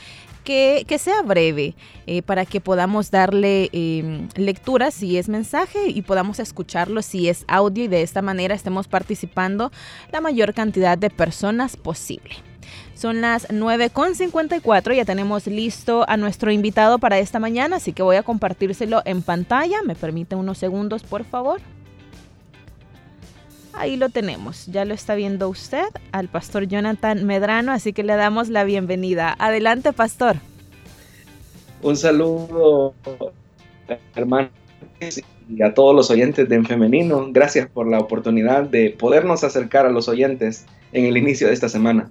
que, 0.43 0.85
sea 0.99 1.21
breve 1.21 1.75
eh, 2.07 2.21
para 2.21 2.45
que 2.45 2.59
podamos 2.61 3.11
darle 3.11 3.69
em, 3.71 4.27
lectura 4.35 4.91
si 4.91 5.17
es 5.17 5.29
mensaje 5.29 5.87
y 5.87 6.01
podamos 6.01 6.39
escucharlo 6.39 7.01
si 7.01 7.29
es 7.29 7.45
audio 7.47 7.85
y 7.85 7.87
de 7.87 8.01
esta 8.01 8.21
manera 8.21 8.55
estemos 8.55 8.87
participando 8.87 9.71
la 10.11 10.21
mayor 10.21 10.53
cantidad 10.53 10.97
de 10.97 11.09
personas 11.09 11.77
posible. 11.77 12.35
Son 12.93 13.21
las 13.21 13.49
9.54, 13.49 14.95
ya 14.95 15.05
tenemos 15.05 15.47
listo 15.47 16.05
a 16.07 16.17
nuestro 16.17 16.51
invitado 16.51 16.99
para 16.99 17.17
esta 17.17 17.39
mañana, 17.39 17.77
así 17.77 17.93
que 17.93 18.03
voy 18.03 18.15
a 18.15 18.23
compartírselo 18.23 19.01
en 19.05 19.23
pantalla. 19.23 19.81
¿Me 19.83 19.95
permite 19.95 20.35
unos 20.35 20.59
segundos, 20.59 21.01
por 21.01 21.23
favor? 21.23 21.61
Ahí 23.73 23.97
lo 23.97 24.09
tenemos, 24.09 24.67
ya 24.67 24.85
lo 24.85 24.93
está 24.93 25.15
viendo 25.15 25.49
usted 25.49 25.87
al 26.11 26.27
pastor 26.27 26.67
Jonathan 26.67 27.25
Medrano, 27.25 27.71
así 27.71 27.93
que 27.93 28.03
le 28.03 28.15
damos 28.15 28.49
la 28.49 28.63
bienvenida. 28.63 29.35
Adelante, 29.39 29.93
pastor. 29.93 30.37
Un 31.81 31.97
saludo, 31.97 32.93
hermano, 34.15 34.49
y 35.49 35.63
a 35.63 35.73
todos 35.73 35.95
los 35.95 36.11
oyentes 36.11 36.47
de 36.47 36.55
En 36.55 36.65
Femenino. 36.65 37.27
Gracias 37.31 37.67
por 37.67 37.87
la 37.87 37.99
oportunidad 37.99 38.63
de 38.63 38.95
podernos 38.97 39.43
acercar 39.43 39.85
a 39.85 39.89
los 39.89 40.07
oyentes 40.07 40.65
en 40.91 41.05
el 41.05 41.17
inicio 41.17 41.47
de 41.47 41.53
esta 41.53 41.69
semana. 41.69 42.09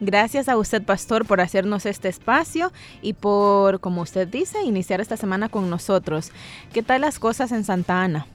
Gracias 0.00 0.48
a 0.48 0.56
usted, 0.56 0.82
pastor, 0.82 1.26
por 1.26 1.40
hacernos 1.40 1.86
este 1.86 2.08
espacio 2.08 2.72
y 3.02 3.12
por, 3.12 3.78
como 3.78 4.02
usted 4.02 4.26
dice, 4.26 4.60
iniciar 4.64 5.00
esta 5.00 5.16
semana 5.16 5.48
con 5.48 5.70
nosotros. 5.70 6.32
¿Qué 6.72 6.82
tal 6.82 7.02
las 7.02 7.20
cosas 7.20 7.52
en 7.52 7.62
Santa 7.62 8.02
Ana? 8.02 8.26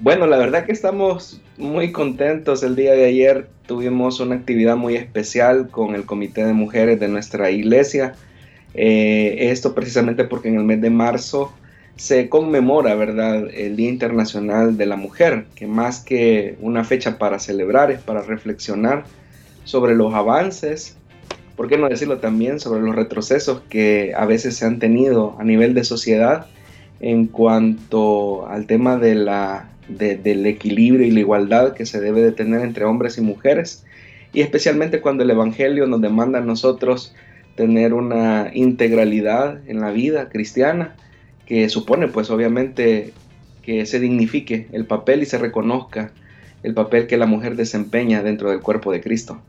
Bueno, 0.00 0.26
la 0.26 0.36
verdad 0.38 0.66
que 0.66 0.72
estamos 0.72 1.40
muy 1.56 1.92
contentos. 1.92 2.62
El 2.62 2.74
día 2.74 2.92
de 2.92 3.04
ayer 3.06 3.48
tuvimos 3.66 4.18
una 4.20 4.34
actividad 4.34 4.76
muy 4.76 4.96
especial 4.96 5.68
con 5.68 5.94
el 5.94 6.04
Comité 6.04 6.44
de 6.44 6.52
Mujeres 6.52 6.98
de 6.98 7.08
nuestra 7.08 7.50
iglesia. 7.50 8.14
Eh, 8.74 9.36
esto 9.50 9.74
precisamente 9.74 10.24
porque 10.24 10.48
en 10.48 10.56
el 10.56 10.64
mes 10.64 10.80
de 10.80 10.90
marzo 10.90 11.52
se 11.96 12.28
conmemora, 12.28 12.96
¿verdad?, 12.96 13.48
el 13.54 13.76
Día 13.76 13.88
Internacional 13.88 14.76
de 14.76 14.86
la 14.86 14.96
Mujer, 14.96 15.46
que 15.54 15.68
más 15.68 16.00
que 16.00 16.56
una 16.60 16.82
fecha 16.82 17.16
para 17.16 17.38
celebrar 17.38 17.92
es 17.92 18.00
para 18.00 18.22
reflexionar 18.22 19.04
sobre 19.62 19.94
los 19.94 20.12
avances, 20.12 20.96
por 21.54 21.68
qué 21.68 21.78
no 21.78 21.88
decirlo 21.88 22.18
también, 22.18 22.58
sobre 22.58 22.82
los 22.82 22.96
retrocesos 22.96 23.62
que 23.68 24.12
a 24.16 24.26
veces 24.26 24.56
se 24.56 24.66
han 24.66 24.80
tenido 24.80 25.36
a 25.38 25.44
nivel 25.44 25.72
de 25.72 25.84
sociedad 25.84 26.46
en 26.98 27.26
cuanto 27.28 28.48
al 28.48 28.66
tema 28.66 28.96
de 28.96 29.14
la 29.14 29.68
del 29.88 30.46
equilibrio 30.46 31.06
y 31.06 31.10
la 31.10 31.20
igualdad 31.20 31.74
que 31.74 31.86
se 31.86 32.00
debe 32.00 32.22
de 32.22 32.32
tener 32.32 32.60
entre 32.60 32.84
hombres 32.84 33.18
y 33.18 33.20
mujeres, 33.20 33.84
y 34.32 34.40
especialmente 34.40 35.00
cuando 35.00 35.22
el 35.22 35.30
Evangelio 35.30 35.86
nos 35.86 36.00
demanda 36.00 36.38
a 36.38 36.42
nosotros 36.42 37.14
tener 37.54 37.94
una 37.94 38.50
integralidad 38.52 39.60
en 39.68 39.80
la 39.80 39.90
vida 39.90 40.28
cristiana, 40.28 40.96
que 41.46 41.68
supone 41.68 42.08
pues 42.08 42.30
obviamente 42.30 43.12
que 43.62 43.86
se 43.86 44.00
dignifique 44.00 44.66
el 44.72 44.86
papel 44.86 45.22
y 45.22 45.26
se 45.26 45.38
reconozca 45.38 46.12
el 46.62 46.74
papel 46.74 47.06
que 47.06 47.16
la 47.16 47.26
mujer 47.26 47.56
desempeña 47.56 48.22
dentro 48.22 48.50
del 48.50 48.60
cuerpo 48.60 48.90
de 48.90 49.00
Cristo. 49.00 49.40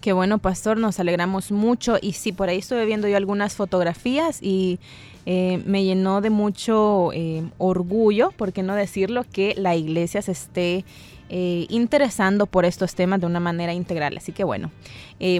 Qué 0.00 0.12
bueno, 0.12 0.38
pastor, 0.38 0.78
nos 0.78 0.98
alegramos 0.98 1.52
mucho. 1.52 1.96
Y 2.00 2.14
sí, 2.14 2.32
por 2.32 2.48
ahí 2.48 2.58
estuve 2.58 2.86
viendo 2.86 3.06
yo 3.06 3.16
algunas 3.16 3.54
fotografías 3.54 4.42
y 4.42 4.80
eh, 5.26 5.62
me 5.66 5.84
llenó 5.84 6.20
de 6.20 6.30
mucho 6.30 7.12
eh, 7.12 7.44
orgullo, 7.58 8.32
por 8.32 8.52
qué 8.52 8.62
no 8.62 8.74
decirlo, 8.74 9.24
que 9.30 9.54
la 9.56 9.76
iglesia 9.76 10.22
se 10.22 10.32
esté 10.32 10.84
eh, 11.28 11.66
interesando 11.70 12.46
por 12.46 12.64
estos 12.64 12.94
temas 12.94 13.20
de 13.20 13.26
una 13.26 13.40
manera 13.40 13.72
integral. 13.72 14.16
Así 14.16 14.32
que 14.32 14.44
bueno, 14.44 14.70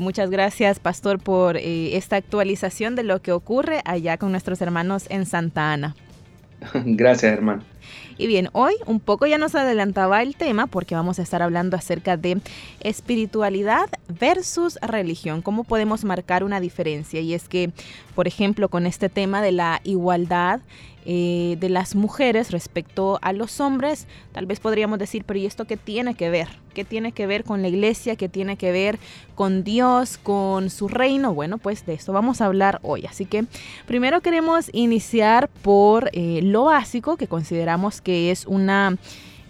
muchas 0.01 0.31
gracias 0.31 0.79
Pastor 0.79 1.19
por 1.19 1.57
esta 1.57 2.17
actualización 2.17 2.95
de 2.95 3.03
lo 3.03 3.21
que 3.21 3.33
ocurre 3.33 3.81
allá 3.85 4.17
con 4.17 4.31
nuestros 4.31 4.61
hermanos 4.63 5.07
en 5.11 5.27
Santa 5.27 5.73
Ana. 5.73 5.97
Gracias 6.85 7.33
hermano. 7.33 7.72
Y 8.19 8.27
bien, 8.27 8.49
hoy 8.53 8.75
un 8.87 9.01
poco 9.01 9.27
ya 9.27 9.39
nos 9.39 9.55
adelantaba 9.55 10.23
el 10.23 10.37
tema 10.37 10.67
porque 10.67 10.95
vamos 10.95 11.19
a 11.19 11.23
estar 11.23 11.43
hablando 11.43 11.77
acerca 11.77 12.17
de 12.17 12.41
espiritualidad 12.81 13.89
versus 14.09 14.79
religión, 14.83 15.43
cómo 15.43 15.65
podemos 15.65 16.05
marcar 16.05 16.45
una 16.45 16.61
diferencia. 16.61 17.21
Y 17.21 17.35
es 17.35 17.49
que, 17.49 17.73
por 18.15 18.27
ejemplo, 18.27 18.69
con 18.69 18.87
este 18.87 19.09
tema 19.09 19.43
de 19.43 19.53
la 19.53 19.81
igualdad, 19.85 20.61
eh, 21.05 21.57
de 21.59 21.69
las 21.69 21.97
mujeres 21.97 22.53
respecto 22.53 23.19
a 23.23 23.33
los 23.33 23.59
hombres, 23.59 24.07
tal 24.31 24.47
vez 24.47 24.61
podríamos 24.61 25.01
decir, 25.01 25.25
pero 25.25 25.41
¿y 25.41 25.47
esto 25.47 25.65
qué 25.65 25.77
tiene 25.77 26.15
que 26.15 26.31
ver? 26.31 26.47
¿Qué 26.75 26.85
tiene 26.85 27.11
que 27.11 27.27
ver 27.27 27.43
con 27.43 27.61
la 27.61 27.67
iglesia? 27.67 28.15
¿Qué 28.15 28.29
tiene 28.29 28.57
que 28.57 28.71
ver 28.71 29.01
con 29.35 29.65
Dios, 29.65 30.17
con 30.17 30.71
su 30.71 30.87
reino? 30.87 31.35
Bueno, 31.35 31.59
pues 31.59 31.85
de 31.87 31.95
esto 31.95 32.13
vamos 32.13 32.41
a 32.41 32.47
hablar 32.47 32.79
hoy. 32.83 33.05
Así 33.07 33.27
que 33.27 33.47
primero 33.87 34.21
queremos 34.21 34.71
iniciar 34.73 35.49
por 35.49 36.09
eh, 36.13 36.39
lo 36.43 36.65
básico 36.65 37.17
que 37.17 37.27
consideramos 37.27 37.72
que 38.01 38.31
es 38.31 38.47
una 38.47 38.97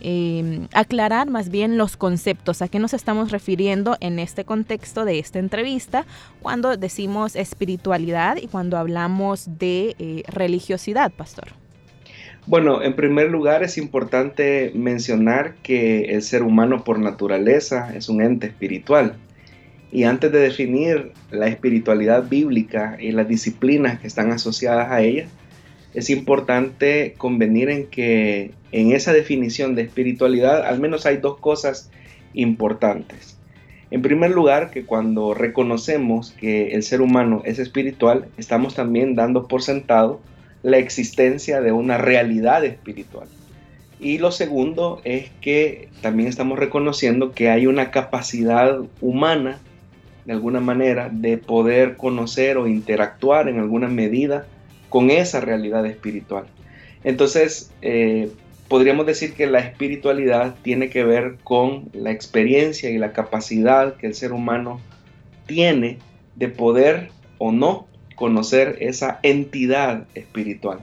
Em, 0.05 0.67
aclarar 0.73 1.31
más 1.31 1.49
bien 1.49 1.79
los 1.79 1.97
conceptos, 1.97 2.61
a 2.61 2.67
qué 2.67 2.81
nos 2.81 2.93
estamos 2.93 3.31
refiriendo 3.31 3.97
en 4.01 4.19
este 4.19 4.45
contexto 4.45 5.05
de 5.05 5.21
esta 5.21 5.39
entrevista 5.39 6.07
cuando 6.41 6.77
decimos 6.77 7.37
espiritualidad 7.37 8.37
y 8.37 8.49
cuando 8.49 8.79
hablamos 8.79 9.61
de 9.61 9.95
eh, 10.01 10.25
religiosidad, 10.27 11.13
pastor. 11.13 11.51
Bueno, 12.49 12.83
en 12.83 12.97
primer 12.97 13.31
lugar 13.31 13.63
es 13.63 13.79
importante 13.79 14.73
mencionar 14.75 15.55
que 15.63 16.07
el 16.07 16.23
ser 16.23 16.43
humano 16.43 16.83
por 16.83 16.99
naturaleza 16.99 17.95
es 17.95 18.09
un 18.09 18.23
ente 18.23 18.49
espiritual. 18.49 19.15
Y 19.93 20.03
antes 20.03 20.33
de 20.33 20.41
definir 20.41 21.13
la 21.31 21.47
espiritualidad 21.47 22.29
bíblica 22.29 22.97
y 22.99 23.13
las 23.13 23.29
disciplinas 23.29 24.01
que 24.01 24.09
están 24.09 24.33
asociadas 24.33 24.91
a 24.91 25.01
ella, 25.01 25.29
es 25.95 26.11
importante 26.11 27.15
convenir 27.19 27.69
en 27.69 27.87
que 27.87 28.53
en 28.73 28.93
esa 28.93 29.13
definición 29.13 29.75
de 29.75 29.83
espiritualidad 29.83 30.67
al 30.67 30.81
menos 30.81 31.07
hay 31.07 31.19
dos 31.19 31.39
cosas 31.39 31.91
importantes. 32.35 33.37
En 33.91 34.01
primer 34.01 34.31
lugar, 34.31 34.71
que 34.71 34.87
cuando 34.87 35.35
reconocemos 35.35 36.33
que 36.33 36.69
el 36.69 36.83
ser 36.83 37.03
humano 37.03 37.43
es 37.45 37.59
espiritual, 37.59 38.27
estamos 38.39 38.75
también 38.75 39.15
dando 39.15 39.47
por 39.49 39.63
sentado 39.63 40.21
la 40.63 40.79
existencia 40.79 41.61
de 41.61 41.73
una 41.73 41.99
realidad 41.99 42.65
espiritual. 42.65 43.29
Y 44.01 44.17
lo 44.17 44.33
segundo 44.33 45.03
es 45.05 45.31
que 45.43 45.91
también 46.01 46.29
estamos 46.29 46.59
reconociendo 46.59 47.33
que 47.33 47.51
hay 47.51 47.67
una 47.67 47.91
capacidad 47.91 48.81
humana, 49.03 49.59
de 50.25 50.33
alguna 50.33 50.61
manera, 50.61 51.11
de 51.13 51.37
poder 51.37 51.99
conocer 51.99 52.57
o 52.57 52.67
interactuar 52.67 53.49
en 53.49 53.59
alguna 53.59 53.89
medida 53.89 54.47
con 54.93 55.11
esa 55.11 55.41
realidad 55.41 55.87
espiritual. 55.87 56.45
Entonces, 57.03 57.73
eh, 57.81 58.31
podríamos 58.69 59.07
decir 59.07 59.33
que 59.33 59.47
la 59.47 59.61
espiritualidad 59.61 60.55
tiene 60.61 60.91
que 60.91 61.03
ver 61.03 61.39
con 61.43 61.89
la 61.95 62.11
experiencia 62.11 62.91
y 62.91 62.99
la 62.99 63.15
capacidad 63.15 63.97
que 63.97 64.07
el 64.07 64.15
ser 64.15 64.35
humano 64.35 64.83
tiene 65.47 65.97
de 66.37 66.49
poder 66.49 67.09
o 67.39 67.53
no 67.53 67.87
conocer 68.17 68.77
esa 68.81 69.19
entidad 69.23 70.05
espiritual. 70.15 70.81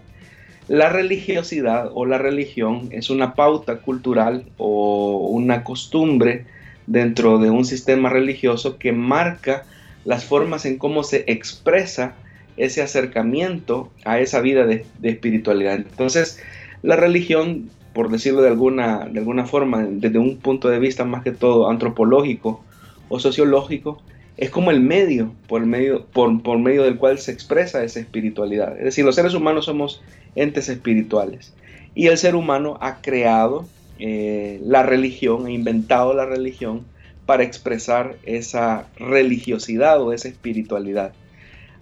La 0.67 0.89
religiosidad 0.89 1.91
o 1.93 2.07
la 2.07 2.17
religión 2.17 2.89
es 2.91 3.11
una 3.11 3.35
pauta 3.35 3.77
cultural 3.77 4.45
o 4.57 5.27
una 5.29 5.63
costumbre 5.63 6.45
dentro 6.87 7.37
de 7.37 7.51
un 7.51 7.63
sistema 7.63 8.09
religioso 8.09 8.79
que 8.79 8.91
marca 8.91 9.65
las 10.03 10.25
formas 10.25 10.65
en 10.65 10.79
cómo 10.79 11.03
se 11.03 11.25
expresa 11.27 12.15
ese 12.59 12.81
acercamiento 12.81 13.91
a 14.05 14.19
esa 14.19 14.41
vida 14.41 14.65
de, 14.65 14.85
espiritualidad. 15.01 15.75
Entonces, 15.75 16.39
la 16.83 16.95
religión 16.95 17.69
por 17.93 18.09
decirlo 18.09 18.41
de 18.41 18.49
alguna, 18.49 19.09
de 19.11 19.19
alguna 19.19 19.45
forma, 19.45 19.83
desde 19.89 20.19
un 20.19 20.37
punto 20.37 20.69
de 20.69 20.79
vista 20.79 21.05
más 21.05 21.23
que 21.23 21.31
todo 21.31 21.69
antropológico 21.69 22.63
o 23.09 23.19
sociológico, 23.19 24.01
es 24.37 24.51
como 24.51 24.71
el 24.71 24.79
medio 24.79 25.33
por, 25.47 25.65
medio, 25.65 26.05
por, 26.05 26.41
por 26.41 26.59
medio 26.59 26.83
del 26.83 26.97
cual 26.97 27.17
se 27.17 27.31
expresa 27.31 27.83
esa 27.83 27.99
espiritualidad. 27.99 28.77
Es 28.77 28.85
decir, 28.85 29.03
los 29.03 29.15
seres 29.15 29.33
humanos 29.33 29.65
somos 29.65 30.01
entes 30.35 30.69
espirituales 30.69 31.53
y 31.95 32.07
el 32.07 32.17
ser 32.17 32.35
humano 32.35 32.77
ha 32.79 33.01
creado 33.01 33.65
eh, 33.97 34.61
la 34.63 34.83
religión, 34.83 35.47
ha 35.47 35.51
inventado 35.51 36.13
la 36.13 36.25
religión 36.25 36.85
para 37.25 37.43
expresar 37.43 38.15
esa 38.23 38.87
religiosidad 38.97 40.01
o 40.01 40.13
esa 40.13 40.29
espiritualidad. 40.29 41.11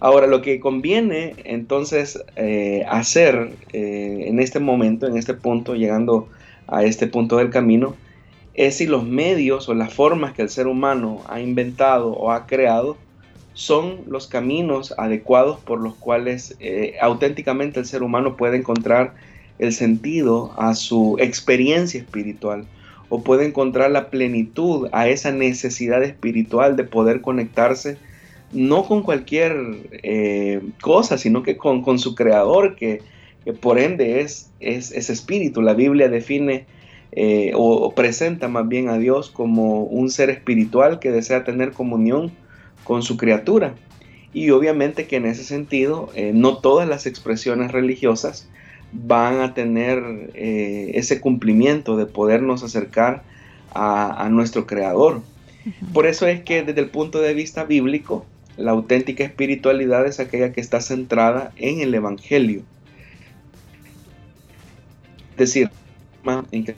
Ahora, 0.00 0.26
lo 0.26 0.42
que 0.42 0.60
conviene 0.60 1.34
entonces 1.44 2.22
eh, 2.36 2.84
hacer 2.88 3.50
eh, 3.72 4.24
en 4.26 4.38
este 4.38 4.60
momento, 4.60 5.06
en 5.06 5.16
este 5.16 5.34
punto, 5.34 5.74
llegando 5.74 6.28
a 6.68 6.84
este 6.84 7.08
punto 7.08 7.38
del 7.38 7.50
camino, 7.50 7.96
es 8.54 8.76
si 8.76 8.86
los 8.86 9.04
medios 9.04 9.68
o 9.68 9.74
las 9.74 9.92
formas 9.92 10.34
que 10.34 10.42
el 10.42 10.50
ser 10.50 10.66
humano 10.66 11.22
ha 11.28 11.40
inventado 11.40 12.12
o 12.12 12.30
ha 12.32 12.46
creado 12.46 12.96
son 13.54 14.02
los 14.06 14.28
caminos 14.28 14.94
adecuados 14.98 15.58
por 15.58 15.80
los 15.80 15.94
cuales 15.94 16.56
eh, 16.60 16.94
auténticamente 17.00 17.80
el 17.80 17.86
ser 17.86 18.04
humano 18.04 18.36
puede 18.36 18.56
encontrar 18.56 19.14
el 19.58 19.72
sentido 19.72 20.54
a 20.56 20.74
su 20.74 21.16
experiencia 21.18 22.00
espiritual 22.00 22.66
o 23.08 23.22
puede 23.22 23.46
encontrar 23.46 23.90
la 23.90 24.10
plenitud 24.10 24.88
a 24.92 25.08
esa 25.08 25.32
necesidad 25.32 26.04
espiritual 26.04 26.76
de 26.76 26.84
poder 26.84 27.20
conectarse 27.20 27.98
no 28.52 28.84
con 28.84 29.02
cualquier 29.02 29.56
eh, 30.02 30.62
cosa, 30.80 31.18
sino 31.18 31.42
que 31.42 31.56
con, 31.56 31.98
su 31.98 32.14
creador, 32.14 32.76
que, 32.76 33.02
por 33.60 33.78
ende 33.78 34.20
es, 34.20 34.50
es, 34.60 34.92
es 34.92 35.10
espíritu. 35.10 35.62
La 35.62 35.74
Biblia 35.74 36.08
define 36.08 36.66
eh, 37.12 37.52
o, 37.54 37.94
presenta 37.94 38.48
más 38.48 38.68
bien 38.68 38.88
a 38.88 38.98
Dios 38.98 39.30
como 39.30 39.84
un 39.84 40.10
ser 40.10 40.30
espiritual 40.30 40.98
que 40.98 41.10
desea 41.10 41.44
tener 41.44 41.72
comunión 41.72 42.32
con 42.84 43.02
su 43.02 43.16
criatura. 43.16 43.74
Y 44.32 44.50
obviamente 44.50 45.06
que 45.06 45.16
en 45.16 45.26
ese 45.26 45.44
sentido 45.44 46.10
eh, 46.14 46.32
no 46.34 46.58
todas 46.58 46.88
las 46.88 47.06
expresiones 47.06 47.72
religiosas 47.72 48.48
van 48.92 49.40
a 49.40 49.52
tener 49.52 50.30
ese 50.34 51.20
cumplimiento 51.20 51.98
de 51.98 52.06
podernos 52.06 52.62
acercar 52.62 53.22
a, 53.74 54.24
a 54.24 54.30
nuestro 54.30 54.66
creador. 54.66 55.20
Por 55.92 56.06
eso 56.06 56.26
es 56.26 56.42
que 56.42 56.62
desde 56.62 56.80
el 56.80 56.88
punto 56.88 57.20
de 57.20 57.34
vista 57.34 57.64
bíblico, 57.64 58.24
la 58.58 58.72
auténtica 58.72 59.24
espiritualidad 59.24 60.06
es 60.06 60.18
aquella 60.18 60.52
que 60.52 60.60
está 60.60 60.80
centrada 60.80 61.52
en 61.56 61.80
el 61.80 61.94
Evangelio. 61.94 62.62
Es 65.32 65.36
decir, 65.38 65.70
en 66.50 66.64
que 66.64 66.74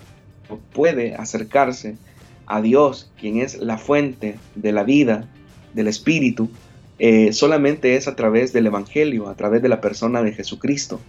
puede 0.73 1.15
acercarse 1.15 1.97
a 2.47 2.61
Dios, 2.61 3.11
quien 3.19 3.41
es 3.41 3.59
la 3.59 3.79
fuente 3.79 4.37
de 4.55 4.73
la 4.73 4.85
vida, 4.85 5.27
del 5.73 5.89
Espíritu, 5.89 6.51
eh, 6.99 7.33
solamente 7.33 7.97
es 7.97 8.09
a 8.09 8.15
través 8.15 8.53
del 8.53 8.67
Evangelio, 8.67 9.29
a 9.29 9.35
través 9.35 9.63
de 9.63 9.71
la 9.71 9.81
persona 9.81 10.23
de 10.23 10.33
Jesucristo. 10.33 11.01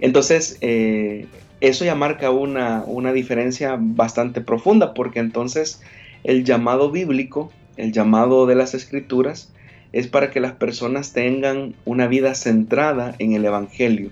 Entonces, 0.00 0.58
eh, 0.60 1.26
eso 1.60 1.86
ya 1.86 1.94
marca 1.94 2.30
una, 2.30 2.84
una 2.86 3.14
diferencia 3.14 3.78
bastante 3.80 4.42
profunda, 4.42 4.92
porque 4.92 5.20
entonces 5.20 5.80
el 6.24 6.44
llamado 6.44 6.90
bíblico, 6.90 7.50
el 7.78 7.92
llamado 7.92 8.44
de 8.44 8.54
las 8.54 8.74
escrituras, 8.74 9.50
es 9.94 10.08
para 10.08 10.32
que 10.32 10.40
las 10.40 10.54
personas 10.54 11.12
tengan 11.12 11.74
una 11.84 12.08
vida 12.08 12.34
centrada 12.34 13.14
en 13.20 13.32
el 13.34 13.44
Evangelio. 13.44 14.10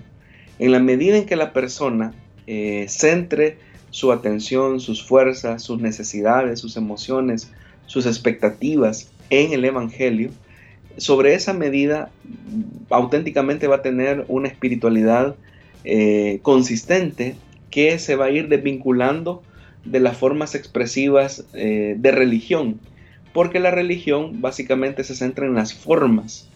En 0.57 0.71
la 0.71 0.79
medida 0.79 1.17
en 1.17 1.25
que 1.25 1.35
la 1.35 1.51
persona 1.51 2.13
eh, 2.47 2.85
centre 2.87 3.57
su 3.89 4.13
atención, 4.13 4.79
sus 4.79 5.05
fuerzas, 5.05 5.61
sus 5.61 5.81
necesidades, 5.81 6.61
sus 6.61 6.77
emociones, 6.77 7.51
sus 7.85 8.05
expectativas 8.05 9.11
en 9.29 9.51
el 9.51 9.65
Evangelio, 9.65 10.29
sobre 10.95 11.35
esa 11.35 11.51
medida 11.51 12.11
auténticamente 12.89 13.67
va 13.67 13.77
a 13.77 13.81
tener 13.81 14.23
una 14.29 14.47
espiritualidad 14.47 15.35
eh, 15.83 16.39
consistente 16.43 17.35
que 17.69 17.99
se 17.99 18.15
va 18.15 18.25
a 18.25 18.31
ir 18.31 18.47
desvinculando 18.47 19.43
de 19.83 19.99
las 19.99 20.15
formas 20.15 20.55
expresivas 20.55 21.43
eh, 21.53 21.95
de 21.97 22.11
religión, 22.11 22.79
porque 23.33 23.59
la 23.59 23.71
religión 23.71 24.41
básicamente 24.41 25.03
se 25.03 25.15
centra 25.15 25.45
en 25.45 25.55
las 25.55 25.73
formas, 25.73 26.47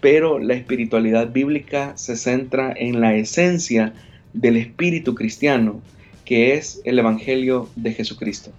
pero 0.00 0.38
la 0.38 0.54
espiritualidad 0.54 1.30
bíblica 1.30 1.96
se 1.96 2.16
centra 2.16 2.72
en 2.76 3.00
la 3.00 3.14
esencia 3.14 3.94
del 4.32 4.56
espíritu 4.56 5.14
cristiano, 5.14 5.80
que 6.24 6.54
es 6.54 6.80
el 6.84 6.98
Evangelio 6.98 7.68
de 7.76 7.94
Jesucristo. 7.94 8.50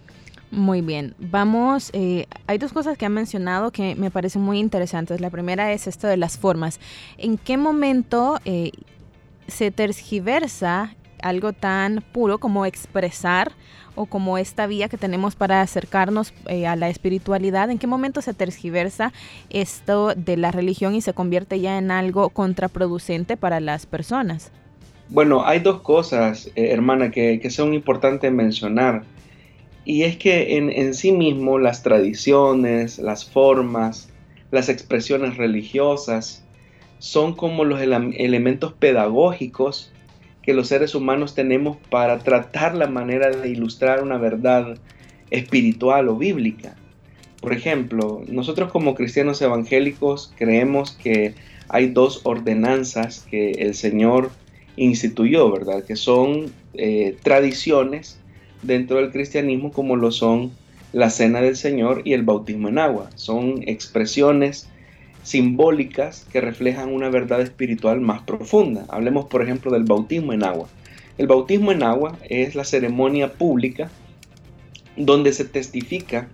Muy 0.49 0.79
bien, 0.81 1.13
vamos, 1.19 1.89
eh, 1.91 2.25
hay 2.47 2.57
dos 2.57 2.71
cosas 2.71 2.97
que 2.97 3.05
han 3.05 3.13
mencionado 3.13 3.71
que 3.71 3.95
me 3.95 4.09
parecen 4.09 4.41
muy 4.41 4.59
interesantes. 4.59 5.19
La 5.19 5.29
primera 5.29 5.73
es 5.73 5.87
esto 5.87 6.07
de 6.07 6.15
las 6.15 6.37
formas. 6.37 6.79
¿En 7.17 7.37
qué 7.37 7.57
momento 7.57 8.39
eh, 8.45 8.71
se 9.47 9.71
tergiversa 9.71 10.95
algo 11.21 11.51
tan 11.51 12.01
puro 12.13 12.37
como 12.37 12.65
expresar 12.65 13.51
o 13.97 14.05
como 14.05 14.37
esta 14.37 14.67
vía 14.67 14.87
que 14.87 14.97
tenemos 14.97 15.35
para 15.35 15.61
acercarnos 15.61 16.33
eh, 16.47 16.67
a 16.67 16.75
la 16.75 16.87
espiritualidad, 16.87 17.69
¿en 17.69 17.79
qué 17.79 17.87
momento 17.87 18.21
se 18.21 18.33
tergiversa 18.33 19.11
esto 19.49 20.13
de 20.15 20.37
la 20.37 20.51
religión 20.51 20.95
y 20.95 21.01
se 21.01 21.13
convierte 21.13 21.59
ya 21.59 21.77
en 21.77 21.91
algo 21.91 22.29
contraproducente 22.29 23.35
para 23.35 23.59
las 23.59 23.85
personas? 23.85 24.51
Bueno, 25.09 25.45
hay 25.45 25.59
dos 25.59 25.81
cosas, 25.81 26.47
eh, 26.55 26.69
hermana, 26.71 27.11
que, 27.11 27.49
son 27.49 27.73
importantes 27.73 28.31
mencionar. 28.31 29.03
Y 29.83 30.03
es 30.03 30.17
que 30.17 30.57
en, 30.57 30.93
sí 30.93 31.11
mismo 31.13 31.59
las 31.59 31.81
tradiciones, 31.81 32.99
las 32.99 33.25
formas, 33.25 34.09
las 34.51 34.67
expresiones 34.67 35.37
religiosas 35.37 36.43
son 36.99 37.35
como 37.35 37.63
los 37.63 37.79
elementos 37.81 38.73
pedagógicos 38.73 39.93
que 40.47 40.53
los 40.53 40.69
seres 40.69 40.95
humanos 40.95 41.35
tenemos 41.35 41.75
para 41.89 42.19
tratar 42.19 42.73
la 42.73 42.87
manera 42.87 43.29
de 43.29 43.49
ilustrar 43.49 44.01
una 44.01 44.17
verdad 44.17 44.77
espiritual 45.29 46.07
o 46.07 46.15
bíblica. 46.15 46.77
Por 47.41 47.51
ejemplo, 47.51 48.23
nosotros 48.29 48.71
como 48.71 48.95
cristianos 48.95 49.41
evangélicos 49.41 50.31
creemos 50.37 50.91
que 50.91 51.33
hay 51.67 51.89
dos 51.89 52.21
ordenanzas 52.23 53.27
que 53.29 53.51
el 53.59 53.75
Señor 53.75 54.31
instituyó, 54.77 55.51
¿verdad? 55.51 55.83
Que 55.83 55.97
son 55.97 56.45
eh, 56.75 57.17
tradiciones 57.23 58.17
dentro 58.63 58.99
del 58.99 59.11
cristianismo 59.11 59.73
como 59.73 59.97
lo 59.97 60.11
son 60.13 60.53
la 60.93 61.09
cena 61.09 61.41
del 61.41 61.57
Señor 61.57 62.03
y 62.05 62.13
el 62.13 62.23
bautismo 62.23 62.69
en 62.69 62.79
agua. 62.79 63.09
Son 63.15 63.63
expresiones 63.67 64.69
simbólicas 65.27 66.25
que 66.31 66.39
reflejan 66.39 66.93
una 66.93 67.09
verdad 67.09 67.41
espiritual 67.41 67.99
más 67.99 68.21
profunda. 68.21 68.85
Hablemos, 68.87 69.25
por 69.25 69.41
ejemplo, 69.41 69.71
del 69.71 69.83
bautismo 69.83 70.31
en 70.31 70.45
agua. 70.45 70.69
El 71.17 71.27
bautismo 71.27 71.73
en 71.73 71.83
agua 71.83 72.17
es 72.29 72.55
la 72.55 72.63
ceremonia 72.63 73.33
pública 73.33 73.91
donde 74.95 75.33
se 75.33 75.43
testifica 75.43 76.29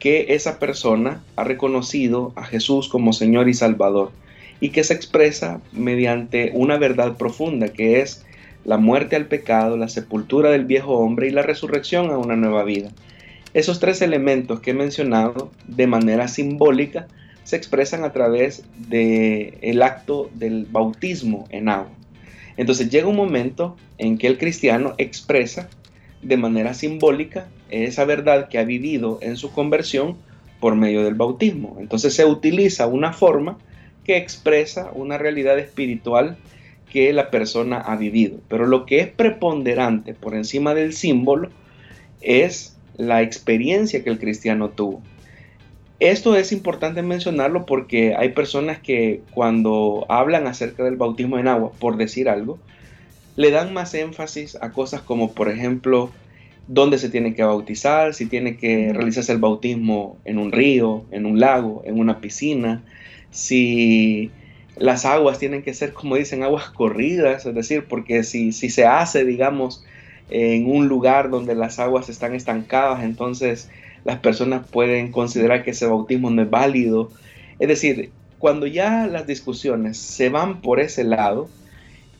que 0.00 0.34
esa 0.34 0.58
persona 0.58 1.22
ha 1.36 1.44
reconocido 1.44 2.32
a 2.34 2.42
Jesús 2.42 2.88
como 2.88 3.12
Señor 3.12 3.48
y 3.48 3.54
Salvador 3.54 4.10
y 4.58 4.70
que 4.70 4.82
se 4.82 4.94
expresa 4.94 5.60
mediante 5.70 6.50
una 6.52 6.78
verdad 6.78 7.16
profunda 7.16 7.68
que 7.68 8.00
es 8.00 8.26
la 8.64 8.76
muerte 8.76 9.14
al 9.14 9.26
pecado, 9.26 9.76
la 9.76 9.88
sepultura 9.88 10.50
del 10.50 10.64
viejo 10.64 10.98
hombre 10.98 11.28
y 11.28 11.30
la 11.30 11.42
resurrección 11.42 12.10
a 12.10 12.18
una 12.18 12.34
nueva 12.34 12.64
vida. 12.64 12.90
Esos 13.54 13.78
tres 13.78 14.02
elementos 14.02 14.58
que 14.58 14.72
he 14.72 14.74
mencionado 14.74 15.52
de 15.68 15.86
manera 15.86 16.26
simbólica 16.26 17.06
se 17.44 17.56
expresan 17.56 18.04
a 18.04 18.12
través 18.12 18.64
del 18.88 19.58
el 19.60 19.82
acto 19.82 20.30
del 20.34 20.66
bautismo 20.66 21.46
en 21.50 21.68
agua. 21.68 21.92
Entonces 22.56 22.90
llega 22.90 23.08
un 23.08 23.16
momento 23.16 23.76
en 23.98 24.18
que 24.18 24.26
el 24.26 24.38
cristiano 24.38 24.94
expresa 24.98 25.68
de 26.22 26.36
manera 26.36 26.74
simbólica 26.74 27.48
esa 27.70 28.04
verdad 28.04 28.48
que 28.48 28.58
ha 28.58 28.64
vivido 28.64 29.18
en 29.22 29.36
su 29.36 29.52
conversión 29.52 30.16
por 30.60 30.76
medio 30.76 31.02
del 31.02 31.14
bautismo. 31.14 31.76
Entonces 31.80 32.14
se 32.14 32.24
utiliza 32.24 32.86
una 32.86 33.12
forma 33.12 33.58
que 34.04 34.16
expresa 34.16 34.90
una 34.94 35.18
realidad 35.18 35.58
espiritual 35.58 36.36
que 36.90 37.12
la 37.12 37.30
persona 37.30 37.78
ha 37.78 37.96
vivido. 37.96 38.38
Pero 38.48 38.66
lo 38.66 38.84
que 38.86 39.00
es 39.00 39.08
preponderante 39.08 40.14
por 40.14 40.34
encima 40.34 40.74
del 40.74 40.92
símbolo 40.92 41.48
es 42.20 42.76
la 42.96 43.22
experiencia 43.22 44.04
que 44.04 44.10
el 44.10 44.18
cristiano 44.18 44.70
tuvo. 44.70 45.02
Esto 46.02 46.34
es 46.34 46.50
importante 46.50 47.00
mencionarlo 47.00 47.64
porque 47.64 48.16
hay 48.16 48.30
personas 48.30 48.80
que 48.80 49.22
cuando 49.30 50.04
hablan 50.08 50.48
acerca 50.48 50.82
del 50.82 50.96
bautismo 50.96 51.38
en 51.38 51.46
agua, 51.46 51.70
por 51.78 51.96
decir 51.96 52.28
algo, 52.28 52.58
le 53.36 53.52
dan 53.52 53.72
más 53.72 53.94
énfasis 53.94 54.58
a 54.60 54.72
cosas 54.72 55.00
como, 55.02 55.30
por 55.30 55.48
ejemplo, 55.48 56.10
dónde 56.66 56.98
se 56.98 57.08
tiene 57.08 57.36
que 57.36 57.44
bautizar, 57.44 58.14
si 58.14 58.26
tiene 58.26 58.56
que 58.56 58.92
realizarse 58.92 59.30
el 59.30 59.38
bautismo 59.38 60.18
en 60.24 60.38
un 60.38 60.50
río, 60.50 61.04
en 61.12 61.24
un 61.24 61.38
lago, 61.38 61.82
en 61.84 62.00
una 62.00 62.18
piscina, 62.18 62.82
si 63.30 64.32
las 64.76 65.04
aguas 65.04 65.38
tienen 65.38 65.62
que 65.62 65.72
ser, 65.72 65.92
como 65.92 66.16
dicen, 66.16 66.42
aguas 66.42 66.68
corridas, 66.70 67.46
es 67.46 67.54
decir, 67.54 67.84
porque 67.88 68.24
si, 68.24 68.50
si 68.50 68.70
se 68.70 68.86
hace, 68.86 69.24
digamos, 69.24 69.84
en 70.30 70.68
un 70.68 70.88
lugar 70.88 71.30
donde 71.30 71.54
las 71.54 71.78
aguas 71.78 72.08
están 72.08 72.34
estancadas, 72.34 73.04
entonces 73.04 73.70
las 74.04 74.18
personas 74.18 74.66
pueden 74.68 75.12
considerar 75.12 75.64
que 75.64 75.72
ese 75.72 75.86
bautismo 75.86 76.30
no 76.30 76.42
es 76.42 76.50
válido. 76.50 77.10
Es 77.58 77.68
decir, 77.68 78.10
cuando 78.38 78.66
ya 78.66 79.06
las 79.06 79.26
discusiones 79.26 79.98
se 79.98 80.28
van 80.28 80.60
por 80.60 80.80
ese 80.80 81.04
lado, 81.04 81.48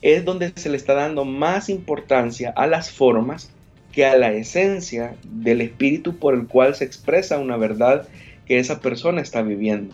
es 0.01 0.25
donde 0.25 0.51
se 0.55 0.69
le 0.69 0.77
está 0.77 0.93
dando 0.93 1.25
más 1.25 1.69
importancia 1.69 2.53
a 2.55 2.67
las 2.67 2.91
formas 2.91 3.51
que 3.91 4.05
a 4.05 4.17
la 4.17 4.33
esencia 4.33 5.15
del 5.23 5.61
espíritu 5.61 6.17
por 6.17 6.33
el 6.33 6.47
cual 6.47 6.75
se 6.75 6.85
expresa 6.85 7.39
una 7.39 7.57
verdad 7.57 8.07
que 8.45 8.59
esa 8.59 8.79
persona 8.79 9.21
está 9.21 9.41
viviendo. 9.41 9.93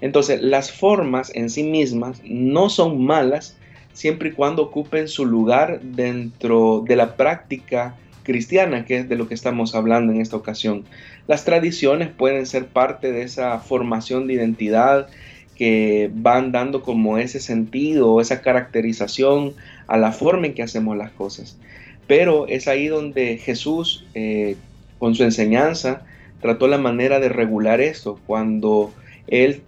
Entonces, 0.00 0.40
las 0.42 0.72
formas 0.72 1.32
en 1.34 1.50
sí 1.50 1.62
mismas 1.62 2.20
no 2.24 2.70
son 2.70 3.04
malas 3.04 3.56
siempre 3.92 4.30
y 4.30 4.32
cuando 4.32 4.62
ocupen 4.62 5.08
su 5.08 5.26
lugar 5.26 5.80
dentro 5.82 6.82
de 6.86 6.96
la 6.96 7.16
práctica 7.16 7.96
cristiana, 8.22 8.84
que 8.84 8.98
es 8.98 9.08
de 9.08 9.16
lo 9.16 9.28
que 9.28 9.34
estamos 9.34 9.74
hablando 9.74 10.12
en 10.12 10.20
esta 10.20 10.36
ocasión. 10.36 10.84
Las 11.26 11.44
tradiciones 11.44 12.08
pueden 12.08 12.46
ser 12.46 12.66
parte 12.66 13.12
de 13.12 13.22
esa 13.22 13.58
formación 13.58 14.26
de 14.26 14.34
identidad 14.34 15.08
que 15.56 16.10
van 16.14 16.52
dando 16.52 16.82
como 16.82 17.18
ese 17.18 17.40
sentido, 17.40 18.20
esa 18.20 18.40
caracterización 18.40 19.54
a 19.86 19.96
la 19.98 20.12
forma 20.12 20.46
en 20.46 20.54
que 20.54 20.62
hacemos 20.62 20.96
las 20.96 21.10
cosas. 21.10 21.58
Pero 22.06 22.46
es 22.48 22.68
ahí 22.68 22.88
donde 22.88 23.38
Jesús, 23.38 24.06
eh, 24.14 24.56
con 24.98 25.14
su 25.14 25.24
enseñanza, 25.24 26.02
trató 26.40 26.66
la 26.66 26.78
manera 26.78 27.20
de 27.20 27.28
regular 27.28 27.80
esto, 27.80 28.18
cuando 28.26 28.92
él 29.28 29.62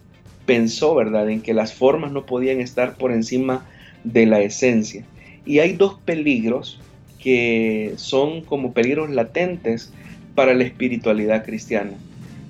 pensó, 0.47 0.95
¿verdad?, 0.95 1.29
en 1.31 1.41
que 1.41 1.55
las 1.55 1.73
formas 1.73 2.13
no 2.13 2.27
podían 2.27 2.61
estar 2.61 2.97
por 2.97 3.13
encima 3.13 3.65
de 4.03 4.27
la 4.27 4.41
esencia. 4.41 5.05
Y 5.47 5.61
hay 5.61 5.75
dos 5.75 5.99
peligros 6.05 6.81
que 7.25 7.95
son 7.97 8.43
como 8.43 8.75
peligros 8.75 9.09
latentes 9.09 9.91
para 10.35 10.53
la 10.53 10.65
espiritualidad 10.65 11.43
cristiana. 11.43 11.93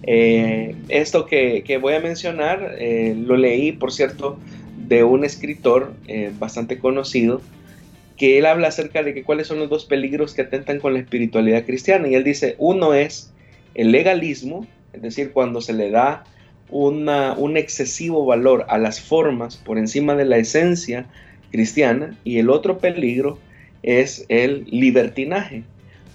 Eh, 0.03 0.75
esto 0.89 1.27
que, 1.27 1.79
voy 1.81 1.95
a 1.95 2.01
mencionar 2.01 2.75
eh, 2.81 3.15
lo 3.17 3.37
leí, 3.37 3.71
por 3.71 3.93
cierto, 3.93 4.37
de 4.89 5.05
un 5.05 5.25
escritor 5.25 5.95
eh, 6.09 6.33
bastante 6.41 6.81
conocido, 6.81 7.41
que 8.17 8.37
él 8.37 8.47
habla 8.47 8.67
acerca 8.67 9.05
de 9.05 9.15
que 9.15 9.23
cuáles 9.23 9.47
son 9.47 9.61
los 9.61 9.71
dos 9.71 9.85
peligros 9.85 10.35
que 10.35 10.43
atentan 10.43 10.81
con 10.81 10.93
la 10.93 10.99
espiritualidad 10.99 11.65
cristiana. 11.65 12.09
Y 12.09 12.17
él 12.17 12.25
dice, 12.25 12.57
uno 12.59 12.95
es 12.95 13.33
el 13.77 13.93
legalismo, 13.93 14.67
es 14.93 15.03
decir, 15.03 15.31
cuando 15.31 15.61
se 15.61 15.73
le 15.73 15.91
da 15.91 16.25
una, 16.69 17.35
un 17.35 17.57
excesivo 17.57 18.27
valor 18.27 18.67
a 18.69 18.79
las 18.79 19.01
formas 19.01 19.57
por 19.57 19.79
encima 19.79 20.17
de 20.17 20.25
la 20.25 20.39
esencia 20.39 21.07
cristiana. 21.53 22.19
Y 22.25 22.39
el 22.39 22.51
otro 22.51 22.79
peligro 22.79 23.39
es 23.85 24.25
el 24.29 24.65
libertinaje, 24.71 25.63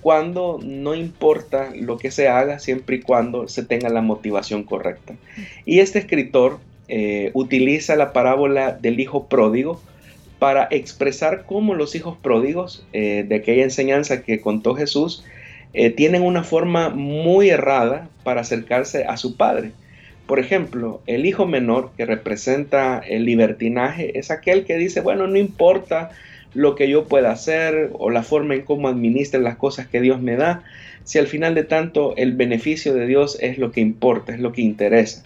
cuando 0.01 0.59
no 0.63 0.95
importa 0.95 1.71
lo 1.75 1.97
que 1.97 2.11
se 2.11 2.27
haga 2.27 2.59
siempre 2.59 2.97
y 2.97 3.01
cuando 3.01 3.47
se 3.47 3.63
tenga 3.63 3.89
la 3.89 4.01
motivación 4.01 4.63
correcta. 4.63 5.15
Y 5.65 5.79
este 5.79 5.99
escritor 5.99 6.59
eh, 6.87 7.29
utiliza 7.33 7.95
la 7.95 8.11
parábola 8.11 8.71
del 8.71 8.99
hijo 8.99 9.27
pródigo 9.27 9.81
para 10.39 10.67
expresar 10.71 11.43
cómo 11.45 11.75
los 11.75 11.95
hijos 11.95 12.17
pródigos 12.17 12.85
eh, 12.93 13.25
de 13.27 13.35
aquella 13.35 13.63
enseñanza 13.63 14.23
que 14.23 14.39
contó 14.39 14.73
Jesús 14.73 15.23
eh, 15.73 15.91
tienen 15.91 16.23
una 16.23 16.43
forma 16.43 16.89
muy 16.89 17.49
errada 17.49 18.09
para 18.23 18.41
acercarse 18.41 19.03
a 19.03 19.17
su 19.17 19.37
padre. 19.37 19.71
Por 20.25 20.39
ejemplo, 20.39 21.01
el 21.05 21.25
hijo 21.25 21.45
menor 21.45 21.91
que 21.97 22.05
representa 22.05 22.99
el 22.99 23.25
libertinaje 23.25 24.17
es 24.17 24.31
aquel 24.31 24.65
que 24.65 24.77
dice, 24.77 25.01
bueno, 25.01 25.27
no 25.27 25.37
importa 25.37 26.11
lo 26.53 26.75
que 26.75 26.89
yo 26.89 27.05
pueda 27.05 27.31
hacer 27.31 27.91
o 27.93 28.09
la 28.09 28.23
forma 28.23 28.55
en 28.55 28.63
cómo 28.63 28.87
administre 28.87 29.39
las 29.39 29.57
cosas 29.57 29.87
que 29.87 30.01
Dios 30.01 30.21
me 30.21 30.35
da, 30.35 30.63
si 31.03 31.19
al 31.19 31.27
final 31.27 31.55
de 31.55 31.63
tanto 31.63 32.15
el 32.17 32.33
beneficio 32.33 32.93
de 32.93 33.05
Dios 33.05 33.37
es 33.41 33.57
lo 33.57 33.71
que 33.71 33.81
importa, 33.81 34.33
es 34.33 34.39
lo 34.39 34.51
que 34.51 34.61
interesa. 34.61 35.23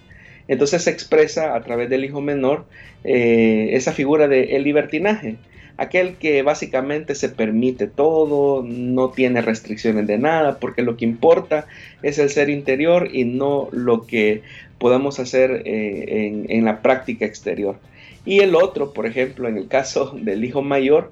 Entonces 0.48 0.84
se 0.84 0.90
expresa 0.90 1.56
a 1.56 1.62
través 1.64 1.90
del 1.90 2.04
hijo 2.04 2.22
menor 2.22 2.66
eh, 3.04 3.70
esa 3.74 3.94
figura 3.94 4.28
de 4.28 4.56
el 4.56 4.64
libertinaje, 4.64 5.38
aquel 5.78 6.16
que 6.16 6.42
básicamente 6.44 7.16
se 7.16 7.30
permite 7.30 7.88
todo, 7.88 8.64
no 8.64 9.10
tiene 9.10 9.42
restricciones 9.42 10.06
de 10.08 10.18
nada, 10.18 10.60
porque 10.60 10.82
lo 10.82 10.98
que 10.98 11.06
importa 11.06 11.66
es 12.02 12.20
el 12.20 12.30
ser 12.30 12.50
interior 12.50 13.10
y 13.12 13.24
no 13.24 13.70
lo 13.72 14.06
que 14.06 14.42
podamos 14.78 15.20
hacer 15.20 15.64
eh, 15.66 16.46
en 16.50 16.66
la 16.66 16.82
práctica 16.82 17.26
exterior. 17.26 17.78
Y 18.26 18.40
el 18.40 18.56
otro, 18.56 18.94
por 18.94 19.06
ejemplo, 19.06 19.48
en 19.48 19.58
el 19.58 19.68
caso 19.68 20.16
del 20.22 20.44
hijo 20.44 20.62
mayor, 20.62 21.12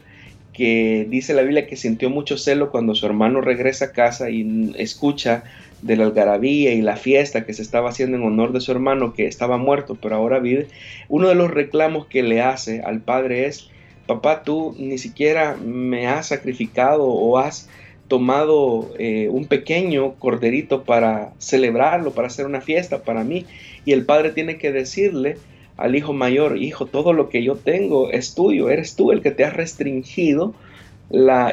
que 0.53 1.07
dice 1.09 1.33
la 1.33 1.43
Biblia 1.43 1.67
que 1.67 1.77
sintió 1.77 2.09
mucho 2.09 2.37
celo 2.37 2.71
cuando 2.71 2.93
su 2.93 3.05
hermano 3.05 3.41
regresa 3.41 3.85
a 3.85 3.91
casa 3.93 4.29
y 4.29 4.73
escucha 4.77 5.43
de 5.81 5.95
la 5.95 6.03
algarabía 6.03 6.73
y 6.73 6.81
la 6.81 6.97
fiesta 6.97 7.45
que 7.45 7.53
se 7.53 7.61
estaba 7.61 7.89
haciendo 7.89 8.17
en 8.17 8.23
honor 8.23 8.51
de 8.51 8.59
su 8.59 8.71
hermano 8.71 9.13
que 9.13 9.25
estaba 9.25 9.57
muerto 9.57 9.97
pero 9.99 10.15
ahora 10.15 10.39
vive, 10.39 10.67
uno 11.07 11.29
de 11.29 11.35
los 11.35 11.49
reclamos 11.49 12.05
que 12.05 12.21
le 12.21 12.41
hace 12.41 12.81
al 12.81 12.99
padre 12.99 13.45
es, 13.45 13.69
papá, 14.05 14.43
tú 14.43 14.75
ni 14.77 14.97
siquiera 14.97 15.55
me 15.55 16.07
has 16.07 16.27
sacrificado 16.27 17.07
o 17.07 17.37
has 17.37 17.69
tomado 18.11 18.91
eh, 18.99 19.29
un 19.31 19.45
pequeño 19.45 20.15
corderito 20.15 20.83
para 20.83 21.31
celebrarlo, 21.39 22.11
para 22.11 22.27
hacer 22.27 22.45
una 22.45 22.59
fiesta 22.59 23.03
para 23.03 23.23
mí. 23.23 23.45
Y 23.85 23.93
el 23.93 24.03
padre 24.03 24.31
tiene 24.31 24.57
que 24.57 24.73
decirle, 24.73 25.37
al 25.81 25.95
hijo 25.95 26.13
mayor, 26.13 26.57
hijo, 26.57 26.85
todo 26.85 27.13
lo 27.13 27.29
que 27.29 27.43
yo 27.43 27.55
tengo 27.55 28.11
es 28.11 28.35
tuyo, 28.35 28.69
eres 28.69 28.95
tú 28.95 29.11
el 29.11 29.21
que 29.21 29.31
te 29.31 29.43
has 29.43 29.53
restringido 29.53 30.53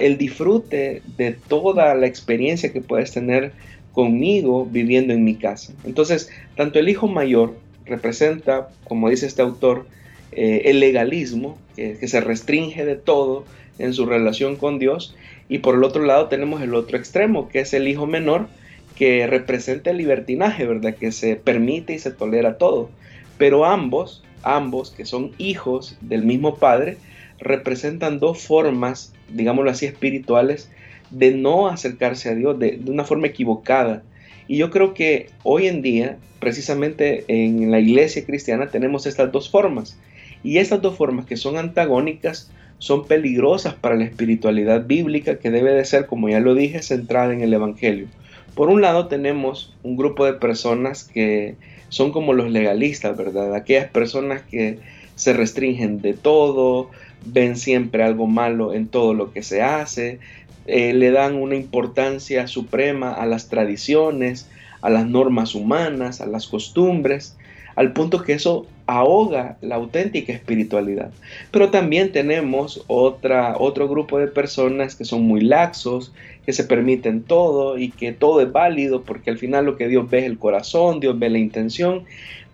el 0.00 0.18
disfrute 0.18 1.02
de 1.16 1.32
toda 1.32 1.94
la 1.94 2.06
experiencia 2.06 2.72
que 2.72 2.80
puedes 2.80 3.12
tener 3.12 3.52
conmigo 3.92 4.66
viviendo 4.70 5.12
en 5.12 5.24
mi 5.24 5.34
casa. 5.34 5.72
Entonces, 5.84 6.30
tanto 6.56 6.78
el 6.78 6.88
hijo 6.88 7.08
mayor 7.08 7.54
representa, 7.84 8.68
como 8.84 9.10
dice 9.10 9.26
este 9.26 9.42
autor, 9.42 9.86
eh, 10.32 10.62
el 10.66 10.78
legalismo, 10.78 11.58
que, 11.74 11.96
que 11.98 12.06
se 12.06 12.20
restringe 12.20 12.84
de 12.84 12.96
todo 12.96 13.44
en 13.78 13.94
su 13.94 14.06
relación 14.06 14.56
con 14.56 14.78
Dios, 14.78 15.16
y 15.48 15.58
por 15.58 15.74
el 15.74 15.82
otro 15.82 16.04
lado 16.04 16.28
tenemos 16.28 16.62
el 16.62 16.74
otro 16.74 16.96
extremo, 16.96 17.48
que 17.48 17.60
es 17.60 17.74
el 17.74 17.88
hijo 17.88 18.06
menor, 18.06 18.46
que 18.94 19.26
representa 19.26 19.90
el 19.90 19.96
libertinaje, 19.96 20.66
¿verdad? 20.66 20.94
Que 20.94 21.12
se 21.12 21.36
permite 21.36 21.94
y 21.94 21.98
se 21.98 22.10
tolera 22.10 22.58
todo. 22.58 22.90
Pero 23.38 23.64
ambos, 23.64 24.22
ambos 24.42 24.90
que 24.90 25.04
son 25.04 25.32
hijos 25.38 25.96
del 26.00 26.24
mismo 26.24 26.56
Padre, 26.56 26.98
representan 27.38 28.18
dos 28.18 28.42
formas, 28.42 29.14
digámoslo 29.28 29.70
así, 29.70 29.86
espirituales 29.86 30.70
de 31.10 31.32
no 31.32 31.68
acercarse 31.68 32.28
a 32.28 32.34
Dios 32.34 32.58
de, 32.58 32.80
una 32.86 33.04
forma 33.04 33.28
equivocada. 33.28 34.02
Y 34.46 34.56
yo 34.56 34.70
creo 34.70 34.94
que 34.94 35.30
hoy 35.42 35.66
en 35.66 35.82
día, 35.82 36.18
precisamente 36.40 37.24
en 37.28 37.70
la 37.70 37.80
iglesia 37.80 38.24
cristiana, 38.24 38.68
tenemos 38.68 39.06
estas 39.06 39.30
dos 39.30 39.50
formas. 39.50 39.98
Y 40.42 40.58
estas 40.58 40.82
dos 40.82 40.96
formas 40.96 41.26
que 41.26 41.36
son 41.36 41.58
antagónicas 41.58 42.50
son 42.78 43.06
peligrosas 43.06 43.74
para 43.74 43.96
la 43.96 44.04
espiritualidad 44.04 44.86
bíblica 44.86 45.38
que 45.38 45.50
debe 45.50 45.72
de 45.72 45.84
ser, 45.84 46.06
como 46.06 46.28
ya 46.28 46.40
lo 46.40 46.54
dije, 46.54 46.82
centrada 46.82 47.32
en 47.32 47.42
el 47.42 47.52
Evangelio. 47.52 48.06
Por 48.54 48.68
un 48.68 48.80
lado 48.80 49.08
tenemos 49.08 49.74
un 49.82 49.96
grupo 49.96 50.24
de 50.24 50.34
personas 50.34 51.04
que 51.04 51.56
son 51.88 52.12
como 52.12 52.32
los 52.32 52.50
legalistas, 52.50 53.16
¿verdad? 53.16 53.54
Aquellas 53.54 53.90
personas 53.90 54.42
que 54.42 54.80
se 55.14 55.32
restringen 55.32 56.00
de 56.00 56.14
todo, 56.14 56.90
ven 57.24 57.56
siempre 57.56 58.02
algo 58.02 58.26
malo 58.26 58.74
en 58.74 58.88
todo 58.88 59.14
lo 59.14 59.32
que 59.32 59.42
se 59.42 59.62
hace, 59.62 60.20
eh, 60.66 60.92
le 60.92 61.10
dan 61.10 61.34
una 61.34 61.56
importancia 61.56 62.46
suprema 62.46 63.12
a 63.12 63.24
las 63.24 63.48
tradiciones, 63.48 64.50
a 64.82 64.90
las 64.90 65.06
normas 65.06 65.54
humanas, 65.54 66.20
a 66.20 66.26
las 66.26 66.46
costumbres, 66.46 67.37
al 67.78 67.92
punto 67.92 68.24
que 68.24 68.32
eso 68.32 68.66
ahoga 68.86 69.56
la 69.60 69.76
auténtica 69.76 70.32
espiritualidad. 70.32 71.12
Pero 71.52 71.70
también 71.70 72.10
tenemos 72.10 72.82
otra, 72.88 73.54
otro 73.56 73.88
grupo 73.88 74.18
de 74.18 74.26
personas 74.26 74.96
que 74.96 75.04
son 75.04 75.22
muy 75.22 75.42
laxos, 75.42 76.12
que 76.44 76.52
se 76.52 76.64
permiten 76.64 77.22
todo 77.22 77.78
y 77.78 77.90
que 77.90 78.10
todo 78.10 78.40
es 78.40 78.50
válido 78.50 79.02
porque 79.04 79.30
al 79.30 79.38
final 79.38 79.64
lo 79.64 79.76
que 79.76 79.86
Dios 79.86 80.10
ve 80.10 80.18
es 80.18 80.24
el 80.24 80.40
corazón, 80.40 80.98
Dios 80.98 81.16
ve 81.20 81.30
la 81.30 81.38
intención, 81.38 82.02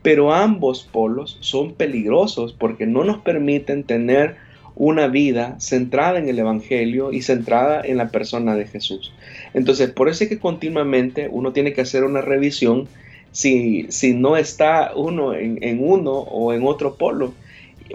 pero 0.03 0.35
ambos 0.35 0.87
polos 0.93 1.39
son 1.41 1.73
peligrosos 1.73 2.53
porque 2.53 2.85
no 2.85 3.03
nos 3.03 3.17
permiten 3.23 3.83
tener 3.83 4.37
una 4.77 5.07
vida 5.07 5.59
centrada 5.59 6.19
en 6.19 6.29
el 6.29 6.39
Evangelio 6.39 7.13
y 7.13 7.23
centrada 7.23 7.81
en 7.83 7.97
la 7.97 8.11
persona 8.11 8.57
de 8.57 8.67
Jesús. 8.67 9.15
Entonces, 9.55 9.91
por 9.91 10.11
eso 10.11 10.25
es 10.25 10.29
que 10.29 10.39
continuamente 10.39 11.31
uno 11.33 11.55
tiene 11.55 11.73
que 11.73 11.81
hacer 11.81 12.05
una 12.05 12.21
revisión 12.21 12.89
si, 13.35 13.87
si 13.91 14.15
no 14.15 14.37
está 14.37 14.93
uno 14.95 15.35
en, 15.35 15.59
en 15.61 15.81
uno 15.83 16.13
o 16.13 16.55
en 16.55 16.65
otro 16.65 16.95
polo. 16.95 17.35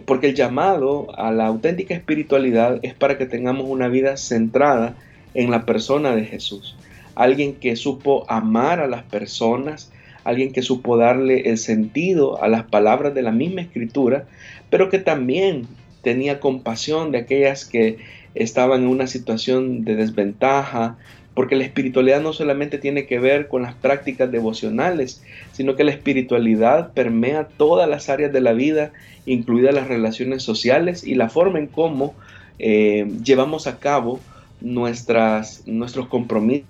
Porque 0.06 0.28
el 0.28 0.36
llamado 0.36 1.08
a 1.18 1.32
la 1.32 1.48
auténtica 1.48 1.96
espiritualidad 1.96 2.80
es 2.84 2.94
para 2.94 3.18
que 3.18 3.26
tengamos 3.26 3.66
una 3.68 3.88
vida 3.88 4.18
centrada 4.18 4.96
en 5.34 5.50
la 5.50 5.66
persona 5.66 6.14
de 6.16 6.26
Jesús. 6.26 6.76
Alguien 7.16 7.56
que 7.56 7.76
supo 7.78 8.26
amar 8.30 8.82
a 8.82 8.88
las 8.88 9.04
personas, 9.04 9.92
alguien 10.26 10.52
que 10.52 10.62
supo 10.62 10.98
darle 10.98 11.50
el 11.50 11.58
sentido 11.58 12.44
a 12.44 12.50
las 12.50 12.66
palabras 12.66 13.16
de 13.16 13.22
la 13.22 13.32
misma 13.32 13.62
escritura, 13.62 14.26
pero 14.70 14.90
que 14.90 15.00
también 15.00 15.68
tenía 16.04 16.42
compasión 16.42 17.12
de 17.12 17.20
aquellas 17.20 17.66
que 17.66 17.98
estaban 18.36 18.84
en 18.84 18.90
una 18.90 19.08
situación 19.08 19.86
de 19.86 19.96
desventaja, 19.96 20.98
porque 21.40 21.56
la 21.56 21.64
espiritualidad 21.64 22.20
no 22.20 22.34
solamente 22.34 22.80
tiene 22.80 23.06
que 23.06 23.18
ver 23.18 23.48
con 23.48 23.62
las 23.62 23.74
prácticas 23.74 24.30
devocionales, 24.30 25.24
sino 25.54 25.78
que 25.78 25.86
la 25.86 25.92
espiritualidad 25.92 26.92
permea 26.92 27.48
todas 27.48 27.88
las 27.88 28.10
áreas 28.10 28.34
de 28.34 28.42
la 28.42 28.52
vida, 28.52 28.92
incluidas 29.26 29.74
las 29.74 29.88
relaciones 29.88 30.44
sociales 30.44 31.06
y 31.06 31.16
la 31.16 31.30
forma 31.30 31.60
en 31.60 31.68
cómo 31.68 32.14
eh, 32.60 33.10
llevamos 33.24 33.68
a 33.68 33.80
cabo 33.80 34.20
nuestras, 34.60 35.66
nuestros 35.66 36.10
compromisos 36.10 36.66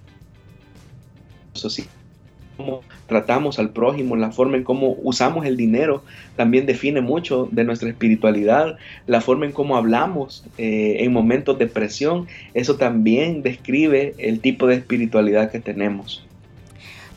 cómo 2.60 2.82
tratamos 3.08 3.58
al 3.58 3.70
prójimo, 3.70 4.18
la 4.18 4.32
forma 4.32 4.58
en 4.58 4.66
cómo 4.66 4.98
usamos 5.02 5.46
el 5.46 5.56
dinero, 5.56 6.04
también 6.36 6.66
define 6.66 7.00
mucho 7.00 7.48
de 7.52 7.64
nuestra 7.64 7.88
espiritualidad, 7.88 8.76
la 9.08 9.22
forma 9.22 9.46
en 9.46 9.54
cómo 9.54 9.78
hablamos 9.78 10.44
eh, 10.58 10.98
en 11.00 11.14
momentos 11.14 11.58
de 11.58 11.68
presión, 11.68 12.28
eso 12.54 12.76
también 12.76 13.44
describe 13.44 14.14
el 14.18 14.42
tipo 14.42 14.68
de 14.68 14.76
espiritualidad 14.76 15.52
que 15.52 15.62
tenemos. 15.62 16.26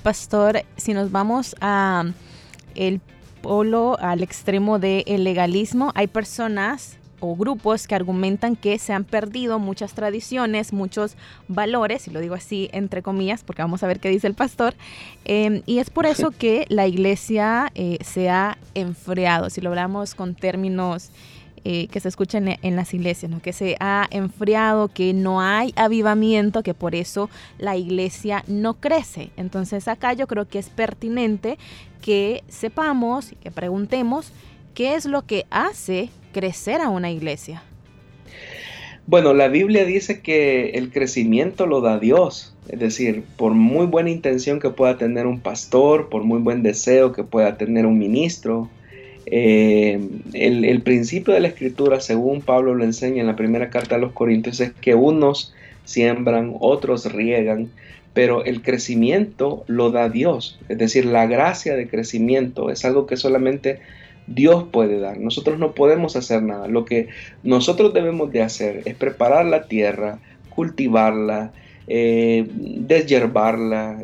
Pastor, 0.04 0.62
si 0.76 0.94
nos 0.94 1.11
vamos 1.11 1.56
a 1.61 2.04
el 2.76 3.00
polo, 3.40 3.99
al 3.99 4.22
extremo 4.22 4.78
del 4.78 5.25
legalismo, 5.25 5.90
hay 5.96 6.06
personas 6.06 6.99
o 7.23 7.37
grupos 7.37 7.87
que 7.87 7.95
argumentan 7.95 8.57
que 8.57 8.79
se 8.81 8.93
han 8.93 9.05
perdido 9.05 9.61
muchas 9.61 9.95
tradiciones, 9.95 10.73
muchos 10.73 11.17
valores, 11.47 12.09
y 12.09 12.11
lo 12.11 12.19
digo 12.19 12.35
así 12.35 12.69
entre 12.73 13.00
comillas, 13.00 13.45
porque 13.45 13.62
vamos 13.62 13.85
a 13.85 13.87
ver 13.87 14.00
qué 14.00 14.09
dice 14.09 14.26
el 14.26 14.35
pastor, 14.35 14.75
em, 15.25 15.62
y 15.64 15.79
es 15.79 15.88
por 15.88 16.05
eso 16.05 16.33
que 16.38 16.67
la 16.69 16.88
iglesia 16.88 17.71
eh, 17.76 17.99
se 18.02 18.29
ha 18.29 18.59
enfriado, 18.75 19.50
si 19.50 19.61
lo 19.61 19.69
hablamos 19.71 20.17
con 20.17 20.35
términos 20.35 21.12
eh, 21.64 21.87
que 21.93 22.00
se 22.00 22.09
escuchan 22.09 22.59
en, 22.61 22.75
las 22.75 22.93
iglesias, 22.93 23.31
¿no? 23.31 23.41
que 23.41 23.52
se 23.52 23.76
ha 23.79 24.09
enfriado, 24.11 24.88
que 24.88 25.14
no 25.14 25.41
hay 25.41 25.73
avivamiento, 25.76 26.64
que 26.64 26.75
por 26.75 26.97
eso 26.97 27.31
la 27.57 27.76
iglesia 27.76 28.43
no 28.49 28.75
crece. 28.75 29.31
Entonces 29.37 29.87
acá 29.87 30.12
yo 30.12 30.26
creo 30.26 30.49
que 30.49 30.59
es 30.59 30.71
pertinente 30.71 31.59
que 32.00 32.43
sepamos 32.49 33.31
y 33.31 33.37
que 33.37 33.52
preguntemos 33.52 34.33
qué 34.75 34.97
es 34.97 35.05
lo 35.07 35.23
que 35.25 35.47
hace 35.50 36.11
crecer 36.33 36.81
a 36.81 36.89
una 36.89 37.11
iglesia? 37.11 37.62
Bueno, 39.07 39.35
la 39.35 39.49
Biblia 39.49 39.85
dice 39.85 40.21
que 40.21 40.71
el 40.71 40.91
crecimiento 40.91 41.67
lo 41.67 41.81
da 41.81 41.99
Dios. 41.99 42.55
Es 42.69 42.79
decir, 42.79 43.25
por 43.37 43.53
muy 43.53 43.87
buena 43.87 44.11
intención 44.11 44.61
que 44.61 44.71
pueda 44.71 44.97
tener 44.97 45.27
un 45.27 45.41
pastor, 45.41 46.09
por 46.09 46.23
muy 46.23 46.39
buen 46.39 46.62
deseo 46.62 47.12
que 47.12 47.25
pueda 47.25 47.57
tener 47.57 47.85
un 47.87 47.99
ministro, 47.99 48.71
eh, 49.27 50.01
el, 50.33 50.65
el, 50.65 50.83
principio 50.83 51.33
de 51.35 51.41
la 51.41 51.49
escritura, 51.49 52.01
según 52.01 52.43
Pablo 52.43 52.75
lo 52.75 52.85
enseña 52.85 53.21
en 53.21 53.27
la 53.27 53.37
primera 53.37 53.71
carta 53.71 53.97
a 53.97 53.99
los 53.99 54.12
Corintios, 54.12 54.61
es 54.61 54.73
que 54.73 54.95
unos 54.95 55.55
siembran, 55.85 56.55
otros 56.61 57.12
riegan, 57.12 57.71
pero 58.15 58.45
el 58.45 58.62
crecimiento 58.62 59.65
lo 59.67 59.91
da 59.91 60.09
Dios. 60.09 60.59
Es 60.69 60.79
decir, 60.79 61.07
la 61.07 61.27
gracia 61.27 61.75
de 61.77 61.89
crecimiento 61.89 62.71
es 62.71 62.85
algo 62.85 63.07
que 63.07 63.17
solamente 63.17 63.81
Dios 64.26 64.64
puede 64.71 64.99
dar. 65.00 65.19
Nosotros 65.19 65.59
no 65.59 65.73
podemos 65.73 66.17
hacer 66.17 66.43
nada. 66.43 66.69
Lo 66.69 66.85
que 66.85 67.09
nosotros 67.43 67.93
debemos 67.93 68.33
de 68.33 68.43
hacer 68.43 68.83
es 68.85 68.95
preparar 68.95 69.47
la 69.47 69.64
tierra, 69.64 70.19
cultivarla, 70.50 71.52
eh, 71.87 72.47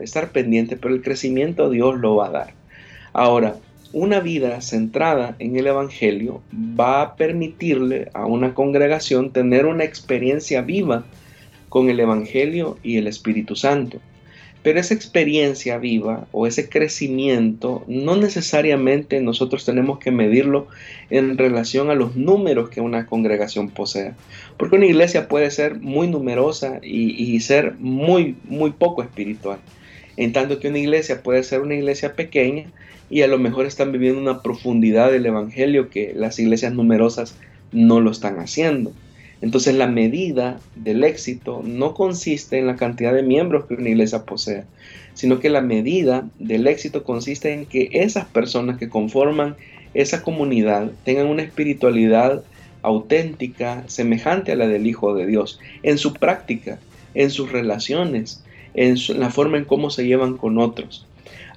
estar 0.03 0.31
pendiente, 0.31 0.77
pero 0.77 0.95
el 0.95 1.03
crecimiento 1.03 1.71
Dios 1.71 1.99
lo 1.99 2.17
va 2.17 2.27
a 2.27 2.31
dar. 2.31 2.55
Ahora, 3.13 3.57
una 3.93 4.21
vida 4.21 4.61
centrada 4.61 5.35
en 5.39 5.57
el 5.57 5.67
Evangelio 5.67 6.43
va 6.53 7.03
a 7.03 7.17
permitirle 7.17 8.11
a 8.13 8.27
una 8.27 8.55
congregación 8.55 9.33
tener 9.33 9.65
una 9.67 9.85
experiencia 9.85 10.61
viva 10.61 11.05
con 11.69 11.89
el 11.89 12.01
Evangelio 12.01 12.77
y 12.83 12.99
el 12.99 13.07
Espíritu 13.07 13.57
Santo. 13.57 13.99
Pero 14.69 14.81
esa 14.81 14.93
experiencia 14.93 15.79
viva 15.79 16.27
o 16.31 16.47
ese 16.47 16.69
crecimiento 16.69 17.85
no 17.89 18.17
necesariamente 18.17 19.19
nosotros 19.23 19.65
tenemos 19.65 19.99
que 19.99 20.11
medirlo 20.11 20.67
en 21.09 21.39
relación 21.39 21.89
a 21.89 21.95
los 21.95 22.17
números 22.17 22.69
que 22.69 22.83
una 22.83 23.07
congregación 23.07 23.71
posea. 23.71 24.15
Porque 24.59 24.77
una 24.77 24.85
iglesia 24.85 25.27
puede 25.27 25.51
ser 25.51 25.81
muy 25.81 26.07
numerosa 26.07 26.81
y, 26.83 27.41
ser 27.41 27.77
muy, 27.79 28.37
muy 28.45 28.73
poco 28.73 29.03
espiritual. 29.03 29.59
En 30.19 30.35
tanto 30.35 30.61
que 30.61 30.69
una 30.69 30.81
iglesia 30.81 31.23
puede 31.23 31.45
ser 31.45 31.63
una 31.63 31.75
iglesia 31.75 32.13
pequeña 32.13 32.67
y 33.09 33.23
a 33.23 33.27
lo 33.27 33.39
mejor 33.39 33.65
están 33.65 33.91
viviendo 33.91 34.21
una 34.21 34.43
profundidad 34.43 35.11
del 35.11 35.25
Evangelio 35.25 35.89
que 35.89 36.13
las 36.15 36.39
iglesias 36.39 36.75
numerosas 36.75 37.37
no 37.73 38.01
lo 38.01 38.11
están 38.11 38.39
haciendo. 38.39 38.93
Entonces 39.41 39.75
la 39.75 39.87
medida 39.87 40.59
del 40.75 41.05
éxito 41.05 41.63
no 41.65 41.95
consiste 41.95 42.59
en 42.59 42.67
la 42.67 42.77
cantidad 42.77 43.13
de 43.13 43.23
miembros 43.23 43.67
que 43.67 43.75
una 43.75 43.89
iglesia 43.89 44.25
posea, 44.25 44.65
sino 45.15 45.39
que 45.39 45.49
la 45.49 45.61
medida 45.61 46.29
del 46.39 46.67
éxito 46.67 47.05
consiste 47.05 47.53
en 47.53 47.67
que 47.67 47.89
esas 47.93 48.27
personas 48.27 48.79
que 48.79 48.89
conforman 48.89 49.57
esa 49.95 50.23
comunidad 50.23 50.91
tengan 51.05 51.29
una 51.29 51.43
espiritualidad 51.43 52.43
auténtica, 52.83 53.85
semejante 53.87 54.53
a 54.53 54.57
la 54.57 54.69
del 54.69 54.87
Hijo 54.87 55.15
de 55.15 55.27
Dios, 55.27 55.61
en 55.83 55.99
su 55.99 56.15
práctica, 56.15 56.79
en 57.15 57.31
sus 57.31 57.51
relaciones, 57.51 58.45
en, 58.75 58.97
la 59.19 59.31
forma 59.31 59.59
en 59.59 59.65
cómo 59.65 59.91
se 59.91 60.07
llevan 60.07 60.37
con 60.37 60.59
otros. 60.59 61.07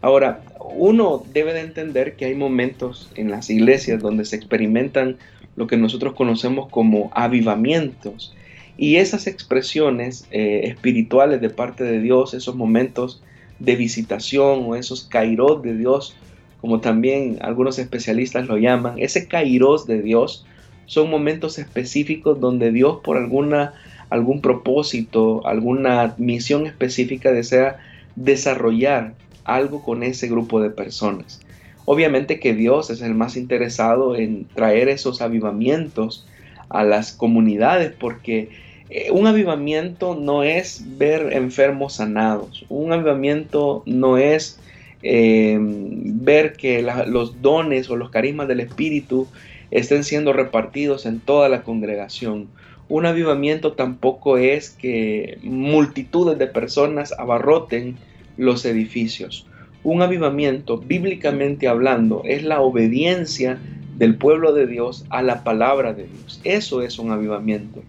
Ahora, 0.01 0.41
uno 0.75 1.23
debe 1.31 1.53
de 1.53 1.61
entender 1.61 2.15
que 2.15 2.25
hay 2.25 2.35
momentos 2.35 3.11
en 3.15 3.29
las 3.29 3.49
iglesias 3.49 4.01
donde 4.01 4.25
se 4.25 4.35
experimentan 4.35 5.17
lo 5.55 5.67
que 5.67 5.77
nosotros 5.77 6.13
conocemos 6.13 6.69
como 6.69 7.11
avivamientos. 7.13 8.33
Y 8.77 8.95
esas 8.95 9.27
expresiones 9.27 10.27
eh, 10.31 10.61
espirituales 10.65 11.41
de 11.41 11.49
parte 11.49 11.83
de 11.83 11.99
Dios, 11.99 12.33
esos 12.33 12.55
momentos 12.55 13.21
de 13.59 13.75
visitación 13.75 14.65
o 14.65 14.75
esos 14.75 15.03
kairos 15.03 15.61
de 15.61 15.77
Dios, 15.77 16.15
como 16.61 16.79
también 16.79 17.37
algunos 17.41 17.79
especialistas 17.79 18.47
lo 18.47 18.57
llaman, 18.57 18.95
ese 18.97 19.27
kairos 19.27 19.87
de 19.87 20.01
Dios 20.01 20.45
son 20.85 21.09
momentos 21.09 21.57
específicos 21.59 22.39
donde 22.39 22.71
Dios 22.71 22.99
por 23.03 23.17
alguna, 23.17 23.73
algún 24.09 24.41
propósito, 24.41 25.45
alguna 25.45 26.15
misión 26.17 26.65
específica 26.65 27.31
desea 27.31 27.77
desarrollar 28.15 29.13
algo 29.43 29.83
con 29.83 30.03
ese 30.03 30.27
grupo 30.27 30.61
de 30.61 30.69
personas. 30.69 31.41
Obviamente 31.85 32.39
que 32.39 32.53
Dios 32.53 32.89
es 32.89 33.01
el 33.01 33.15
más 33.15 33.35
interesado 33.37 34.15
en 34.15 34.45
traer 34.45 34.89
esos 34.89 35.21
avivamientos 35.21 36.27
a 36.69 36.83
las 36.83 37.11
comunidades 37.11 37.93
porque 37.99 38.49
eh, 38.89 39.09
un 39.11 39.25
avivamiento 39.27 40.15
no 40.15 40.43
es 40.43 40.83
ver 40.97 41.33
enfermos 41.33 41.93
sanados, 41.95 42.65
un 42.69 42.91
avivamiento 42.91 43.83
no 43.85 44.17
es 44.17 44.59
em, 45.01 46.23
ver 46.23 46.53
que 46.53 46.81
los 47.07 47.41
dones 47.41 47.89
o 47.89 47.95
los 47.95 48.09
carismas 48.09 48.47
del 48.47 48.59
Espíritu 48.59 49.27
estén 49.71 50.03
siendo 50.03 50.33
repartidos 50.33 51.05
en 51.05 51.19
toda 51.19 51.49
la 51.49 51.63
congregación. 51.63 52.49
Un 52.89 53.05
avivamiento 53.05 53.71
tampoco 53.71 54.37
es 54.37 54.69
que 54.69 55.39
multitudes 55.43 56.37
de 56.37 56.47
personas 56.47 57.13
abarroten 57.17 57.95
los 58.35 58.65
edificios. 58.65 59.47
Un 59.83 60.01
avivamiento, 60.01 60.77
bíblicamente 60.77 61.67
hablando, 61.67 62.21
es 62.25 62.43
la 62.43 62.61
obediencia 62.61 63.57
del 63.97 64.15
pueblo 64.15 64.53
de 64.53 64.67
Dios 64.67 65.05
a 65.09 65.21
la 65.21 65.43
palabra 65.43 65.93
de 65.93 66.07
Dios. 66.07 66.41
Eso 66.43 66.81
es 66.81 66.99
un 66.99 67.11
avivamiento. 67.11 67.83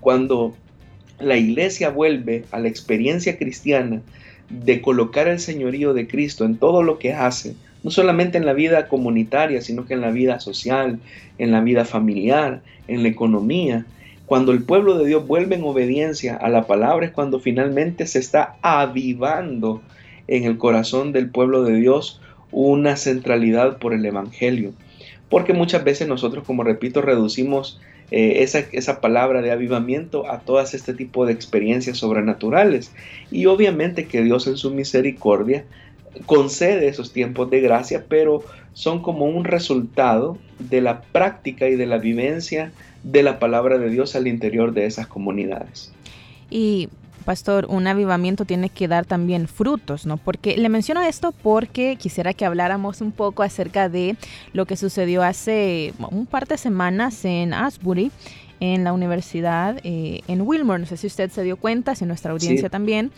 Cuando 0.00 0.54
la 1.20 1.36
iglesia 1.36 1.90
vuelve 1.90 2.44
a 2.52 2.58
la 2.58 2.68
experiencia 2.68 3.38
cristiana 3.38 4.02
de 4.50 4.80
colocar 4.80 5.28
el 5.28 5.40
señorío 5.40 5.94
de 5.94 6.06
Cristo 6.06 6.44
en 6.44 6.56
todo 6.56 6.82
lo 6.82 6.98
que 6.98 7.12
hace, 7.12 7.54
no 7.82 7.90
solamente 7.90 8.38
en 8.38 8.46
la 8.46 8.52
vida 8.52 8.88
comunitaria, 8.88 9.60
sino 9.60 9.86
que 9.86 9.94
en 9.94 10.00
la 10.00 10.10
vida 10.10 10.40
social, 10.40 10.98
en 11.38 11.52
la 11.52 11.60
vida 11.60 11.84
familiar, 11.84 12.62
en 12.86 13.02
la 13.02 13.08
economía. 13.08 13.84
Cuando 14.26 14.52
el 14.52 14.62
pueblo 14.62 14.98
de 14.98 15.06
Dios 15.06 15.26
vuelve 15.26 15.56
en 15.56 15.64
obediencia 15.64 16.36
a 16.36 16.48
la 16.48 16.66
palabra 16.66 17.06
es 17.06 17.12
cuando 17.12 17.40
finalmente 17.40 18.06
se 18.06 18.18
está 18.18 18.56
avivando 18.62 19.80
en 20.28 20.44
el 20.44 20.58
corazón 20.58 21.12
del 21.12 21.30
pueblo 21.30 21.64
de 21.64 21.74
Dios 21.74 22.20
una 22.52 22.96
centralidad 22.96 23.78
por 23.78 23.92
el 23.92 24.04
Evangelio. 24.06 24.72
Porque 25.28 25.52
muchas 25.52 25.84
veces 25.84 26.08
nosotros, 26.08 26.44
como 26.44 26.64
repito, 26.64 27.02
reducimos 27.02 27.80
eh, 28.10 28.42
esa, 28.42 28.60
esa, 28.72 29.00
palabra 29.02 29.42
de 29.42 29.50
avivamiento 29.50 30.30
a 30.30 30.40
todas 30.40 30.72
este 30.72 30.94
tipo 30.94 31.26
de 31.26 31.32
experiencias 31.32 31.98
sobrenaturales. 31.98 32.92
Y 33.30 33.46
obviamente 33.46 34.06
que 34.06 34.22
Dios 34.22 34.46
en 34.46 34.56
su 34.56 34.70
misericordia 34.70 35.64
concede 36.24 36.88
esos 36.88 37.12
tiempos 37.12 37.50
de 37.50 37.60
gracia, 37.60 38.06
pero 38.08 38.42
son 38.72 39.02
como 39.02 39.26
un 39.26 39.44
resultado 39.44 40.38
de 40.58 40.80
la 40.80 41.02
práctica 41.02 41.68
y 41.68 41.76
de 41.76 41.86
la 41.86 41.98
vivencia 41.98 42.72
de 43.02 43.22
la 43.22 43.38
palabra 43.38 43.78
de 43.78 43.90
Dios 43.90 44.16
al 44.16 44.26
interior 44.26 44.72
de 44.72 44.86
esas 44.86 45.06
comunidades. 45.06 45.92
Y 46.50 46.88
pastor, 47.24 47.66
un 47.68 47.86
avivamiento 47.86 48.44
tiene 48.44 48.70
que 48.70 48.88
dar 48.88 49.04
también 49.04 49.48
frutos, 49.48 50.06
¿no? 50.06 50.16
Porque 50.16 50.56
le 50.56 50.68
menciono 50.68 51.02
esto 51.02 51.32
porque 51.32 51.96
quisiera 51.96 52.32
que 52.34 52.44
habláramos 52.44 53.00
un 53.00 53.12
poco 53.12 53.42
acerca 53.42 53.88
de 53.88 54.16
lo 54.52 54.66
que 54.66 54.76
sucedió 54.76 55.22
hace 55.22 55.92
un 56.10 56.26
par 56.26 56.46
de 56.46 56.58
semanas 56.58 57.24
en 57.24 57.54
Asbury, 57.54 58.10
en 58.60 58.84
la 58.84 58.92
universidad, 58.92 59.78
eh, 59.84 60.22
en 60.28 60.42
Wilmore. 60.42 60.80
No 60.80 60.86
sé 60.86 60.96
si 60.96 61.06
usted 61.06 61.30
se 61.30 61.42
dio 61.42 61.56
cuenta, 61.56 61.94
si 61.94 62.04
nuestra 62.04 62.32
audiencia 62.32 62.68
también, 62.68 63.12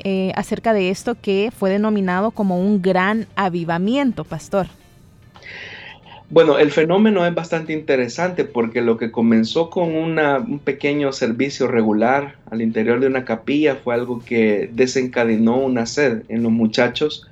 eh, 0.00 0.32
acerca 0.34 0.72
de 0.72 0.90
esto 0.90 1.16
que 1.20 1.52
fue 1.56 1.70
denominado 1.70 2.30
como 2.30 2.58
un 2.58 2.82
gran 2.82 3.26
avivamiento, 3.36 4.24
pastor. 4.24 4.68
Bueno, 6.30 6.58
el 6.58 6.70
fenómeno 6.70 7.26
es 7.26 7.34
bastante 7.34 7.74
interesante 7.74 8.44
porque 8.44 8.80
lo 8.80 8.96
que 8.96 9.12
comenzó 9.12 9.68
con 9.68 9.94
un 9.94 10.58
pequeño 10.58 11.12
servicio 11.12 11.68
regular 11.68 12.36
al 12.50 12.62
interior 12.62 12.98
de 13.00 13.06
una 13.06 13.24
capilla 13.24 13.76
fue 13.76 13.94
algo 13.94 14.22
que 14.24 14.70
desencadenó 14.72 15.58
una 15.58 15.84
sed 15.84 16.22
en 16.28 16.42
los 16.42 16.50
muchachos 16.50 17.28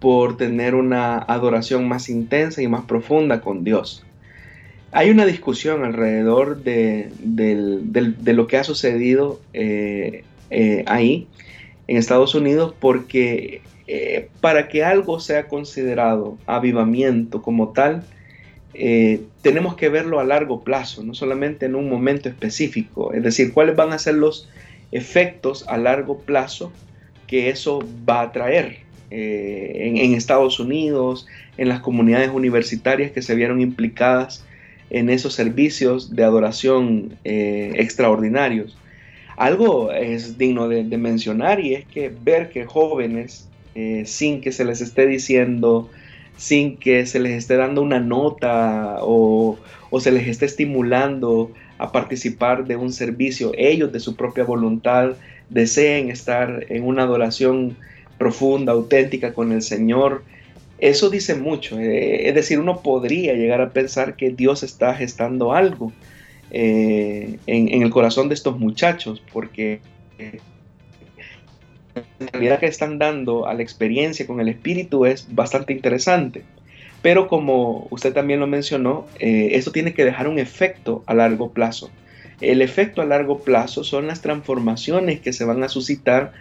por 0.00 0.36
tener 0.36 0.74
una 0.74 1.18
adoración 1.18 1.86
más 1.86 2.08
intensa 2.08 2.62
y 2.62 2.68
más 2.68 2.84
profunda 2.86 3.40
con 3.40 3.62
Dios. 3.62 4.04
Hay 4.90 5.10
una 5.10 5.26
discusión 5.26 5.84
alrededor 5.84 6.62
de, 6.62 7.10
lo 8.24 8.46
que 8.46 8.56
ha 8.56 8.64
sucedido 8.64 9.40
eh, 9.52 10.24
eh, 10.50 10.84
ahí 10.86 11.26
en 11.88 11.98
Estados 11.98 12.34
Unidos 12.34 12.74
porque 12.78 13.60
eh, 13.86 14.28
para 14.40 14.68
que 14.68 14.84
algo 14.84 15.20
sea 15.20 15.48
considerado 15.48 16.38
avivamiento 16.46 17.42
como 17.42 17.72
tal, 17.72 18.04
eh, 18.74 19.22
tenemos 19.42 19.76
que 19.76 19.88
verlo 19.88 20.18
a 20.18 20.24
largo 20.24 20.64
plazo, 20.64 21.04
no 21.04 21.14
solamente 21.14 21.66
en 21.66 21.74
un 21.74 21.88
momento 21.88 22.28
específico. 22.28 23.12
Es 23.12 23.22
decir, 23.22 23.52
cuáles 23.52 23.76
van 23.76 23.92
a 23.92 23.98
ser 23.98 24.14
los 24.16 24.48
efectos 24.90 25.64
a 25.68 25.76
largo 25.76 26.18
plazo 26.18 26.72
que 27.26 27.50
eso 27.50 27.84
va 28.08 28.22
a 28.22 28.32
traer 28.32 28.78
eh, 29.10 29.92
en, 29.96 30.14
Estados 30.14 30.58
Unidos, 30.58 31.26
en 31.56 31.68
las 31.68 31.80
comunidades 31.80 32.30
universitarias 32.30 33.12
que 33.12 33.22
se 33.22 33.34
vieron 33.34 33.60
implicadas 33.60 34.44
en 34.90 35.08
esos 35.08 35.34
servicios 35.34 36.14
de 36.14 36.24
adoración 36.24 37.16
eh, 37.24 37.72
extraordinarios. 37.76 38.76
Algo 39.36 39.92
es 39.92 40.38
digno 40.38 40.68
de, 40.68 40.84
mencionar 40.96 41.60
y 41.60 41.74
es 41.74 41.84
que 41.86 42.12
ver 42.22 42.50
que 42.50 42.64
jóvenes, 42.64 43.48
sin 44.04 44.40
que 44.40 44.52
se 44.52 44.64
les 44.64 44.80
esté 44.80 45.06
diciendo, 45.06 45.90
sin 46.36 46.76
que 46.76 47.06
se 47.06 47.20
les 47.20 47.32
esté 47.32 47.56
dando 47.56 47.82
una 47.82 48.00
nota 48.00 48.98
o, 49.00 49.58
se 50.00 50.10
les 50.10 50.26
esté 50.26 50.46
estimulando 50.46 51.52
a 51.78 51.92
participar 51.92 52.66
de 52.66 52.76
un 52.76 52.92
servicio, 52.92 53.52
ellos 53.56 53.92
de 53.92 54.00
su 54.00 54.16
propia 54.16 54.44
voluntad 54.44 55.12
deseen 55.50 56.10
estar 56.10 56.66
en 56.68 56.84
una 56.84 57.02
adoración 57.02 57.76
profunda, 58.18 58.72
auténtica 58.72 59.32
con 59.32 59.52
el 59.52 59.62
Señor. 59.62 60.24
Eso 60.78 61.10
dice 61.10 61.36
mucho, 61.36 61.78
eh, 61.78 62.28
es 62.28 62.34
decir, 62.34 62.58
uno 62.58 62.80
podría 62.80 63.34
llegar 63.34 63.60
a 63.60 63.70
pensar 63.70 64.16
que 64.16 64.30
Dios 64.30 64.62
está 64.62 64.94
gestando 64.94 65.52
algo 65.52 65.92
eh, 66.50 67.38
en, 67.46 67.82
el 67.82 67.90
corazón 67.90 68.28
de 68.28 68.34
estos 68.34 68.58
muchachos, 68.58 69.22
porque 69.32 69.80
realidad 72.32 72.60
que 72.60 72.66
están 72.66 72.98
dando 72.98 73.46
a 73.46 73.54
la 73.54 73.62
experiencia 73.62 74.26
con 74.26 74.40
el 74.40 74.48
espíritu 74.48 75.06
es 75.06 75.34
bastante 75.34 75.72
interesante. 75.72 76.42
Pero 77.02 77.28
como 77.28 77.86
usted 77.90 78.12
también 78.14 78.40
lo 78.40 78.46
mencionó, 78.46 79.06
eh, 79.18 79.50
esto 79.52 79.72
tiene 79.72 79.92
que 79.92 80.04
dejar 80.04 80.26
un 80.26 80.38
efecto 80.38 81.02
a 81.06 81.14
largo 81.14 81.50
plazo. 81.50 81.90
El 82.40 82.62
efecto 82.62 83.02
a 83.02 83.04
largo 83.04 83.40
plazo 83.40 83.84
son 83.84 84.06
las 84.06 84.22
transformaciones 84.22 85.20
que 85.20 85.32
se 85.32 85.44
van 85.44 85.62
a 85.62 85.68
suscitar 85.68 86.32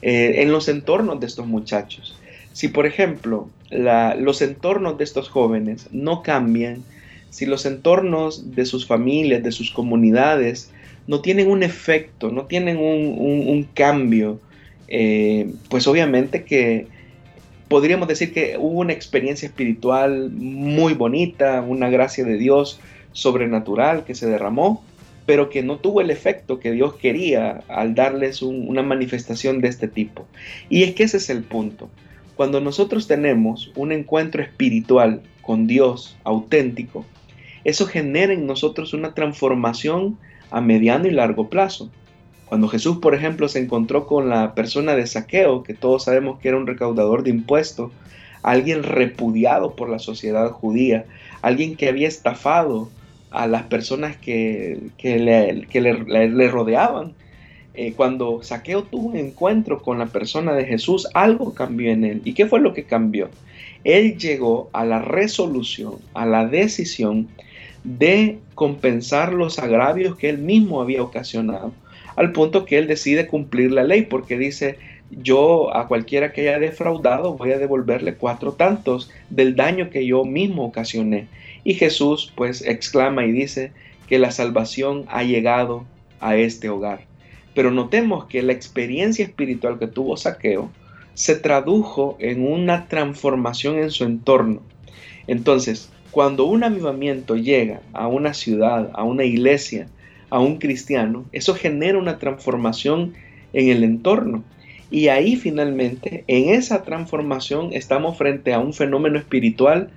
eh, 0.00 0.42
en 0.42 0.52
los 0.52 0.68
entornos 0.68 1.20
de 1.20 1.26
estos 1.26 1.46
muchachos. 1.46 2.16
Si 2.52 2.68
por 2.68 2.86
ejemplo 2.86 3.48
los 3.70 4.42
entornos 4.42 4.98
de 4.98 5.04
estos 5.04 5.28
jóvenes 5.28 5.88
no 5.90 6.22
cambian, 6.22 6.84
si 7.30 7.46
los 7.46 7.64
entornos 7.64 8.54
de 8.54 8.66
sus 8.66 8.86
familias, 8.86 9.42
de 9.42 9.52
sus 9.52 9.70
comunidades, 9.70 10.70
no 11.06 11.20
tienen 11.20 11.50
un 11.50 11.62
efecto, 11.62 12.30
no 12.30 12.44
tienen 12.44 12.76
un 12.76 13.66
cambio, 13.74 14.38
eh, 14.88 15.52
pues 15.68 15.86
obviamente 15.86 16.44
que 16.44 16.86
podríamos 17.68 18.06
decir 18.08 18.32
que 18.32 18.56
hubo 18.58 18.80
una 18.80 18.92
experiencia 18.92 19.46
espiritual 19.46 20.30
muy 20.30 20.94
bonita, 20.94 21.62
una 21.62 21.88
gracia 21.88 22.24
de 22.24 22.36
Dios 22.36 22.80
sobrenatural 23.12 24.04
que 24.04 24.14
se 24.14 24.26
derramó, 24.26 24.84
pero 25.24 25.48
que 25.48 25.62
no 25.62 25.78
tuvo 25.78 26.00
el 26.00 26.10
efecto 26.10 26.60
que 26.60 26.72
Dios 26.72 26.94
quería 26.96 27.62
al 27.68 27.94
darles 27.94 28.42
una 28.42 28.82
manifestación 28.82 29.60
de 29.60 29.68
este 29.68 29.88
tipo. 29.88 30.26
Y 30.68 30.82
es 30.82 30.94
que 30.94 31.04
ese 31.04 31.16
es 31.18 31.30
el 31.30 31.44
punto. 31.44 31.88
Cuando 32.36 32.60
nosotros 32.60 33.06
tenemos 33.06 33.70
un 33.76 33.92
encuentro 33.92 34.42
espiritual 34.42 35.22
con 35.42 35.66
Dios 35.66 36.16
auténtico, 36.24 37.06
eso 37.64 37.86
genera 37.86 38.32
en 38.32 38.46
nosotros 38.46 38.94
una 38.94 39.14
transformación 39.14 40.18
a 40.50 40.60
mediano 40.60 41.06
y 41.06 41.12
largo 41.12 41.48
plazo. 41.48 41.90
Cuando 42.52 42.68
Jesús, 42.68 42.98
por 42.98 43.14
ejemplo, 43.14 43.48
se 43.48 43.60
encontró 43.60 44.06
con 44.06 44.28
la 44.28 44.54
persona 44.54 44.94
de 44.94 45.06
saqueo, 45.06 45.62
que 45.62 45.72
todos 45.72 46.04
sabemos 46.04 46.38
que 46.38 46.48
era 46.48 46.58
un 46.58 46.66
recaudador 46.66 47.22
de 47.22 47.30
impuestos, 47.30 47.90
alguien 48.42 48.82
repudiado 48.82 49.74
por 49.74 49.88
la 49.88 49.98
sociedad 49.98 50.50
judía, 50.50 51.06
alguien 51.40 51.76
que 51.76 51.88
había 51.88 52.08
estafado 52.08 52.90
a 53.30 53.46
las 53.46 53.62
personas 53.62 54.18
que, 54.18 54.90
le, 55.02 56.48
rodeaban. 56.48 57.14
Eh, 57.72 57.94
cuando 57.94 58.42
Saqueo 58.42 58.82
tuvo 58.82 59.08
un 59.08 59.16
encuentro 59.16 59.80
con 59.80 59.98
la 59.98 60.08
persona 60.08 60.52
de 60.52 60.66
Jesús, 60.66 61.08
algo 61.14 61.54
cambió 61.54 61.90
en 61.90 62.04
él. 62.04 62.20
¿Y 62.22 62.34
qué 62.34 62.44
fue 62.44 62.60
lo 62.60 62.74
que 62.74 62.84
cambió? 62.84 63.30
Él 63.82 64.18
llegó 64.18 64.68
a 64.74 64.84
la 64.84 65.00
resolución, 65.00 65.94
a 66.12 66.26
la 66.26 66.46
decisión 66.46 67.28
de 67.82 68.40
compensar 68.54 69.32
los 69.32 69.58
agravios 69.58 70.16
que 70.16 70.28
él 70.28 70.36
mismo 70.36 70.82
había 70.82 71.02
ocasionado 71.02 71.72
al 72.16 72.32
punto 72.32 72.64
que 72.64 72.78
él 72.78 72.86
decide 72.86 73.26
cumplir 73.26 73.72
la 73.72 73.84
ley 73.84 74.02
porque 74.02 74.38
dice, 74.38 74.78
yo 75.10 75.74
a 75.76 75.88
cualquiera 75.88 76.32
que 76.32 76.42
haya 76.42 76.58
defraudado 76.58 77.34
voy 77.34 77.52
a 77.52 77.58
devolverle 77.58 78.14
cuatro 78.14 78.52
tantos 78.52 79.10
del 79.30 79.56
daño 79.56 79.90
que 79.90 80.06
yo 80.06 80.24
mismo 80.24 80.64
ocasioné. 80.64 81.28
Y 81.64 81.74
Jesús 81.74 82.32
pues 82.34 82.62
exclama 82.62 83.24
y 83.24 83.32
dice 83.32 83.72
que 84.08 84.18
la 84.18 84.30
salvación 84.30 85.04
ha 85.08 85.22
llegado 85.22 85.84
a 86.20 86.36
este 86.36 86.68
hogar. 86.68 87.00
Pero 87.54 87.70
notemos 87.70 88.24
que 88.26 88.42
la 88.42 88.52
experiencia 88.52 89.24
espiritual 89.24 89.78
que 89.78 89.86
tuvo 89.86 90.16
Saqueo 90.16 90.70
se 91.14 91.36
tradujo 91.36 92.16
en 92.18 92.46
una 92.46 92.88
transformación 92.88 93.78
en 93.78 93.90
su 93.90 94.04
entorno. 94.04 94.62
Entonces, 95.26 95.90
cuando 96.10 96.44
un 96.44 96.64
avivamiento 96.64 97.36
llega 97.36 97.80
a 97.92 98.06
una 98.06 98.34
ciudad, 98.34 98.90
a 98.94 99.02
una 99.02 99.24
iglesia, 99.24 99.88
a 100.32 100.40
un 100.40 100.56
cristiano, 100.56 101.26
eso 101.30 101.54
genera 101.54 101.98
una 101.98 102.18
transformación 102.18 103.12
en 103.52 103.68
el 103.68 103.84
entorno. 103.84 104.42
Y 104.90 105.08
ahí 105.08 105.36
finalmente, 105.36 106.24
en 106.26 106.48
esa 106.48 106.84
transformación, 106.84 107.74
estamos 107.74 108.16
frente 108.16 108.54
a 108.54 108.58
un 108.58 108.72
fenómeno 108.72 109.18
espiritual 109.18 109.90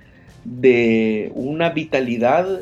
de 0.44 1.32
una 1.34 1.70
vitalidad 1.70 2.60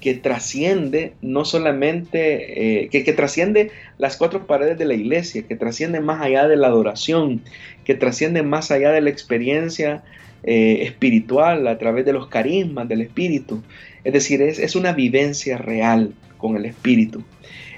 que 0.00 0.14
trasciende 0.14 1.12
no 1.22 1.44
solamente, 1.44 2.82
eh, 2.82 2.88
que, 2.88 3.04
que, 3.04 3.12
trasciende 3.12 3.70
las 3.98 4.16
cuatro 4.16 4.48
paredes 4.48 4.76
de 4.76 4.84
la 4.84 4.94
iglesia, 4.94 5.42
que 5.42 5.54
trasciende 5.54 6.00
más 6.00 6.20
allá 6.20 6.48
de 6.48 6.56
la 6.56 6.66
adoración, 6.66 7.40
que 7.84 7.94
trasciende 7.94 8.42
más 8.42 8.72
allá 8.72 8.90
de 8.90 9.00
la 9.00 9.10
experiencia 9.10 10.02
eh, 10.42 10.78
espiritual 10.82 11.68
a 11.68 11.78
través 11.78 12.04
de 12.04 12.12
los 12.12 12.26
carismas 12.26 12.88
del 12.88 13.02
espíritu. 13.02 13.62
Es 14.02 14.12
decir, 14.12 14.42
es, 14.42 14.58
es 14.58 14.74
una 14.74 14.92
vivencia 14.92 15.56
real 15.56 16.14
con 16.42 16.56
el 16.56 16.66
Espíritu. 16.66 17.22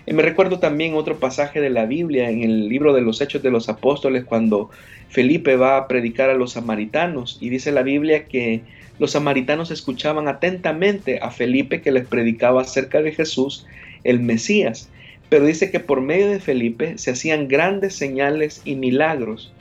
Y 0.06 0.12
me 0.12 0.22
recuerdo 0.22 0.58
también 0.58 0.94
otro 0.94 1.18
pasaje 1.18 1.60
de 1.60 1.70
la 1.70 1.86
Biblia 1.86 2.28
en 2.28 2.42
el 2.42 2.68
libro 2.68 2.92
de 2.92 3.02
los 3.02 3.20
Hechos 3.20 3.42
de 3.42 3.50
los 3.50 3.68
Apóstoles 3.68 4.24
cuando 4.24 4.70
Felipe 5.08 5.56
va 5.56 5.76
a 5.76 5.86
predicar 5.86 6.30
a 6.30 6.34
los 6.34 6.52
samaritanos 6.52 7.38
y 7.40 7.50
dice 7.50 7.72
la 7.72 7.82
Biblia 7.82 8.24
que 8.24 8.62
los 8.98 9.12
samaritanos 9.12 9.70
escuchaban 9.70 10.28
atentamente 10.28 11.20
a 11.20 11.30
Felipe 11.30 11.80
que 11.80 11.92
les 11.92 12.06
predicaba 12.06 12.62
acerca 12.62 13.02
de 13.02 13.12
Jesús, 13.12 13.66
el 14.02 14.20
Mesías. 14.20 14.88
Pero 15.28 15.46
dice 15.46 15.70
que 15.70 15.80
por 15.80 16.00
medio 16.00 16.28
de 16.28 16.40
Felipe 16.40 16.98
se 16.98 17.10
hacían 17.10 17.48
grandes 17.48 17.94
señales 17.94 18.62
y 18.64 18.76
milagros. 18.76 19.52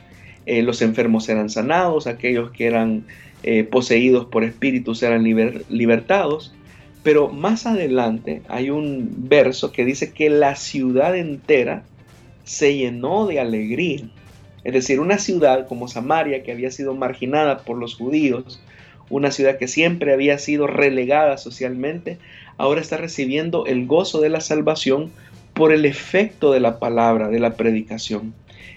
Eh, 0.46 0.62
los 0.62 0.82
enfermos 0.82 1.28
eran 1.28 1.48
sanados, 1.48 2.06
aquellos 2.06 2.50
que 2.52 2.66
eran 2.66 3.04
eh, 3.42 3.64
poseídos 3.64 4.26
por 4.26 4.44
espíritus 4.44 5.02
eran 5.02 5.24
libertados 5.68 6.53
pero 7.04 7.28
más 7.28 7.66
adelante 7.66 8.40
hay 8.48 8.70
un 8.70 9.28
verso 9.28 9.70
que 9.70 9.84
dice 9.84 10.12
que 10.12 10.30
la 10.30 10.56
ciudad 10.56 11.14
entera 11.14 11.84
se 12.44 12.76
llenó 12.76 13.26
de 13.26 13.38
alegría. 13.38 14.08
Es 14.64 14.72
decir, 14.72 14.98
una 14.98 15.18
ciudad 15.18 15.68
como 15.68 15.86
Samaria, 15.86 16.42
que 16.42 16.50
había 16.50 16.70
sido 16.70 16.94
marginada 16.94 17.58
por 17.58 17.76
los 17.76 17.94
judíos, 17.94 18.58
una 19.10 19.30
ciudad 19.30 19.58
que 19.58 19.68
siempre 19.68 20.14
había 20.14 20.38
sido 20.38 20.66
relegada 20.66 21.36
socialmente, 21.36 22.16
ahora 22.56 22.80
está 22.80 22.96
recibiendo 22.96 23.66
el 23.66 23.86
gozo 23.86 24.22
de 24.22 24.30
la 24.30 24.40
salvación 24.40 25.10
por 25.52 25.72
el 25.72 25.84
efecto 25.84 26.52
de 26.52 26.60
la 26.60 26.78
palabra, 26.78 27.28
de 27.28 27.38
la 27.38 27.54
predicación. 27.54 28.32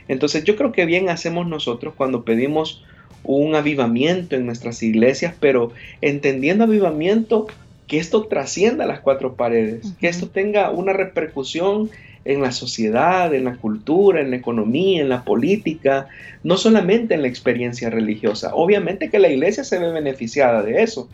Entonces 0.10 0.44
yo 0.44 0.58
creo 0.58 0.74
que 0.74 0.86
bien 0.86 1.08
hacemos 1.08 1.48
nosotros 1.48 1.94
cuando 1.96 2.26
pedimos 2.26 2.84
un 3.24 3.56
avivamiento 3.56 4.36
en 4.36 4.46
nuestras 4.46 4.84
iglesias, 4.84 5.34
pero 5.40 5.72
entendiendo 6.02 6.66
avivamiento 6.66 7.48
que 7.88 7.98
esto 7.98 8.28
trascienda 8.28 8.86
las 8.86 9.00
cuatro 9.00 9.36
paredes, 9.36 9.94
que 10.00 10.08
esto 10.08 10.28
tenga 10.28 10.72
una 10.72 10.94
repercusión 10.94 11.90
en 12.26 12.42
la 12.42 12.52
sociedad, 12.52 13.34
en 13.34 13.46
la 13.46 13.56
cultura, 13.56 14.20
en 14.20 14.32
la 14.32 14.36
economía, 14.36 15.02
en 15.02 15.08
la 15.08 15.24
política, 15.24 16.08
no 16.44 16.58
solamente 16.58 17.14
en 17.14 17.22
la 17.22 17.30
experiencia 17.30 17.90
religiosa. 17.90 18.54
Obviamente 18.54 19.10
que 19.10 19.20
la 19.20 19.30
iglesia 19.30 19.64
se 19.64 19.80
ve 19.80 19.92
beneficiada 19.92 20.62
de 20.62 20.84
eso, 20.84 21.08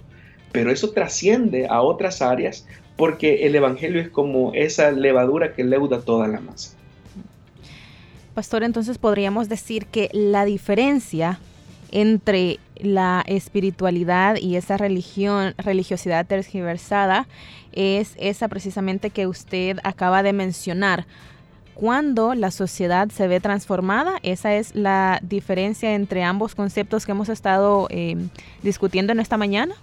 pero 0.51 0.71
eso 0.71 0.91
trasciende 0.91 1.67
a 1.67 1.81
otras 1.81 2.21
áreas 2.23 2.65
porque 2.95 3.45
el 3.45 3.55
Evangelio 3.55 4.01
es 4.01 4.09
como 4.09 4.53
esa 4.53 4.91
levadura 4.91 5.53
que 5.53 5.63
leuda 5.63 6.01
toda 6.01 6.27
la 6.27 6.39
masa. 6.39 6.75
Pastor, 8.33 8.63
entonces 8.63 8.97
podríamos 8.97 9.49
decir 9.49 9.85
que 9.85 10.09
la 10.11 10.45
diferencia 10.45 11.39
entre 11.91 12.59
la 12.83 13.23
espiritualidad 13.27 14.35
y 14.37 14.55
esa 14.55 14.77
religión, 14.77 15.53
religiosidad 15.57 16.25
tergiversada 16.25 17.27
es 17.71 18.15
esa 18.19 18.47
precisamente 18.47 19.09
que 19.09 19.27
usted 19.27 19.77
acaba 19.83 20.23
de 20.23 20.33
mencionar. 20.33 21.05
Cuando 21.73 22.35
la 22.35 22.51
sociedad 22.51 23.09
se 23.09 23.27
ve 23.27 23.39
transformada, 23.39 24.13
esa 24.21 24.55
es 24.55 24.75
la 24.75 25.19
diferencia 25.23 25.95
entre 25.95 26.23
ambos 26.23 26.53
conceptos 26.53 27.05
que 27.05 27.13
hemos 27.13 27.29
estado 27.29 27.87
eh, 27.89 28.15
discutiendo 28.61 29.11
en 29.11 29.19
esta 29.19 29.37
mañana. 29.37 29.75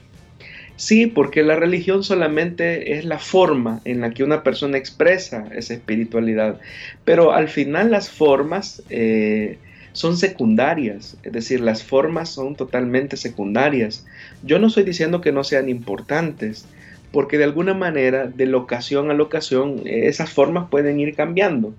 Sí, 0.76 1.06
porque 1.06 1.42
la 1.42 1.56
religión 1.56 2.02
solamente 2.04 2.96
es 2.96 3.04
la 3.04 3.18
forma 3.18 3.82
en 3.84 4.00
la 4.00 4.12
que 4.12 4.24
una 4.24 4.42
persona 4.42 4.78
expresa 4.78 5.44
esa 5.54 5.74
espiritualidad, 5.74 6.58
pero 7.04 7.32
al 7.32 7.48
final 7.48 7.90
las 7.90 8.08
formas 8.08 8.82
eh, 8.88 9.58
son 9.92 10.16
secundarias, 10.16 11.16
es 11.22 11.32
decir, 11.32 11.60
las 11.60 11.82
formas 11.82 12.28
son 12.28 12.54
totalmente 12.54 13.16
secundarias. 13.16 14.06
Yo 14.42 14.58
no 14.58 14.68
estoy 14.68 14.84
diciendo 14.84 15.20
que 15.20 15.32
no 15.32 15.44
sean 15.44 15.68
importantes, 15.68 16.66
porque 17.12 17.38
de 17.38 17.44
alguna 17.44 17.74
manera, 17.74 18.26
de 18.26 18.46
locación 18.46 19.10
a 19.10 19.14
locación, 19.14 19.82
esas 19.84 20.30
formas 20.30 20.68
pueden 20.70 21.00
ir 21.00 21.14
cambiando. 21.14 21.74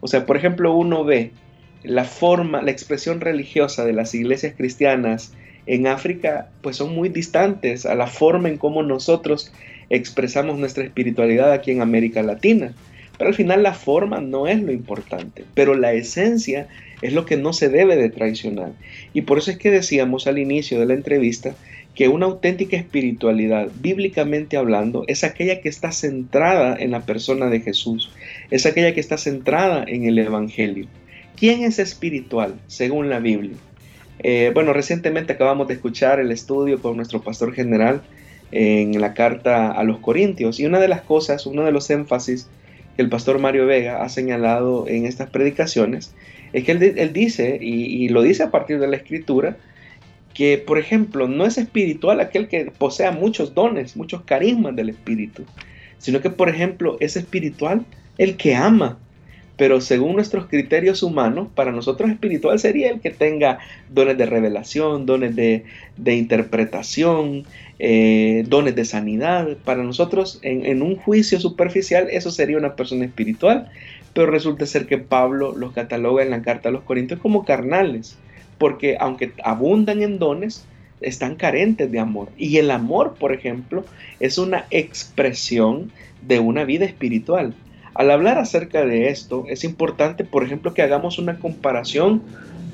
O 0.00 0.06
sea, 0.06 0.26
por 0.26 0.36
ejemplo, 0.36 0.74
uno 0.74 1.04
ve 1.04 1.32
la 1.82 2.04
forma, 2.04 2.62
la 2.62 2.70
expresión 2.70 3.20
religiosa 3.20 3.84
de 3.84 3.92
las 3.92 4.14
iglesias 4.14 4.54
cristianas 4.56 5.32
en 5.66 5.86
África 5.86 6.48
pues 6.62 6.76
son 6.76 6.94
muy 6.94 7.08
distantes 7.08 7.86
a 7.86 7.94
la 7.94 8.06
forma 8.06 8.48
en 8.48 8.56
cómo 8.56 8.82
nosotros 8.82 9.52
expresamos 9.90 10.58
nuestra 10.58 10.84
espiritualidad 10.84 11.52
aquí 11.52 11.72
en 11.72 11.82
América 11.82 12.22
Latina. 12.22 12.72
Pero 13.18 13.28
al 13.28 13.34
final 13.34 13.62
la 13.62 13.74
forma 13.74 14.20
no 14.20 14.46
es 14.46 14.60
lo 14.62 14.72
importante, 14.72 15.44
pero 15.54 15.74
la 15.74 15.92
esencia 15.92 16.68
es 17.02 17.12
lo 17.12 17.24
que 17.26 17.36
no 17.36 17.52
se 17.52 17.68
debe 17.68 17.96
de 17.96 18.10
traicionar. 18.10 18.72
Y 19.14 19.22
por 19.22 19.38
eso 19.38 19.50
es 19.50 19.58
que 19.58 19.70
decíamos 19.70 20.26
al 20.26 20.38
inicio 20.38 20.78
de 20.80 20.86
la 20.86 20.94
entrevista 20.94 21.54
que 21.94 22.08
una 22.08 22.26
auténtica 22.26 22.76
espiritualidad, 22.76 23.68
bíblicamente 23.80 24.58
hablando, 24.58 25.04
es 25.08 25.24
aquella 25.24 25.62
que 25.62 25.70
está 25.70 25.92
centrada 25.92 26.76
en 26.78 26.90
la 26.90 27.06
persona 27.06 27.46
de 27.46 27.60
Jesús, 27.60 28.12
es 28.50 28.66
aquella 28.66 28.92
que 28.92 29.00
está 29.00 29.16
centrada 29.16 29.82
en 29.88 30.04
el 30.04 30.18
Evangelio. 30.18 30.86
¿Quién 31.36 31.64
es 31.64 31.78
espiritual 31.78 32.54
según 32.66 33.08
la 33.08 33.18
Biblia? 33.18 33.56
Eh, 34.18 34.50
bueno, 34.54 34.74
recientemente 34.74 35.32
acabamos 35.32 35.68
de 35.68 35.74
escuchar 35.74 36.20
el 36.20 36.32
estudio 36.32 36.80
con 36.80 36.96
nuestro 36.96 37.22
pastor 37.22 37.54
general 37.54 38.02
en 38.52 39.00
la 39.00 39.14
carta 39.14 39.72
a 39.72 39.82
los 39.82 39.98
Corintios 39.98 40.60
y 40.60 40.66
una 40.66 40.80
de 40.80 40.88
las 40.88 41.00
cosas, 41.00 41.46
uno 41.46 41.64
de 41.64 41.72
los 41.72 41.90
énfasis 41.90 42.48
que 42.96 43.02
el 43.02 43.08
pastor 43.08 43.38
Mario 43.38 43.66
Vega 43.66 44.02
ha 44.02 44.08
señalado 44.08 44.88
en 44.88 45.04
estas 45.04 45.30
predicaciones 45.30 46.14
es 46.52 46.64
que 46.64 46.72
él, 46.72 47.12
dice, 47.12 47.58
y, 47.60 48.08
lo 48.08 48.22
dice 48.22 48.44
a 48.44 48.50
partir 48.50 48.78
de 48.78 48.88
la 48.88 48.96
escritura, 48.96 49.56
que 50.32 50.58
por 50.58 50.78
ejemplo 50.78 51.28
no 51.28 51.44
es 51.44 51.58
espiritual 51.58 52.20
aquel 52.20 52.48
que 52.48 52.72
posea 52.78 53.10
muchos 53.10 53.54
dones, 53.54 53.96
muchos 53.96 54.22
carismas 54.22 54.76
del 54.76 54.90
espíritu, 54.90 55.44
sino 55.98 56.20
que 56.20 56.30
por 56.30 56.48
ejemplo 56.48 56.96
es 57.00 57.16
espiritual 57.16 57.84
el 58.18 58.36
que 58.36 58.54
ama. 58.54 58.98
Pero 59.56 59.80
según 59.80 60.14
nuestros 60.14 60.46
criterios 60.46 61.02
humanos, 61.02 61.48
para 61.54 61.72
nosotros 61.72 62.10
espiritual 62.10 62.58
sería 62.58 62.90
el 62.90 63.00
que 63.00 63.10
tenga 63.10 63.58
dones 63.90 64.18
de 64.18 64.26
revelación, 64.26 65.06
dones 65.06 65.34
de, 65.34 65.64
interpretación, 66.06 67.44
eh, 67.78 68.44
dones 68.48 68.74
de 68.74 68.84
sanidad. 68.84 69.56
Para 69.64 69.82
nosotros, 69.82 70.38
en, 70.42 70.82
un 70.82 70.96
juicio 70.96 71.40
superficial, 71.40 72.08
eso 72.10 72.30
sería 72.30 72.58
una 72.58 72.76
persona 72.76 73.04
espiritual, 73.04 73.70
pero 74.14 74.26
resulta 74.26 74.66
ser 74.66 74.86
que 74.86 74.98
Pablo 74.98 75.54
los 75.56 75.72
cataloga 75.72 76.22
en 76.22 76.30
la 76.30 76.42
carta 76.42 76.68
a 76.68 76.72
los 76.72 76.84
Corintios 76.84 77.20
como 77.20 77.44
carnales, 77.44 78.16
porque 78.58 78.96
aunque 78.98 79.32
abundan 79.44 80.02
en 80.02 80.18
dones, 80.18 80.64
están 81.00 81.34
carentes 81.36 81.90
de 81.92 81.98
amor. 81.98 82.28
Y 82.38 82.56
el 82.56 82.70
amor, 82.70 83.14
por 83.18 83.32
ejemplo, 83.32 83.84
es 84.20 84.38
una 84.38 84.64
expresión 84.70 85.92
de 86.26 86.40
una 86.40 86.64
vida 86.64 86.86
espiritual. 86.86 87.54
Al 87.94 88.10
hablar 88.10 88.38
acerca 88.38 88.84
de 88.84 89.08
esto, 89.08 89.44
es 89.48 89.64
importante, 89.64 90.24
por 90.24 90.44
ejemplo, 90.44 90.74
que 90.74 90.82
hagamos 90.82 91.18
una 91.18 91.38
comparación 91.38 92.22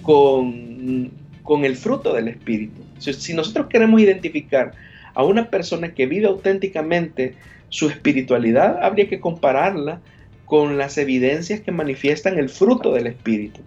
con, 0.03 1.11
con 1.43 1.65
el 1.65 1.77
fruto 1.77 2.13
del 2.13 2.29
Espíritu. 2.29 2.83
Si, 2.99 3.35
nosotros 3.35 3.67
queremos 3.69 4.01
identificar 4.01 4.73
a 5.15 5.25
una 5.25 5.51
persona 5.51 5.95
que 5.95 6.07
vive 6.07 6.27
auténticamente 6.27 7.35
su 7.69 7.89
espiritualidad, 7.89 8.83
habría 8.83 9.09
que 9.09 9.21
compararla 9.21 10.01
con 10.45 10.77
las 10.77 10.99
evidencias 10.99 11.61
que 11.61 11.73
manifiestan 11.73 12.39
el 12.39 12.49
fruto 12.49 12.93
del 12.93 13.07
Espíritu. 13.07 13.61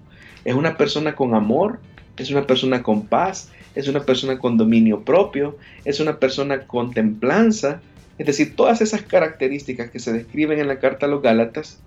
Es 0.43 0.53
una 0.53 0.77
persona 0.77 1.15
con 1.15 1.33
amor, 1.33 1.79
es 2.17 2.29
una 2.29 2.45
persona 2.45 2.83
con 2.83 3.07
paz, 3.07 3.51
es 3.73 3.87
una 3.87 4.05
persona 4.05 4.37
con 4.37 4.57
dominio 4.57 5.03
propio, 5.03 5.57
es 5.83 5.99
una 5.99 6.19
persona 6.19 6.67
con 6.67 6.93
templanza, 6.93 7.81
es 8.17 8.27
decir, 8.27 8.55
todas 8.55 8.81
esas 8.81 9.01
características 9.01 9.89
que 9.89 9.99
se 9.99 10.13
describen 10.13 10.59
en 10.59 10.67
la 10.67 10.79
carta 10.79 11.05
a 11.05 11.09
los 11.09 11.21
Gálatas 11.21 11.79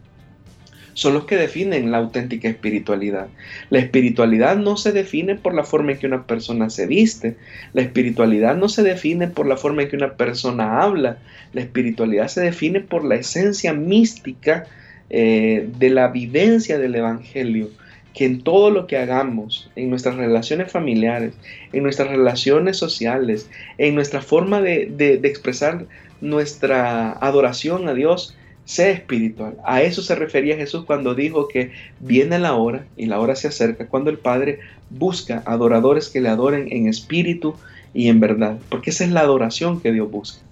son 0.98 1.14
los 1.14 1.26
que 1.26 1.36
definen 1.36 1.92
la 1.92 1.98
auténtica 1.98 2.48
espiritualidad. 2.48 3.28
La 3.70 3.78
espiritualidad 3.78 4.56
no 4.56 4.76
se 4.76 4.90
define 4.90 5.36
por 5.36 5.54
la 5.54 5.62
forma 5.62 5.92
en 5.92 5.98
que 5.98 6.08
una 6.08 6.26
persona 6.26 6.70
se 6.70 6.88
viste, 6.88 7.36
la 7.72 7.82
espiritualidad 7.82 8.56
no 8.56 8.68
se 8.68 8.82
define 8.82 9.28
por 9.28 9.46
la 9.46 9.56
forma 9.56 9.82
en 9.82 9.90
que 9.90 9.96
una 9.96 10.14
persona 10.14 10.82
habla, 10.82 11.18
la 11.52 11.60
espiritualidad 11.60 12.26
se 12.26 12.40
define 12.40 12.80
por 12.80 13.04
la 13.04 13.14
esencia 13.14 13.72
mística 13.72 14.66
eh, 15.08 15.68
de 15.78 15.90
la 15.90 16.08
vivencia 16.08 16.80
del 16.80 16.96
Evangelio, 16.96 17.70
que 18.12 18.24
en 18.24 18.42
todo 18.42 18.72
lo 18.72 18.88
que 18.88 18.96
hagamos, 18.96 19.70
en 19.76 19.90
nuestras 19.90 20.16
relaciones 20.16 20.72
familiares, 20.72 21.32
en 21.72 21.84
nuestras 21.84 22.08
relaciones 22.08 22.76
sociales, 22.76 23.48
en 23.78 23.94
nuestra 23.94 24.20
forma 24.20 24.60
de, 24.60 24.86
de 24.86 25.28
expresar 25.28 25.86
nuestra 26.20 27.12
adoración 27.12 27.86
a 27.86 27.94
Dios 27.94 28.34
sea 28.68 28.90
espiritual. 28.90 29.56
A 29.64 29.80
eso 29.80 30.02
se 30.02 30.14
refería 30.14 30.54
Jesús 30.54 30.84
cuando 30.84 31.14
dijo 31.14 31.48
que 31.48 31.72
viene 32.00 32.38
la 32.38 32.54
hora 32.54 32.84
y 32.98 33.06
la 33.06 33.18
hora 33.18 33.34
se 33.34 33.48
acerca 33.48 33.86
cuando 33.86 34.10
el 34.10 34.18
Padre 34.18 34.58
busca 34.90 35.42
adoradores 35.46 36.10
que 36.10 36.20
le 36.20 36.28
adoren 36.28 36.70
en 36.70 36.86
espíritu 36.86 37.54
y 37.94 38.08
en 38.08 38.20
verdad, 38.20 38.58
porque 38.68 38.90
esa 38.90 39.04
es 39.04 39.10
la 39.10 39.20
adoración 39.20 39.80
que 39.80 39.90
Dios 39.90 40.10
busca. 40.10 40.42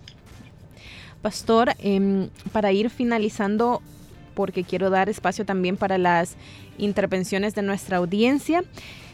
Pastor, 1.21 1.75
em, 1.79 2.31
para 2.53 2.73
ir 2.73 2.89
finalizando, 2.89 3.83
porque 4.35 4.65
quiero 4.65 4.89
dar 4.89 5.11
espacio 5.11 5.45
también 5.45 5.77
para 5.77 5.99
las 5.99 6.37
intervenciones 6.79 7.55
de 7.55 7.61
nuestra 7.61 7.99
audiencia, 7.99 8.65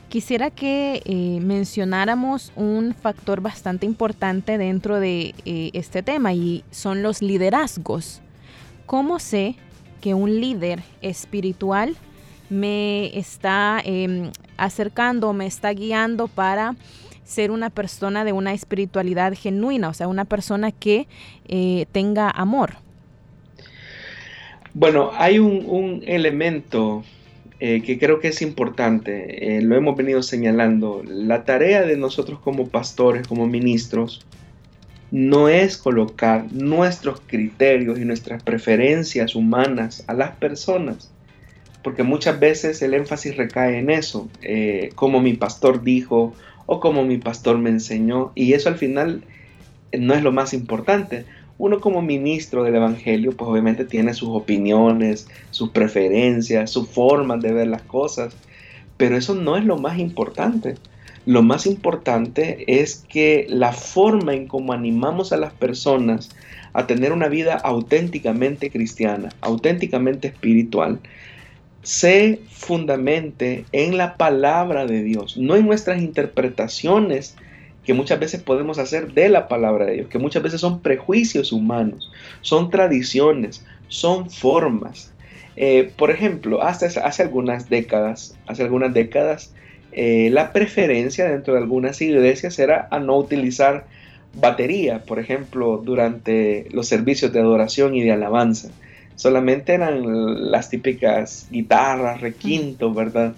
Quisiera 0.09 0.51
que 0.51 1.01
eh, 1.07 1.41
mencionáramos 1.41 2.53
un 2.55 2.95
factor 2.95 3.41
bastante 3.41 3.87
importante 3.87 4.59
dentro 4.59 5.01
de 5.01 5.35
eh, 5.47 5.71
este 5.73 6.03
tema 6.03 6.35
y 6.35 6.65
son 6.71 7.03
los 7.03 7.23
liderazgos. 7.23 8.21
¿Cómo 8.87 9.19
sé 9.19 9.57
que 10.01 10.15
un 10.15 10.41
líder 10.41 10.83
espiritual 11.01 11.97
me 12.51 13.17
está 13.19 13.81
em, 13.85 14.31
acercando, 14.57 15.33
me 15.33 15.47
está 15.47 15.73
guiando 15.73 16.29
para 16.29 16.77
ser 17.25 17.51
una 17.51 17.71
persona 17.71 18.25
de 18.25 18.33
una 18.33 18.53
espiritualidad 18.53 19.35
genuina, 19.35 19.89
o 19.89 19.95
sea, 19.95 20.09
una 20.09 20.25
persona 20.25 20.71
que 20.71 21.07
eh, 21.49 21.87
tenga 21.93 22.31
amor? 22.31 22.75
Bueno, 24.75 25.11
hay 25.15 25.39
un, 25.39 26.03
elemento 26.07 27.05
eh, 27.61 27.83
que 27.83 27.99
creo 27.99 28.21
que 28.21 28.29
es 28.29 28.43
importante, 28.43 29.57
eh, 29.57 29.63
lo 29.63 29.77
hemos 29.77 29.97
venido 29.97 30.23
señalando, 30.23 31.03
la 31.07 31.45
tarea 31.45 31.83
de 31.83 31.97
nosotros 31.97 32.39
como 32.41 32.69
pastores, 32.69 33.27
como 33.29 33.47
ministros, 33.47 34.27
no 35.13 35.51
es 35.51 35.77
colocar 35.77 36.51
nuestros 36.53 37.21
criterios 37.27 37.99
y 37.99 38.07
nuestras 38.07 38.43
preferencias 38.43 39.35
humanas 39.35 40.05
a 40.07 40.15
las 40.15 40.31
personas, 40.37 41.11
porque 41.85 42.03
muchas 42.03 42.41
veces 42.41 42.81
el 42.81 42.95
énfasis 42.95 43.37
recae 43.37 43.79
en 43.79 43.91
eso, 43.91 44.29
eh, 44.41 44.91
como 44.95 45.21
mi 45.21 45.35
pastor 45.35 45.83
dijo 45.83 46.33
o 46.65 46.81
como 46.81 47.05
mi 47.05 47.19
pastor 47.19 47.59
me 47.59 47.69
enseñó, 47.69 48.33
y 48.35 48.55
eso 48.55 48.71
al 48.71 48.79
final 48.79 49.23
no 49.97 50.15
es 50.15 50.23
lo 50.23 50.33
más 50.33 50.55
importante. 50.55 51.27
uno 51.59 51.81
como 51.81 52.03
ministro 52.03 52.65
del 52.65 52.75
Evangelio, 52.75 53.37
pues 53.37 53.49
obviamente 53.49 53.85
tiene 53.85 54.15
sus 54.15 54.31
opiniones, 54.31 55.29
sus 55.51 55.71
preferencias, 55.71 56.71
su 56.71 56.87
forma 56.87 57.37
de 57.37 57.53
ver 57.53 57.69
las 57.69 57.83
cosas, 57.83 58.35
pero 58.97 59.17
eso 59.17 59.35
no 59.35 59.57
es 59.57 59.65
lo 59.65 59.77
más 59.77 59.99
importante. 59.99 60.75
Lo 61.25 61.43
más 61.43 61.67
importante 61.67 62.65
es 62.67 63.05
que 63.09 63.47
la 63.49 63.73
forma 63.73 64.35
en 64.35 64.49
cómo 64.49 64.73
animamos 64.73 65.33
a 65.33 65.37
las 65.37 65.53
personas 65.53 66.31
a 66.73 66.87
tener 66.87 67.13
una 67.13 67.29
vida 67.29 67.55
auténticamente 67.55 68.71
cristiana, 68.71 69.29
auténticamente 69.41 70.29
espiritual, 70.29 71.01
se 71.83 72.41
fundamente 72.49 73.65
en 73.73 73.97
la 73.97 74.17
palabra 74.17 74.87
de 74.87 75.03
Dios, 75.03 75.37
no 75.37 75.57
en 75.57 75.67
nuestras 75.67 76.01
interpretaciones 76.01 77.37
que 77.85 77.95
muchas 77.95 78.21
veces 78.21 78.41
podemos 78.43 78.79
hacer 78.79 79.13
de 79.13 79.29
la 79.29 79.49
palabra 79.49 79.87
de 79.87 79.95
Dios, 79.95 80.09
que 80.09 80.19
muchas 80.19 80.43
veces 80.43 80.61
son 80.61 80.81
prejuicios 80.81 81.53
humanos, 81.53 82.13
son 82.41 82.71
tradiciones, 82.71 83.65
son 83.89 84.31
formas. 84.31 85.13
Eh, 85.57 85.93
por 85.97 86.11
ejemplo, 86.11 86.63
hasta 86.63 86.87
hace 86.87 87.23
algunas 87.23 87.69
décadas, 87.69 88.39
hace 88.47 88.63
algunas 88.63 88.95
décadas, 88.95 89.53
eh, 89.93 90.31
la 90.31 90.53
preferencia 90.53 91.29
dentro 91.29 91.55
de 91.55 91.61
algunas 91.61 92.01
iglesias 92.01 92.59
era 92.59 92.89
a 92.91 92.99
no 92.99 93.17
utilizar 93.17 93.85
batería, 94.35 95.01
por 95.01 95.19
ejemplo, 95.19 95.83
durante 95.85 96.67
los 96.71 96.89
servicios 96.89 97.33
de 97.33 97.41
adoración 97.41 97.95
y 97.95 98.03
de 98.03 98.13
alabanza. 98.13 98.71
Solamente 99.17 99.75
eran 99.75 100.51
las 100.51 100.71
típicas 100.71 101.47
guitarras, 101.51 102.21
requintos, 102.21 102.95
¿verdad? 102.95 103.35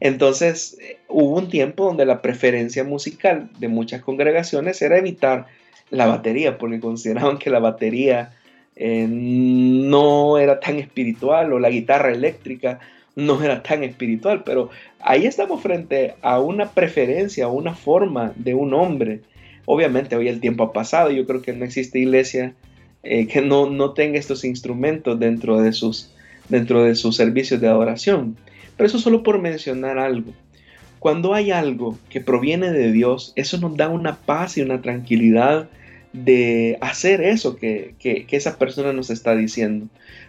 Entonces 0.00 0.76
hubo 1.08 1.38
un 1.38 1.48
tiempo 1.48 1.86
donde 1.86 2.04
la 2.04 2.20
preferencia 2.20 2.84
musical 2.84 3.48
de 3.58 3.68
muchas 3.68 4.02
congregaciones 4.02 4.82
era 4.82 4.98
evitar 4.98 5.46
la 5.90 6.06
batería, 6.06 6.58
porque 6.58 6.80
consideraban 6.80 7.38
que 7.38 7.48
la 7.48 7.60
batería 7.60 8.34
eh, 8.76 9.06
no 9.08 10.36
era 10.38 10.60
tan 10.60 10.78
espiritual 10.78 11.52
o 11.52 11.58
la 11.58 11.70
guitarra 11.70 12.12
eléctrica 12.12 12.80
no 13.16 13.42
era 13.42 13.62
tan 13.62 13.84
espiritual, 13.84 14.42
pero 14.44 14.70
ahí 15.00 15.26
estamos 15.26 15.62
frente 15.62 16.14
a 16.22 16.40
una 16.40 16.70
preferencia, 16.70 17.46
a 17.46 17.48
una 17.48 17.74
forma 17.74 18.32
de 18.36 18.54
un 18.54 18.74
hombre. 18.74 19.20
Obviamente 19.66 20.16
hoy 20.16 20.28
el 20.28 20.40
tiempo 20.40 20.64
ha 20.64 20.72
pasado, 20.72 21.10
yo 21.10 21.26
creo 21.26 21.42
que 21.42 21.52
no 21.52 21.64
existe 21.64 21.98
iglesia 21.98 22.54
eh, 23.02 23.26
que 23.26 23.40
no, 23.40 23.70
no 23.70 23.92
tenga 23.92 24.18
estos 24.18 24.44
instrumentos 24.44 25.18
dentro 25.18 25.60
de, 25.60 25.72
sus, 25.72 26.10
dentro 26.48 26.84
de 26.84 26.94
sus 26.94 27.16
servicios 27.16 27.60
de 27.60 27.68
adoración. 27.68 28.36
Pero 28.76 28.86
eso 28.86 28.98
solo 28.98 29.22
por 29.22 29.40
mencionar 29.40 29.98
algo. 29.98 30.32
Cuando 30.98 31.34
hay 31.34 31.50
algo 31.50 31.98
que 32.08 32.20
proviene 32.20 32.72
de 32.72 32.90
Dios, 32.90 33.32
eso 33.36 33.58
nos 33.58 33.76
da 33.76 33.90
una 33.90 34.16
paz 34.16 34.56
y 34.56 34.62
una 34.62 34.80
tranquilidad 34.80 35.68
de 36.14 36.78
hacer 36.80 37.20
eso 37.20 37.56
que, 37.56 37.94
que, 37.98 38.24
que 38.24 38.36
esa 38.36 38.56
persona 38.56 38.92
nos 38.92 39.10
está 39.10 39.36
diciendo. 39.36 39.86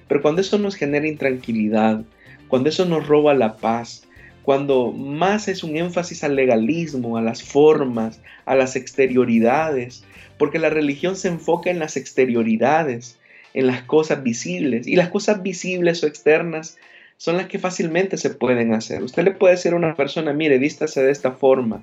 Pero 0.07 0.21
cuando 0.21 0.41
eso 0.41 0.57
nos 0.57 0.75
genera 0.75 1.07
intranquilidad, 1.07 2.03
cuando 2.47 2.69
eso 2.69 2.85
nos 2.85 3.07
roba 3.07 3.33
la 3.33 3.57
paz, 3.57 4.07
cuando 4.43 4.91
más 4.91 5.47
es 5.47 5.63
un 5.63 5.75
énfasis 5.75 6.23
al 6.23 6.35
legalismo, 6.35 7.17
a 7.17 7.21
las 7.21 7.41
formas, 7.41 8.21
a 8.45 8.55
las 8.55 8.75
exterioridades, 8.75 10.03
porque 10.37 10.59
la 10.59 10.69
religión 10.69 11.15
se 11.15 11.29
enfoca 11.29 11.71
en 11.71 11.79
las 11.79 11.97
exterioridades, 11.97 13.17
en 13.53 13.67
las 13.67 13.81
cosas 13.83 14.21
visibles, 14.21 14.85
y 14.85 14.95
las 14.95 15.09
cosas 15.09 15.41
visibles 15.41 16.03
o 16.03 16.07
externas 16.07 16.77
son 17.17 17.37
las 17.37 17.47
que 17.47 17.59
fácilmente 17.59 18.17
se 18.17 18.29
pueden 18.29 18.73
hacer. 18.73 19.01
Usted 19.01 19.23
le 19.23 19.31
puede 19.31 19.55
decir 19.55 19.73
a 19.73 19.77
una 19.77 19.95
persona, 19.95 20.33
mire, 20.33 20.57
vístase 20.57 21.01
de 21.01 21.11
esta 21.11 21.31
forma, 21.31 21.81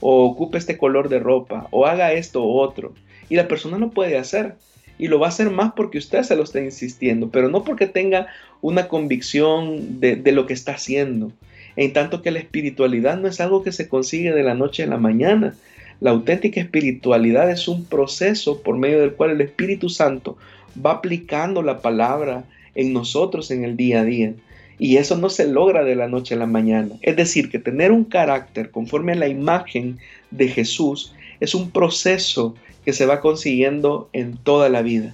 o 0.00 0.24
ocupe 0.24 0.58
este 0.58 0.76
color 0.76 1.08
de 1.08 1.18
ropa, 1.18 1.66
o 1.70 1.86
haga 1.86 2.12
esto 2.12 2.44
u 2.44 2.58
otro, 2.58 2.94
y 3.28 3.36
la 3.36 3.48
persona 3.48 3.78
lo 3.78 3.90
puede 3.90 4.18
hacer. 4.18 4.54
Y 4.98 5.08
lo 5.08 5.18
va 5.18 5.26
a 5.26 5.30
hacer 5.30 5.50
más 5.50 5.72
porque 5.74 5.98
usted 5.98 6.22
se 6.22 6.36
lo 6.36 6.44
está 6.44 6.60
insistiendo, 6.60 7.28
pero 7.30 7.48
no 7.48 7.64
porque 7.64 7.86
tenga 7.86 8.28
una 8.60 8.88
convicción 8.88 10.00
de, 10.00 10.16
de 10.16 10.32
lo 10.32 10.46
que 10.46 10.54
está 10.54 10.72
haciendo. 10.72 11.32
En 11.76 11.92
tanto 11.92 12.22
que 12.22 12.30
la 12.30 12.38
espiritualidad 12.38 13.18
no 13.18 13.26
es 13.26 13.40
algo 13.40 13.62
que 13.62 13.72
se 13.72 13.88
consigue 13.88 14.32
de 14.32 14.44
la 14.44 14.54
noche 14.54 14.84
a 14.84 14.86
la 14.86 14.96
mañana. 14.96 15.54
La 16.00 16.10
auténtica 16.10 16.60
espiritualidad 16.60 17.50
es 17.50 17.66
un 17.66 17.84
proceso 17.84 18.62
por 18.62 18.76
medio 18.76 19.00
del 19.00 19.14
cual 19.14 19.30
el 19.30 19.40
Espíritu 19.40 19.88
Santo 19.88 20.36
va 20.84 20.92
aplicando 20.92 21.62
la 21.62 21.80
palabra 21.80 22.44
en 22.74 22.92
nosotros 22.92 23.50
en 23.50 23.64
el 23.64 23.76
día 23.76 24.00
a 24.00 24.04
día. 24.04 24.34
Y 24.78 24.96
eso 24.96 25.16
no 25.16 25.30
se 25.30 25.46
logra 25.46 25.84
de 25.84 25.94
la 25.94 26.08
noche 26.08 26.34
a 26.34 26.38
la 26.38 26.46
mañana. 26.46 26.96
Es 27.02 27.16
decir, 27.16 27.48
que 27.48 27.58
tener 27.58 27.92
un 27.92 28.04
carácter 28.04 28.70
conforme 28.70 29.12
a 29.12 29.16
la 29.16 29.28
imagen 29.28 29.98
de 30.30 30.48
Jesús 30.48 31.14
es 31.40 31.54
un 31.54 31.70
proceso 31.70 32.56
que 32.84 32.92
se 32.92 33.06
va 33.06 33.20
consiguiendo 33.20 34.08
en 34.12 34.36
toda 34.36 34.68
la 34.68 34.82
vida. 34.82 35.12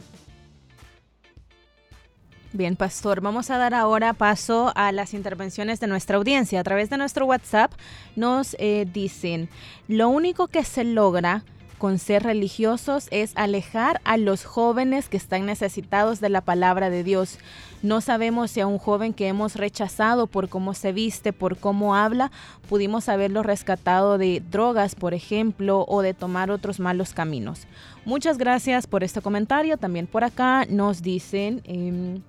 Bien, 2.52 2.74
pastor, 2.74 3.20
vamos 3.20 3.48
a 3.50 3.58
dar 3.58 3.74
ahora 3.74 4.12
paso 4.12 4.72
a 4.74 4.90
las 4.90 5.14
intervenciones 5.14 5.78
de 5.78 5.86
nuestra 5.86 6.16
audiencia. 6.16 6.58
A 6.58 6.64
través 6.64 6.90
de 6.90 6.98
nuestro 6.98 7.26
WhatsApp 7.26 7.72
nos 8.16 8.56
eh, 8.58 8.88
dicen, 8.92 9.48
lo 9.86 10.08
único 10.08 10.48
que 10.48 10.64
se 10.64 10.82
logra 10.82 11.44
con 11.80 11.98
ser 11.98 12.24
religiosos 12.24 13.08
es 13.10 13.32
alejar 13.36 14.02
a 14.04 14.18
los 14.18 14.44
jóvenes 14.44 15.08
que 15.08 15.16
están 15.16 15.46
necesitados 15.46 16.20
de 16.20 16.28
la 16.28 16.42
palabra 16.42 16.90
de 16.90 17.02
Dios. 17.02 17.38
No 17.82 18.02
sabemos 18.02 18.50
si 18.50 18.60
a 18.60 18.66
un 18.66 18.76
joven 18.76 19.14
que 19.14 19.28
hemos 19.28 19.56
rechazado 19.56 20.26
por 20.26 20.50
cómo 20.50 20.74
se 20.74 20.92
viste, 20.92 21.32
por 21.32 21.56
cómo 21.56 21.94
habla, 21.96 22.30
pudimos 22.68 23.08
haberlo 23.08 23.42
rescatado 23.42 24.18
de 24.18 24.42
drogas, 24.50 24.94
por 24.94 25.14
ejemplo, 25.14 25.86
o 25.88 26.02
de 26.02 26.12
tomar 26.12 26.50
otros 26.50 26.80
malos 26.80 27.14
caminos. 27.14 27.66
Muchas 28.04 28.36
gracias 28.36 28.86
por 28.86 29.02
este 29.02 29.22
comentario. 29.22 29.78
También 29.78 30.06
por 30.06 30.22
acá 30.22 30.66
nos 30.68 31.00
dicen... 31.00 31.62
Em, 31.64 32.20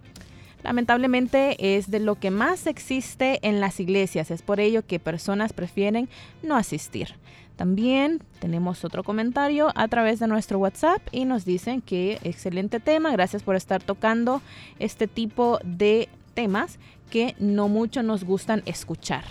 lamentablemente 0.63 1.75
es 1.75 1.89
de 1.89 1.99
lo 1.99 2.19
que 2.19 2.29
más 2.29 2.67
existe 2.67 3.39
en 3.41 3.59
las 3.59 3.79
iglesias. 3.79 4.29
Es 4.29 4.43
por 4.43 4.59
ello 4.59 4.85
que 4.85 4.99
personas 4.99 5.53
prefieren 5.53 6.07
no 6.43 6.55
asistir. 6.55 7.15
También 7.61 8.23
tenemos 8.39 8.83
otro 8.83 9.03
comentario 9.03 9.71
a 9.75 9.87
través 9.87 10.17
de 10.17 10.25
nuestro 10.25 10.57
WhatsApp 10.57 10.99
y 11.11 11.25
nos 11.25 11.45
dicen 11.45 11.79
que 11.79 12.17
excelente 12.23 12.79
tema, 12.79 13.11
gracias 13.11 13.43
por 13.43 13.55
estar 13.55 13.83
tocando 13.83 14.41
este 14.79 15.07
tipo 15.07 15.59
de 15.63 16.09
temas 16.33 16.79
que 17.11 17.35
no 17.37 17.67
mucho 17.67 18.01
nos 18.01 18.23
gustan 18.23 18.63
escuchar. 18.65 19.23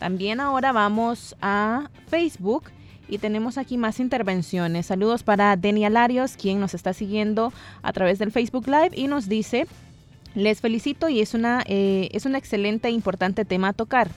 También 0.00 0.40
ahora 0.40 0.72
vamos 0.72 1.36
a 1.40 1.90
Facebook 2.08 2.64
y 3.08 3.18
tenemos 3.18 3.56
aquí 3.56 3.78
más 3.78 4.00
intervenciones. 4.00 4.86
Saludos 4.86 5.22
para 5.22 5.54
Deni 5.54 5.84
Alarios, 5.84 6.36
quien 6.36 6.58
nos 6.58 6.74
está 6.74 6.92
siguiendo 6.92 7.52
a 7.82 7.92
través 7.92 8.18
del 8.18 8.32
Facebook 8.32 8.66
Live 8.66 8.96
y 8.96 9.06
nos 9.06 9.28
dice, 9.28 9.68
les 10.34 10.60
felicito 10.60 11.08
y 11.08 11.20
es, 11.20 11.34
una, 11.34 11.62
eh, 11.66 12.08
es 12.10 12.26
un 12.26 12.34
excelente 12.34 12.88
e 12.88 12.90
importante 12.90 13.44
tema 13.44 13.68
a 13.68 13.74
tocar. 13.74 14.10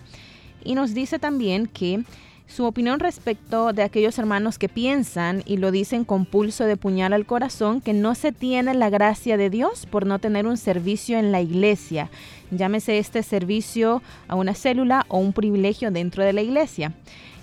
Y 0.63 0.73
nos 0.73 0.95
dice 0.95 1.19
también 1.19 1.67
que 1.67 2.03
su 2.47 2.65
opinión 2.65 2.99
respecto 2.99 3.73
de 3.73 3.83
aquellos 3.83 4.19
hermanos 4.19 4.57
que 4.59 4.69
piensan 4.69 5.43
y 5.45 5.57
lo 5.57 5.71
dicen 5.71 6.05
con 6.05 6.25
pulso 6.25 6.65
de 6.65 6.77
puñal 6.77 7.13
al 7.13 7.25
corazón 7.25 7.81
que 7.81 7.93
no 7.93 8.15
se 8.15 8.31
tiene 8.31 8.73
la 8.73 8.89
gracia 8.89 9.37
de 9.37 9.49
Dios 9.49 9.85
por 9.85 10.05
no 10.05 10.19
tener 10.19 10.45
un 10.45 10.57
servicio 10.57 11.17
en 11.17 11.31
la 11.31 11.41
iglesia, 11.41 12.09
llámese 12.51 12.99
este 12.99 13.23
servicio 13.23 14.01
a 14.27 14.35
una 14.35 14.53
célula 14.53 15.05
o 15.07 15.17
un 15.17 15.33
privilegio 15.33 15.91
dentro 15.91 16.23
de 16.23 16.33
la 16.33 16.41
iglesia. 16.41 16.93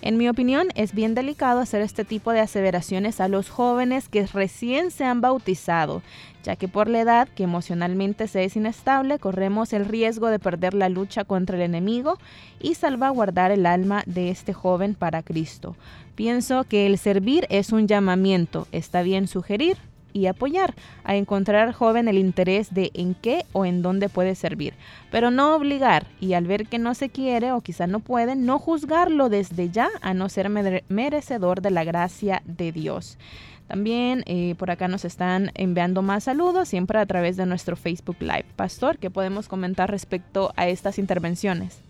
En 0.02 0.16
mi 0.16 0.30
opinión, 0.30 0.68
es 0.76 0.94
bien 0.94 1.14
delicado 1.14 1.60
hacer 1.60 1.82
este 1.82 2.06
tipo 2.06 2.32
de 2.32 2.40
aseveraciones 2.40 3.20
a 3.20 3.28
los 3.28 3.50
jóvenes 3.50 4.08
que 4.08 4.26
recién 4.26 4.90
se 4.90 5.04
han 5.04 5.20
bautizado, 5.20 6.00
ya 6.42 6.56
que 6.56 6.68
por 6.68 6.88
la 6.88 7.00
edad 7.00 7.28
que 7.28 7.42
emocionalmente 7.42 8.26
se 8.26 8.44
es 8.44 8.56
inestable, 8.56 9.18
corremos 9.18 9.74
el 9.74 9.84
riesgo 9.84 10.28
de 10.28 10.38
perder 10.38 10.72
la 10.72 10.88
lucha 10.88 11.24
contra 11.24 11.56
el 11.56 11.62
enemigo 11.62 12.16
y 12.60 12.76
salvaguardar 12.76 13.50
el 13.50 13.66
alma 13.66 14.02
de 14.06 14.30
este 14.30 14.54
joven 14.54 14.94
para 14.94 15.22
Cristo. 15.22 15.76
Pienso 16.14 16.64
que 16.64 16.86
el 16.86 16.96
servir 16.96 17.46
es 17.50 17.70
un 17.70 17.86
llamamiento, 17.86 18.68
está 18.72 19.02
bien 19.02 19.26
sugerir, 19.28 19.76
y 20.12 20.26
apoyar 20.26 20.74
a 21.04 21.16
encontrar 21.16 21.68
al 21.68 21.74
joven 21.74 22.08
el 22.08 22.18
interés 22.18 22.72
de 22.72 22.90
en 22.94 23.14
qué 23.14 23.44
o 23.52 23.64
en 23.64 23.82
dónde 23.82 24.08
puede 24.08 24.34
servir, 24.34 24.74
pero 25.10 25.30
no 25.30 25.54
obligar 25.54 26.06
y 26.20 26.34
al 26.34 26.46
ver 26.46 26.66
que 26.66 26.78
no 26.78 26.94
se 26.94 27.08
quiere 27.08 27.52
o 27.52 27.60
quizá 27.60 27.86
no 27.86 28.00
puede, 28.00 28.36
no 28.36 28.58
juzgarlo 28.58 29.28
desde 29.28 29.70
ya 29.70 29.88
a 30.02 30.14
no 30.14 30.28
ser 30.28 30.48
merecedor 30.88 31.60
de 31.60 31.70
la 31.70 31.84
gracia 31.84 32.42
de 32.44 32.72
Dios. 32.72 33.18
También 33.66 34.24
eh, 34.26 34.56
por 34.58 34.70
acá 34.72 34.88
nos 34.88 35.04
están 35.04 35.52
enviando 35.54 36.02
más 36.02 36.24
saludos, 36.24 36.68
siempre 36.68 36.98
a 36.98 37.06
través 37.06 37.36
de 37.36 37.46
nuestro 37.46 37.76
Facebook 37.76 38.16
Live. 38.18 38.46
Pastor, 38.56 38.98
¿qué 38.98 39.10
podemos 39.10 39.46
comentar 39.46 39.90
respecto 39.90 40.52
a 40.56 40.68
estas 40.68 40.98
intervenciones? 40.98 41.80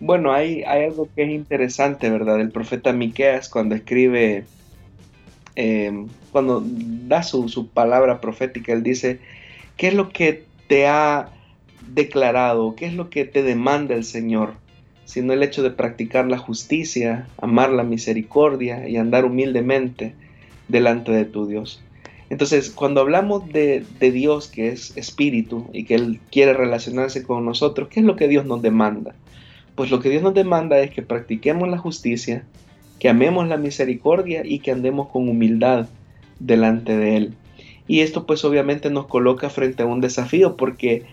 Bueno, 0.00 0.32
hay, 0.32 0.64
algo 0.64 1.08
que 1.14 1.22
es 1.22 1.30
interesante, 1.30 2.10
¿verdad? 2.10 2.40
El 2.40 2.50
profeta 2.50 2.92
Miqueas 2.92 3.48
cuando 3.48 3.74
escribe 3.74 4.44
Em, 5.54 6.08
cuando 6.32 6.62
da 6.64 7.22
su, 7.22 7.68
palabra 7.72 8.20
profética, 8.20 8.72
él 8.72 8.82
dice, 8.82 9.20
¿qué 9.76 9.88
es 9.88 9.94
lo 9.94 10.08
que 10.08 10.44
te 10.66 10.86
ha 10.86 11.28
declarado? 11.86 12.74
¿Qué 12.74 12.86
es 12.86 12.94
lo 12.94 13.10
que 13.10 13.26
te 13.26 13.42
demanda 13.42 13.94
el 13.94 14.04
Señor? 14.04 14.54
Sino 15.04 15.34
el 15.34 15.42
hecho 15.42 15.62
de 15.62 15.70
practicar 15.70 16.26
la 16.28 16.38
justicia, 16.38 17.28
amar 17.40 17.70
la 17.70 17.82
misericordia 17.82 18.88
y 18.88 18.96
andar 18.96 19.26
humildemente 19.26 20.14
delante 20.68 21.12
de 21.12 21.26
tu 21.26 21.46
Dios. 21.46 21.82
Entonces, 22.30 22.70
cuando 22.70 23.02
hablamos 23.02 23.46
de, 23.52 23.84
Dios 24.00 24.48
que 24.48 24.68
es 24.68 24.96
espíritu 24.96 25.66
y 25.74 25.84
que 25.84 25.96
Él 25.96 26.18
quiere 26.30 26.54
relacionarse 26.54 27.22
con 27.22 27.44
nosotros, 27.44 27.88
¿qué 27.90 28.00
es 28.00 28.06
lo 28.06 28.16
que 28.16 28.26
Dios 28.26 28.46
nos 28.46 28.62
demanda? 28.62 29.14
Pues 29.74 29.90
lo 29.90 30.00
que 30.00 30.08
Dios 30.08 30.22
nos 30.22 30.32
demanda 30.32 30.80
es 30.80 30.90
que 30.90 31.02
practiquemos 31.02 31.68
la 31.68 31.76
justicia, 31.76 32.46
que 32.98 33.10
amemos 33.10 33.48
la 33.48 33.58
misericordia 33.58 34.42
y 34.46 34.60
que 34.60 34.70
andemos 34.70 35.08
con 35.10 35.28
humildad 35.28 35.88
delante 36.46 36.96
de 36.96 37.16
Él. 37.16 37.34
Y 37.86 38.00
esto 38.00 38.26
pues 38.26 38.44
obviamente 38.44 38.90
nos 38.90 39.06
coloca 39.06 39.50
frente 39.50 39.82
a 39.82 39.86
un 39.86 40.00
desafío 40.00 40.56
porque 40.56 41.04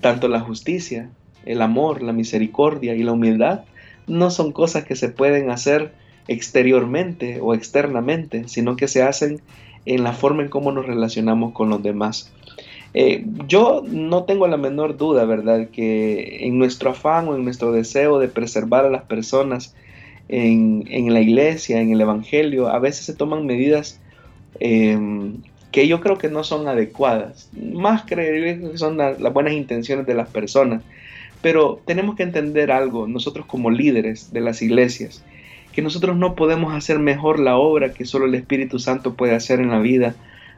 tanto 0.00 0.28
la 0.28 0.40
justicia, 0.40 1.10
el 1.44 1.62
amor, 1.62 2.02
la 2.02 2.12
misericordia 2.12 2.94
y 2.94 3.02
la 3.02 3.12
humildad 3.12 3.64
no 4.06 4.30
son 4.30 4.52
cosas 4.52 4.84
que 4.84 4.96
se 4.96 5.08
pueden 5.08 5.50
hacer 5.50 5.92
exteriormente 6.28 7.38
o 7.40 7.54
externamente, 7.54 8.48
sino 8.48 8.76
que 8.76 8.88
se 8.88 9.02
hacen 9.02 9.40
en 9.84 10.02
la 10.02 10.12
forma 10.12 10.42
en 10.42 10.48
cómo 10.48 10.72
nos 10.72 10.86
relacionamos 10.86 11.52
con 11.52 11.68
los 11.68 11.82
demás. 11.82 12.32
Eh, 12.94 13.24
yo 13.46 13.82
no 13.86 14.24
tengo 14.24 14.48
la 14.48 14.56
menor 14.56 14.96
duda, 14.96 15.24
¿verdad?, 15.24 15.68
que 15.68 16.46
en 16.46 16.58
nuestro 16.58 16.90
afán 16.90 17.28
o 17.28 17.36
en 17.36 17.44
nuestro 17.44 17.72
deseo 17.72 18.18
de 18.18 18.28
preservar 18.28 18.84
a 18.84 18.90
las 18.90 19.02
personas 19.02 19.74
en, 20.28 21.12
la 21.12 21.20
iglesia, 21.20 21.80
en 21.80 21.92
el 21.92 22.00
Evangelio, 22.00 22.68
a 22.68 22.78
veces 22.78 23.06
se 23.06 23.14
toman 23.14 23.46
medidas 23.46 24.00
em, 24.60 25.34
que 25.72 25.88
yo 25.88 26.00
creo 26.00 26.18
que 26.18 26.28
no 26.28 26.44
son 26.44 26.68
adecuadas. 26.68 27.50
Más 27.52 28.02
creer 28.02 28.60
que 28.60 28.78
son 28.78 28.96
las 28.96 29.32
buenas 29.32 29.52
intenciones 29.52 30.06
de 30.06 30.14
las 30.14 30.28
personas. 30.28 30.82
Pero 31.42 31.80
tenemos 31.84 32.16
que 32.16 32.22
entender 32.22 32.70
algo, 32.70 33.06
nosotros 33.06 33.46
como 33.46 33.70
líderes 33.70 34.32
de 34.32 34.40
las 34.40 34.62
iglesias, 34.62 35.22
que 35.72 35.82
nosotros 35.82 36.16
no 36.16 36.34
podemos 36.34 36.74
hacer 36.74 36.98
mejor 36.98 37.38
la 37.38 37.56
obra 37.56 37.92
que 37.92 38.06
solo 38.06 38.24
el 38.24 38.34
Espíritu 38.34 38.78
Santo 38.78 39.14
puede 39.14 39.34
hacer 39.34 39.60
en 39.60 39.70
la 39.70 39.78
vida 39.78 40.14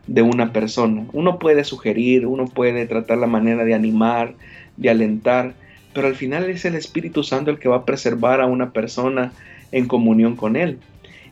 de 0.07 0.23
una 0.23 0.53
persona. 0.53 1.05
Uno 1.13 1.39
puede 1.39 1.65
sugerir, 1.65 2.27
uno 2.27 2.47
puede 2.47 2.87
tratar 2.87 3.19
la 3.19 3.27
manera 3.27 3.65
de 3.65 3.75
animar, 3.75 4.35
de 4.77 4.91
alentar, 4.91 5.55
pero 5.93 6.07
al 6.07 6.15
final 6.15 6.49
es 6.49 6.65
el 6.65 6.75
Espíritu 6.75 7.25
Santo 7.25 7.51
el 7.51 7.59
que 7.59 7.69
va 7.69 7.79
a 7.79 7.85
preservar 7.85 8.41
a 8.41 8.47
una 8.47 8.71
persona 8.73 9.33
en 9.73 9.87
comunión 9.87 10.37
con 10.37 10.57
Él. 10.57 10.79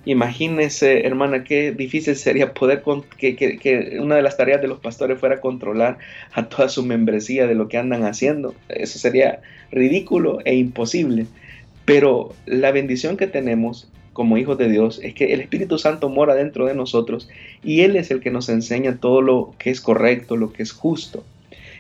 Imagínese, 0.07 1.05
hermana, 1.05 1.45
qué 1.45 1.73
difícil 1.73 2.17
sería 2.17 2.55
poder 2.55 2.83
que, 3.19 3.37
que, 3.37 3.99
una 4.01 4.15
de 4.15 4.23
las 4.23 4.37
tareas 4.37 4.63
de 4.63 4.69
los 4.69 4.79
pastores 4.79 5.19
fuera 5.19 5.41
controlar 5.41 5.99
a 6.33 6.49
toda 6.49 6.69
su 6.69 6.85
membresía 6.85 7.47
de 7.47 7.57
lo 7.57 7.69
que 7.69 7.77
andan 7.77 8.05
haciendo. 8.05 8.55
Eso 8.69 8.99
sería 8.99 9.41
ridículo 9.73 10.39
e 10.45 10.55
imposible. 10.55 11.27
Pero 11.85 12.33
la 12.47 12.71
bendición 12.71 13.17
que 13.17 13.27
tenemos 13.27 13.91
como 14.13 14.39
hijos 14.39 14.57
de 14.57 14.71
Dios 14.71 15.01
es 15.03 15.13
que 15.13 15.35
el 15.35 15.41
Espíritu 15.41 15.77
Santo 15.77 16.09
mora 16.09 16.35
dentro 16.35 16.67
de 16.67 16.75
nosotros 16.75 17.29
y 17.63 17.81
Él 17.81 17.97
es 17.97 18.11
el 18.11 18.21
que 18.21 18.31
nos 18.31 18.49
enseña 18.49 18.97
todo 18.99 19.21
lo 19.21 19.55
que 19.59 19.71
es 19.71 19.81
correcto, 19.81 20.37
lo 20.37 20.53
que 20.53 20.63
es 20.63 20.73
justo. 20.73 21.25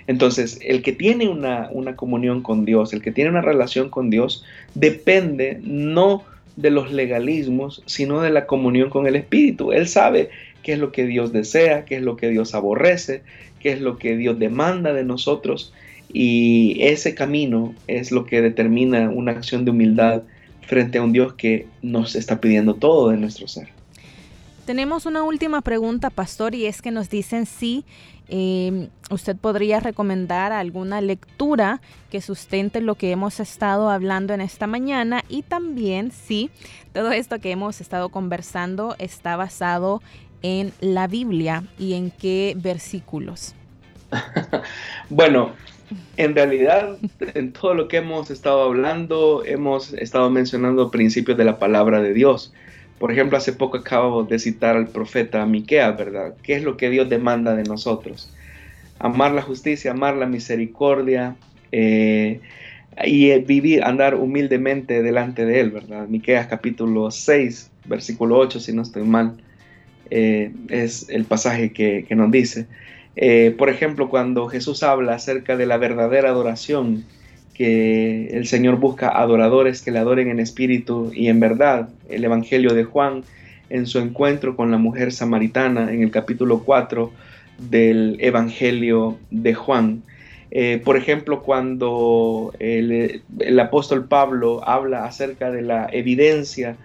Entonces, 0.07 0.59
el 0.63 0.83
que 0.83 0.93
tiene 0.93 1.29
una, 1.29 1.71
comunión 1.97 2.43
con 2.43 2.65
Dios, 2.65 2.93
el 2.93 3.03
que 3.03 3.11
tiene 3.11 3.31
una 3.31 3.41
relación 3.41 3.89
con 3.89 4.11
Dios, 4.11 4.45
depende 4.75 5.61
no 5.63 6.25
de 6.57 6.71
los 6.71 6.91
legalismos, 6.93 7.83
sino 7.87 8.21
de 8.23 8.31
la 8.31 8.47
comunión 8.47 8.91
con 8.91 9.07
el 9.07 9.17
Espíritu. 9.17 9.73
Él 9.73 9.87
sabe 9.87 10.31
qué 10.63 10.73
es 10.73 10.79
lo 10.79 10.91
que 10.91 11.07
Dios 11.07 11.33
desea, 11.33 11.85
qué 11.85 11.97
es 11.97 12.03
lo 12.03 12.17
que 12.17 12.29
Dios 12.29 12.55
aborrece, 12.55 13.23
qué 13.61 13.73
es 13.73 13.81
lo 13.81 13.99
que 13.99 14.17
Dios 14.17 14.39
demanda 14.39 14.93
de 14.93 15.05
nosotros. 15.05 15.73
Y 16.13 16.79
ese 16.81 17.15
camino 17.15 17.75
es 17.87 18.11
lo 18.11 18.25
que 18.25 18.41
determina 18.41 19.11
una 19.11 19.33
acción 19.33 19.65
de 19.65 19.71
humildad 19.71 20.23
frente 20.63 20.99
a 20.99 21.03
un 21.03 21.13
Dios 21.13 21.35
que 21.35 21.67
nos 21.83 22.17
está 22.17 22.41
pidiendo 22.41 22.75
todo 22.75 23.11
de 23.11 23.17
nuestro 23.17 23.47
ser. 23.47 23.76
Tenemos 24.67 25.07
una 25.07 25.23
última 25.23 25.61
pregunta, 25.61 26.11
pastor, 26.11 26.57
y 26.57 26.67
es 26.67 26.83
que 26.83 26.91
nos 26.91 27.09
dicen 27.09 27.47
si 27.47 27.85
eh, 28.29 28.89
usted 29.13 29.37
podría 29.37 29.79
recomendar 29.79 30.51
alguna 30.51 31.01
lectura 31.01 31.81
que 32.11 32.21
sustente 32.21 32.81
lo 32.81 32.97
que 32.97 33.13
hemos 33.13 33.39
estado 33.39 33.91
hablando 33.91 34.35
en 34.35 34.41
esta 34.41 34.67
mañana 34.67 35.23
y 35.29 35.43
también 35.43 36.11
si 36.11 36.51
todo 36.93 37.13
esto 37.13 37.39
que 37.39 37.53
hemos 37.53 37.81
estado 37.81 38.09
conversando 38.09 38.97
está 38.99 39.37
basado 39.37 40.03
en 40.43 40.73
la 40.81 41.07
Biblia 41.07 41.63
y 41.79 41.95
en 41.95 42.11
qué 42.11 42.57
versículos. 42.57 43.55
bueno, 45.11 45.53
en 46.17 46.35
realidad, 46.35 46.99
en 47.21 47.53
todo 47.53 47.75
lo 47.75 47.87
que 47.87 47.99
hemos 47.99 48.33
estado 48.33 48.63
hablando, 48.63 49.45
hemos 49.47 49.93
estado 49.93 50.29
mencionando 50.29 50.91
principios 50.91 51.39
de 51.39 51.45
la 51.45 51.61
palabra 51.61 52.03
de 52.03 52.13
Dios. 52.13 52.53
Por 52.99 53.13
ejemplo, 53.13 53.37
hace 53.37 53.53
poco 53.53 53.77
acabo 53.77 54.25
de 54.25 54.39
citar 54.39 54.77
al 54.77 54.89
profeta 54.89 55.45
Miqueas, 55.45 55.97
¿verdad? 55.97 56.35
¿Qué 56.43 56.55
es 56.55 56.63
lo 56.63 56.77
que 56.77 56.89
Dios 56.89 57.09
demanda 57.09 57.55
de 57.55 57.65
nosotros? 57.65 58.33
Amar 58.99 59.33
la 59.33 59.43
justicia, 59.43 59.91
amar 59.91 60.17
la 60.17 60.27
misericordia 60.27 61.37
eh, 61.73 62.41
y 63.05 63.31
eh, 63.31 63.39
vivir, 63.41 63.85
andar 63.85 64.15
humildemente 64.15 65.03
delante 65.03 65.45
de 65.45 65.61
Él, 65.61 65.71
¿verdad? 65.71 66.09
Miqueas 66.09 66.47
capítulo 66.47 67.11
6, 67.11 67.71
versículo 67.85 68.39
8, 68.39 68.61
si 68.61 68.73
no 68.73 68.81
estoy 68.81 69.03
mal, 69.03 69.37
eh, 70.09 70.53
es 70.71 71.11
el 71.11 71.27
pasaje 71.27 71.73
que 71.73 72.07
nos 72.17 72.31
dice. 72.31 72.67
Por 73.57 73.71
ejemplo, 73.71 74.11
cuando 74.11 74.47
Jesús 74.49 74.83
habla 74.83 75.15
acerca 75.15 75.57
de 75.57 75.65
la 75.65 75.79
verdadera 75.79 76.29
adoración, 76.29 77.05
que 77.57 78.29
el 78.29 78.47
Señor 78.47 78.77
busca 78.77 79.09
adoradores 79.09 79.81
que 79.81 79.91
le 79.91 79.99
adoren 79.99 80.29
en 80.29 80.41
espíritu 80.41 81.11
y 81.15 81.29
en 81.29 81.41
verdad, 81.41 81.89
el 82.09 82.25
Evangelio 82.25 82.75
de 82.75 82.85
Juan, 82.85 83.25
en 83.71 83.87
su 83.87 83.99
encuentro 83.99 84.57
con 84.57 84.71
la 84.71 84.79
mujer 84.79 85.13
samaritana 85.13 85.93
en 85.93 86.03
el 86.03 86.11
capítulo 86.11 86.63
4 86.65 87.11
del 87.59 88.19
Evangelio 88.21 89.19
de 89.31 89.55
Juan. 89.55 90.03
Eh, 90.51 90.81
por 90.85 90.97
ejemplo, 90.97 91.43
cuando 91.43 92.55
el, 92.59 93.23
el, 93.41 93.61
apóstol 93.61 94.07
Pablo 94.07 94.63
habla 94.69 95.05
acerca 95.05 95.51
de 95.51 95.63
la 95.63 95.89
evidencia 95.91 96.77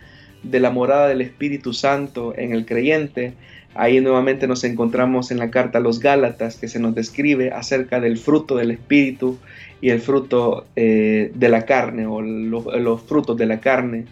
de 0.41 0.59
la 0.59 0.71
morada 0.71 1.09
del 1.09 1.21
Espíritu 1.21 1.73
Santo 1.73 2.33
en 2.35 2.53
el 2.53 2.65
creyente, 2.65 3.33
Ahí 3.73 4.01
nuevamente 4.01 4.47
nos 4.47 4.63
encontramos 4.65 5.31
en 5.31 5.39
la 5.39 5.49
carta 5.49 5.77
a 5.77 5.81
los 5.81 5.99
Gálatas 5.99 6.57
que 6.57 6.67
se 6.67 6.79
nos 6.79 6.93
describe 6.93 7.51
acerca 7.51 8.01
del 8.01 8.17
fruto 8.17 8.57
del 8.57 8.71
Espíritu 8.71 9.37
y 9.81 9.89
el 9.89 9.99
fruto 9.99 10.65
eh, 10.75 11.31
de 11.33 11.49
la 11.49 11.65
carne 11.65 12.05
o 12.05 12.21
los 12.21 13.01
frutos 13.01 13.35
de 13.35 13.47
la 13.47 13.59
carne. 13.59 14.05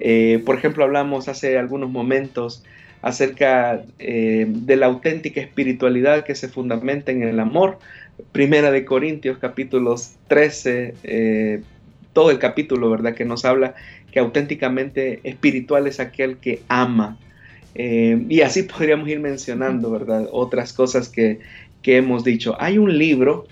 Eh, 0.00 0.42
por 0.44 0.56
ejemplo, 0.56 0.82
hablamos 0.82 1.28
hace 1.28 1.58
algunos 1.58 1.90
momentos 1.90 2.64
acerca 3.02 3.82
eh, 3.98 4.46
de 4.48 4.76
la 4.76 4.86
auténtica 4.86 5.40
espiritualidad 5.40 6.24
que 6.24 6.34
se 6.34 6.48
fundamenta 6.48 7.12
en 7.12 7.22
el 7.22 7.38
amor. 7.40 7.78
Primera 8.32 8.70
de 8.70 8.84
Corintios 8.84 9.38
capítulos 9.38 10.14
13, 10.28 11.62
todo 12.12 12.30
el 12.30 12.38
capítulo, 12.38 12.90
¿verdad? 12.90 13.14
Que 13.14 13.24
nos 13.24 13.44
habla 13.44 13.74
que 14.10 14.18
auténticamente 14.18 15.20
espiritual 15.24 15.86
es 15.86 15.98
aquel 16.00 16.36
que 16.36 16.60
ama 16.68 17.18
y 17.74 18.42
así 18.42 18.64
podríamos 18.64 19.08
ir 19.08 19.18
mencionando, 19.18 19.90
¿verdad? 19.90 20.28
Otras 20.30 20.72
cosas 20.72 21.08
que, 21.08 21.40
hemos 21.84 22.22
dicho. 22.22 22.54
Hay 22.60 22.78
un 22.78 22.96
libro 22.96 23.46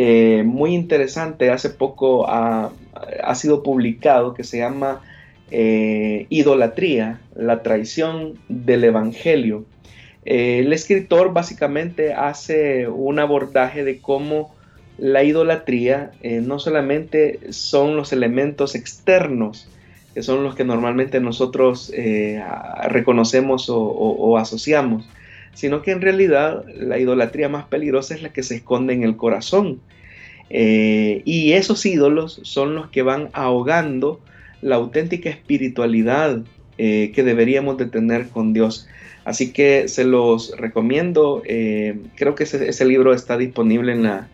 eh, 0.00 0.42
muy 0.44 0.74
interesante, 0.74 1.50
hace 1.50 1.70
poco 1.70 2.28
ha, 2.28 2.70
sido 3.34 3.62
publicado, 3.62 4.34
que 4.34 4.44
se 4.44 4.58
llama 4.58 5.00
eh, 5.50 6.26
Idolatría, 6.28 7.20
la 7.34 7.62
traición 7.62 8.38
del 8.48 8.84
Evangelio. 8.84 9.64
el 10.24 10.72
escritor 10.72 11.32
básicamente 11.32 12.12
hace 12.12 12.86
un 12.88 13.18
abordaje 13.18 13.82
de 13.82 14.00
cómo 14.00 14.54
la 14.98 15.22
idolatría 15.24 16.10
no 16.22 16.58
solamente 16.58 17.38
son 17.50 17.96
los 17.96 18.12
elementos 18.12 18.74
externos, 18.74 19.68
que 20.18 20.24
son 20.24 20.42
los 20.42 20.56
que 20.56 20.64
normalmente 20.64 21.20
nosotros 21.20 21.92
eh, 21.94 22.42
reconocemos 22.88 23.66
o, 23.68 24.36
asociamos, 24.36 25.08
sino 25.54 25.80
que 25.82 25.92
en 25.92 26.00
realidad 26.00 26.64
la 26.76 26.98
idolatría 26.98 27.48
más 27.48 27.66
peligrosa 27.66 28.16
es 28.16 28.22
la 28.22 28.32
que 28.32 28.42
se 28.42 28.56
esconde 28.56 28.94
en 28.94 29.04
el 29.04 29.16
corazón. 29.16 29.80
Eh, 30.50 31.22
y 31.24 31.52
esos 31.52 31.84
ídolos 31.84 32.40
son 32.42 32.74
los 32.74 32.88
que 32.88 33.02
van 33.02 33.28
ahogando 33.32 34.20
la 34.62 34.76
auténtica 34.76 35.30
espiritualidad 35.30 36.42
eh, 36.78 37.12
que 37.14 37.22
deberíamos 37.22 37.78
de 37.78 37.86
tener 37.86 38.28
con 38.28 38.52
Dios. 38.52 38.88
Así 39.24 39.52
que 39.52 39.88
se 39.88 40.04
los 40.04 40.56
recomiendo. 40.56 41.42
creo 41.44 42.34
que 42.34 42.44
ese, 42.44 42.84
libro 42.86 43.12
está 43.12 43.36
disponible 43.36 43.92
en, 43.92 44.04
la, 44.04 44.28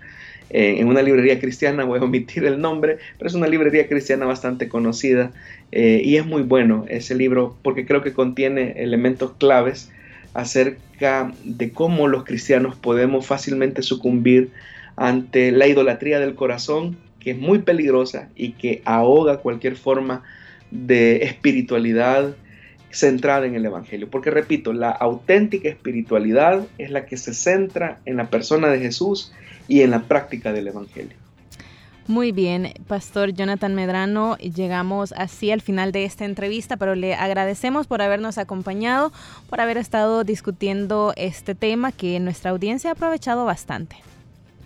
en 0.51 0.87
una 0.87 1.03
librería 1.03 1.41
cristiana. 1.41 1.85
Voy 1.85 1.99
a 1.99 2.05
omitir 2.05 2.45
el 2.45 2.61
nombre, 2.61 2.99
pero 3.19 3.29
es 3.29 3.35
una 3.35 3.49
librería 3.49 3.89
cristiana 3.89 4.25
bastante 4.25 4.69
conocida. 4.69 5.33
Eh, 5.77 6.03
y 6.05 6.19
es 6.19 6.25
muy 6.25 6.43
bueno 6.43 6.85
ese 6.89 7.17
libro 7.17 7.57
porque 7.63 7.85
creo 7.85 8.01
que 8.01 8.13
contiene 8.13 8.75
elementos 8.77 9.33
claves 9.33 9.91
acerca 10.33 11.33
de 11.43 11.73
cómo 11.73 12.07
los 12.07 12.23
cristianos 12.23 12.77
podemos 12.77 13.27
fácilmente 13.27 13.83
sucumbir 13.83 14.51
ante 14.97 15.53
la 15.53 15.67
idolatría 15.67 16.19
del 16.19 16.35
corazón, 16.35 16.97
que 17.21 17.33
es 17.33 17.39
muy 17.39 17.61
peligrosa 17.61 18.29
y 18.37 18.53
que 18.53 18.83
ahoga 18.85 19.39
cualquier 19.39 19.77
forma 19.77 20.23
de 20.71 21.25
espiritualidad 21.25 22.37
centrada 22.91 23.47
en 23.47 23.55
el 23.55 23.65
Evangelio. 23.65 24.09
Porque 24.11 24.31
repito, 24.31 24.73
la 24.73 24.91
auténtica 24.91 25.69
espiritualidad 25.69 26.67
es 26.79 26.91
la 26.91 27.07
que 27.07 27.17
se 27.17 27.35
centra 27.35 28.01
en 28.05 28.17
la 28.17 28.31
persona 28.31 28.69
de 28.69 28.81
Jesús 28.81 29.33
y 29.69 29.83
en 29.83 29.91
la 29.91 30.03
práctica 30.03 30.53
del 30.53 30.69
Evangelio. 30.69 31.17
Muy 32.07 32.33
bien, 32.33 32.75
Pastor 32.87 33.33
Jonathan 33.33 33.75
Medrano, 33.75 34.37
llegamos 34.37 35.15
así 35.17 35.51
al 35.51 35.63
final 35.63 35.91
de 35.91 36.05
esta 36.05 36.27
entrevista, 36.27 36.77
pero 36.77 36.95
le 36.95 37.15
agradecemos 37.15 37.87
por 37.87 38.03
habernos 38.03 38.37
acompañado, 38.37 39.11
por 39.49 39.63
haber 39.63 39.79
estado 39.79 40.23
discutiendo 40.23 41.15
este 41.17 41.55
tema 41.55 41.93
que 41.93 42.21
nuestra 42.21 42.51
audiencia 42.51 42.91
ha 42.91 42.93
aprovechado 42.93 43.47
bastante. 43.47 43.97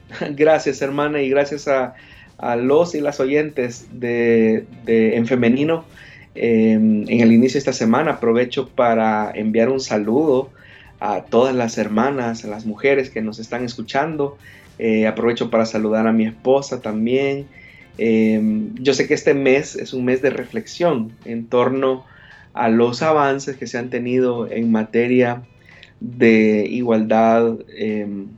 Gracias, 0.37 0.83
hermana, 0.83 1.23
y 1.23 1.31
gracias 1.31 1.69
a, 1.69 1.95
los 2.57 2.95
y 2.95 3.01
las 3.01 3.19
oyentes 3.21 3.89
de, 3.93 4.65
En 4.87 5.27
Femenino. 5.27 5.85
Em, 6.35 7.03
en 7.09 7.21
el 7.21 7.33
inicio 7.33 7.55
de 7.55 7.59
esta 7.59 7.73
semana 7.73 8.13
aprovecho 8.13 8.69
para 8.69 9.33
enviar 9.35 9.69
un 9.71 9.81
saludo 9.81 10.51
a 11.01 11.23
todas 11.23 11.53
las 11.55 11.79
hermanas, 11.79 12.45
a 12.45 12.49
las 12.49 12.65
mujeres 12.65 13.11
que 13.11 13.23
nos 13.23 13.41
están 13.41 13.65
escuchando 13.65 14.39
eh, 14.79 15.09
aprovecho 15.09 15.51
para 15.51 15.67
saludar 15.67 16.07
a 16.07 16.13
mi 16.13 16.27
esposa 16.27 16.81
también. 16.81 17.49
Em, 17.99 18.75
yo 18.77 18.95
sé 18.95 19.09
que 19.09 19.15
este 19.15 19.35
mes 19.35 19.75
es 19.75 19.93
un 19.93 20.05
mes 20.05 20.23
de 20.23 20.31
reflexión 20.31 21.13
en 21.25 21.47
torno 21.47 22.05
a 22.55 22.69
los 22.69 23.03
avances 23.03 23.57
que 23.57 23.67
se 23.67 23.79
han 23.79 23.91
tenido 23.91 24.49
en 24.51 24.71
materia 24.71 25.43
de 26.01 26.67
igualdad 26.71 27.59
em, 27.77 28.29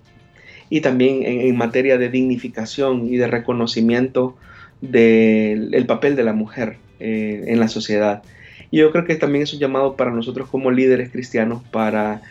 y 0.71 0.81
también 0.81 1.23
en, 1.25 1.57
materia 1.57 1.99
de 1.99 2.09
dignificación 2.09 3.13
y 3.13 3.17
de 3.17 3.27
reconocimiento 3.27 4.37
del 4.81 5.85
papel 5.87 6.17
de 6.17 6.25
la 6.25 6.33
mujer 6.33 6.77
eh, 7.01 7.45
en 7.49 7.61
la 7.61 7.69
sociedad. 7.69 8.23
Y 8.71 8.79
yo 8.79 8.93
creo 8.93 9.05
que 9.05 9.17
también 9.17 9.43
es 9.43 9.53
un 9.53 9.59
llamado 9.59 9.97
para 9.97 10.13
nosotros 10.13 10.49
como 10.49 10.71
líderes 10.71 11.11
cristianos 11.11 11.63
para 11.71 12.23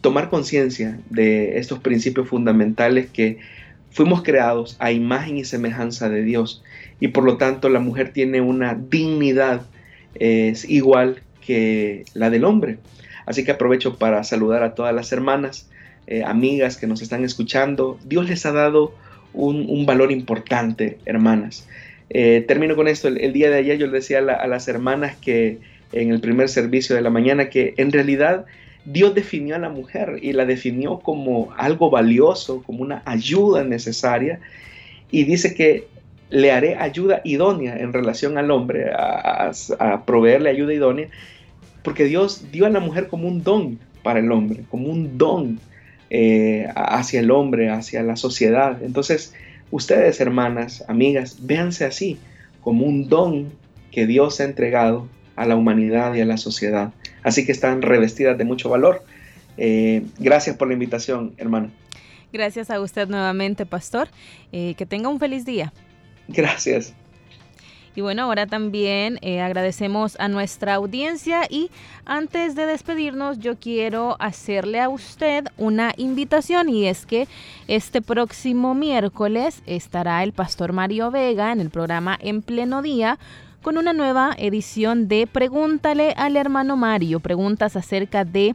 tomar 0.00 0.28
conciencia 0.28 0.98
de 1.08 1.58
estos 1.58 1.78
principios 1.78 2.28
fundamentales 2.28 3.08
que 3.08 3.38
fuimos 3.92 4.22
creados 4.22 4.76
a 4.78 4.92
imagen 4.92 5.38
y 5.38 5.44
semejanza 5.44 6.10
de 6.10 6.22
Dios 6.22 6.62
y 7.00 7.08
por 7.08 7.24
lo 7.24 7.38
tanto 7.38 7.68
la 7.68 7.80
mujer 7.80 8.12
tiene 8.12 8.40
una 8.40 8.74
dignidad 8.74 9.62
es 10.18 10.68
igual 10.68 11.22
que 11.40 12.04
la 12.14 12.30
del 12.30 12.44
hombre. 12.44 12.78
Así 13.26 13.44
que 13.44 13.52
aprovecho 13.52 13.96
para 13.96 14.22
saludar 14.24 14.62
a 14.62 14.74
todas 14.74 14.94
las 14.94 15.12
hermanas, 15.12 15.68
eh, 16.06 16.22
amigas 16.24 16.76
que 16.76 16.86
nos 16.86 17.02
están 17.02 17.24
escuchando. 17.24 17.98
Dios 18.04 18.28
les 18.28 18.46
ha 18.46 18.52
dado 18.52 18.94
un, 19.32 19.86
valor 19.86 20.12
importante, 20.12 20.98
hermanas. 21.04 21.68
Eh, 22.10 22.44
termino 22.46 22.76
con 22.76 22.88
esto. 22.88 23.08
El, 23.08 23.32
día 23.32 23.50
de 23.50 23.58
ayer 23.58 23.78
yo 23.78 23.86
le 23.86 23.94
decía 23.94 24.18
a 24.18 24.46
las 24.46 24.68
hermanas 24.68 25.16
que 25.16 25.58
en 25.92 26.10
el 26.10 26.20
primer 26.20 26.48
servicio 26.48 26.96
de 26.96 27.02
la 27.02 27.10
mañana 27.10 27.48
que 27.48 27.74
en 27.76 27.92
realidad 27.92 28.46
Dios 28.84 29.14
definió 29.14 29.56
a 29.56 29.58
la 29.58 29.68
mujer 29.68 30.18
y 30.22 30.32
la 30.32 30.46
definió 30.46 31.00
como 31.00 31.52
algo 31.56 31.90
valioso, 31.90 32.62
como 32.62 32.82
una 32.82 33.02
ayuda 33.04 33.64
necesaria, 33.64 34.40
y 35.10 35.24
dice 35.24 35.54
que 35.54 35.88
le 36.30 36.52
haré 36.52 36.76
ayuda 36.76 37.20
idónea 37.24 37.76
en 37.78 37.92
relación 37.92 38.38
al 38.38 38.50
hombre, 38.50 38.90
a, 38.92 39.52
proveerle 40.06 40.50
ayuda 40.50 40.72
idónea, 40.72 41.08
porque 41.82 42.04
Dios 42.04 42.50
dio 42.50 42.66
a 42.66 42.70
la 42.70 42.80
mujer 42.80 43.08
como 43.08 43.28
un 43.28 43.42
don 43.42 43.78
para 44.02 44.20
el 44.20 44.30
hombre, 44.30 44.62
como 44.70 44.88
un 44.88 45.18
don 45.18 45.60
eh, 46.10 46.68
hacia 46.74 47.20
el 47.20 47.30
hombre, 47.30 47.70
hacia 47.70 48.02
la 48.02 48.16
sociedad. 48.16 48.82
Entonces, 48.82 49.34
ustedes, 49.70 50.20
hermanas, 50.20 50.84
amigas, 50.88 51.38
véanse 51.46 51.84
así, 51.84 52.18
como 52.60 52.86
un 52.86 53.08
don 53.08 53.52
que 53.90 54.06
Dios 54.06 54.40
ha 54.40 54.44
entregado 54.44 55.08
a 55.36 55.46
la 55.46 55.56
humanidad 55.56 56.14
y 56.14 56.20
a 56.20 56.24
la 56.24 56.36
sociedad. 56.36 56.92
Así 57.22 57.44
que 57.44 57.52
están 57.52 57.82
revestidas 57.82 58.38
de 58.38 58.44
mucho 58.44 58.68
valor. 58.68 59.04
Eh, 59.56 60.02
gracias 60.18 60.56
por 60.56 60.68
la 60.68 60.74
invitación, 60.74 61.34
hermano. 61.38 61.70
Gracias 62.32 62.70
a 62.70 62.80
usted 62.80 63.08
nuevamente, 63.08 63.66
pastor. 63.66 64.08
Eh, 64.52 64.74
que 64.76 64.86
tenga 64.86 65.08
un 65.08 65.18
feliz 65.18 65.44
día. 65.44 65.72
Gracias. 66.28 66.94
Y 67.96 68.02
bueno, 68.02 68.24
ahora 68.24 68.46
también 68.46 69.18
eh, 69.22 69.40
agradecemos 69.40 70.16
a 70.20 70.28
nuestra 70.28 70.74
audiencia 70.74 71.46
y 71.48 71.70
antes 72.04 72.54
de 72.54 72.66
despedirnos 72.66 73.38
yo 73.38 73.56
quiero 73.56 74.16
hacerle 74.18 74.82
a 74.82 74.90
usted 74.90 75.46
una 75.56 75.94
invitación 75.96 76.68
y 76.68 76.88
es 76.88 77.06
que 77.06 77.26
este 77.68 78.02
próximo 78.02 78.74
miércoles 78.74 79.62
estará 79.64 80.22
el 80.22 80.34
pastor 80.34 80.74
Mario 80.74 81.10
Vega 81.10 81.52
en 81.52 81.60
el 81.60 81.70
programa 81.70 82.18
En 82.20 82.42
Pleno 82.42 82.82
Día 82.82 83.18
con 83.62 83.78
una 83.78 83.94
nueva 83.94 84.34
edición 84.36 85.08
de 85.08 85.26
Pregúntale 85.26 86.12
al 86.18 86.36
hermano 86.36 86.76
Mario, 86.76 87.20
preguntas 87.20 87.76
acerca 87.76 88.26
de 88.26 88.54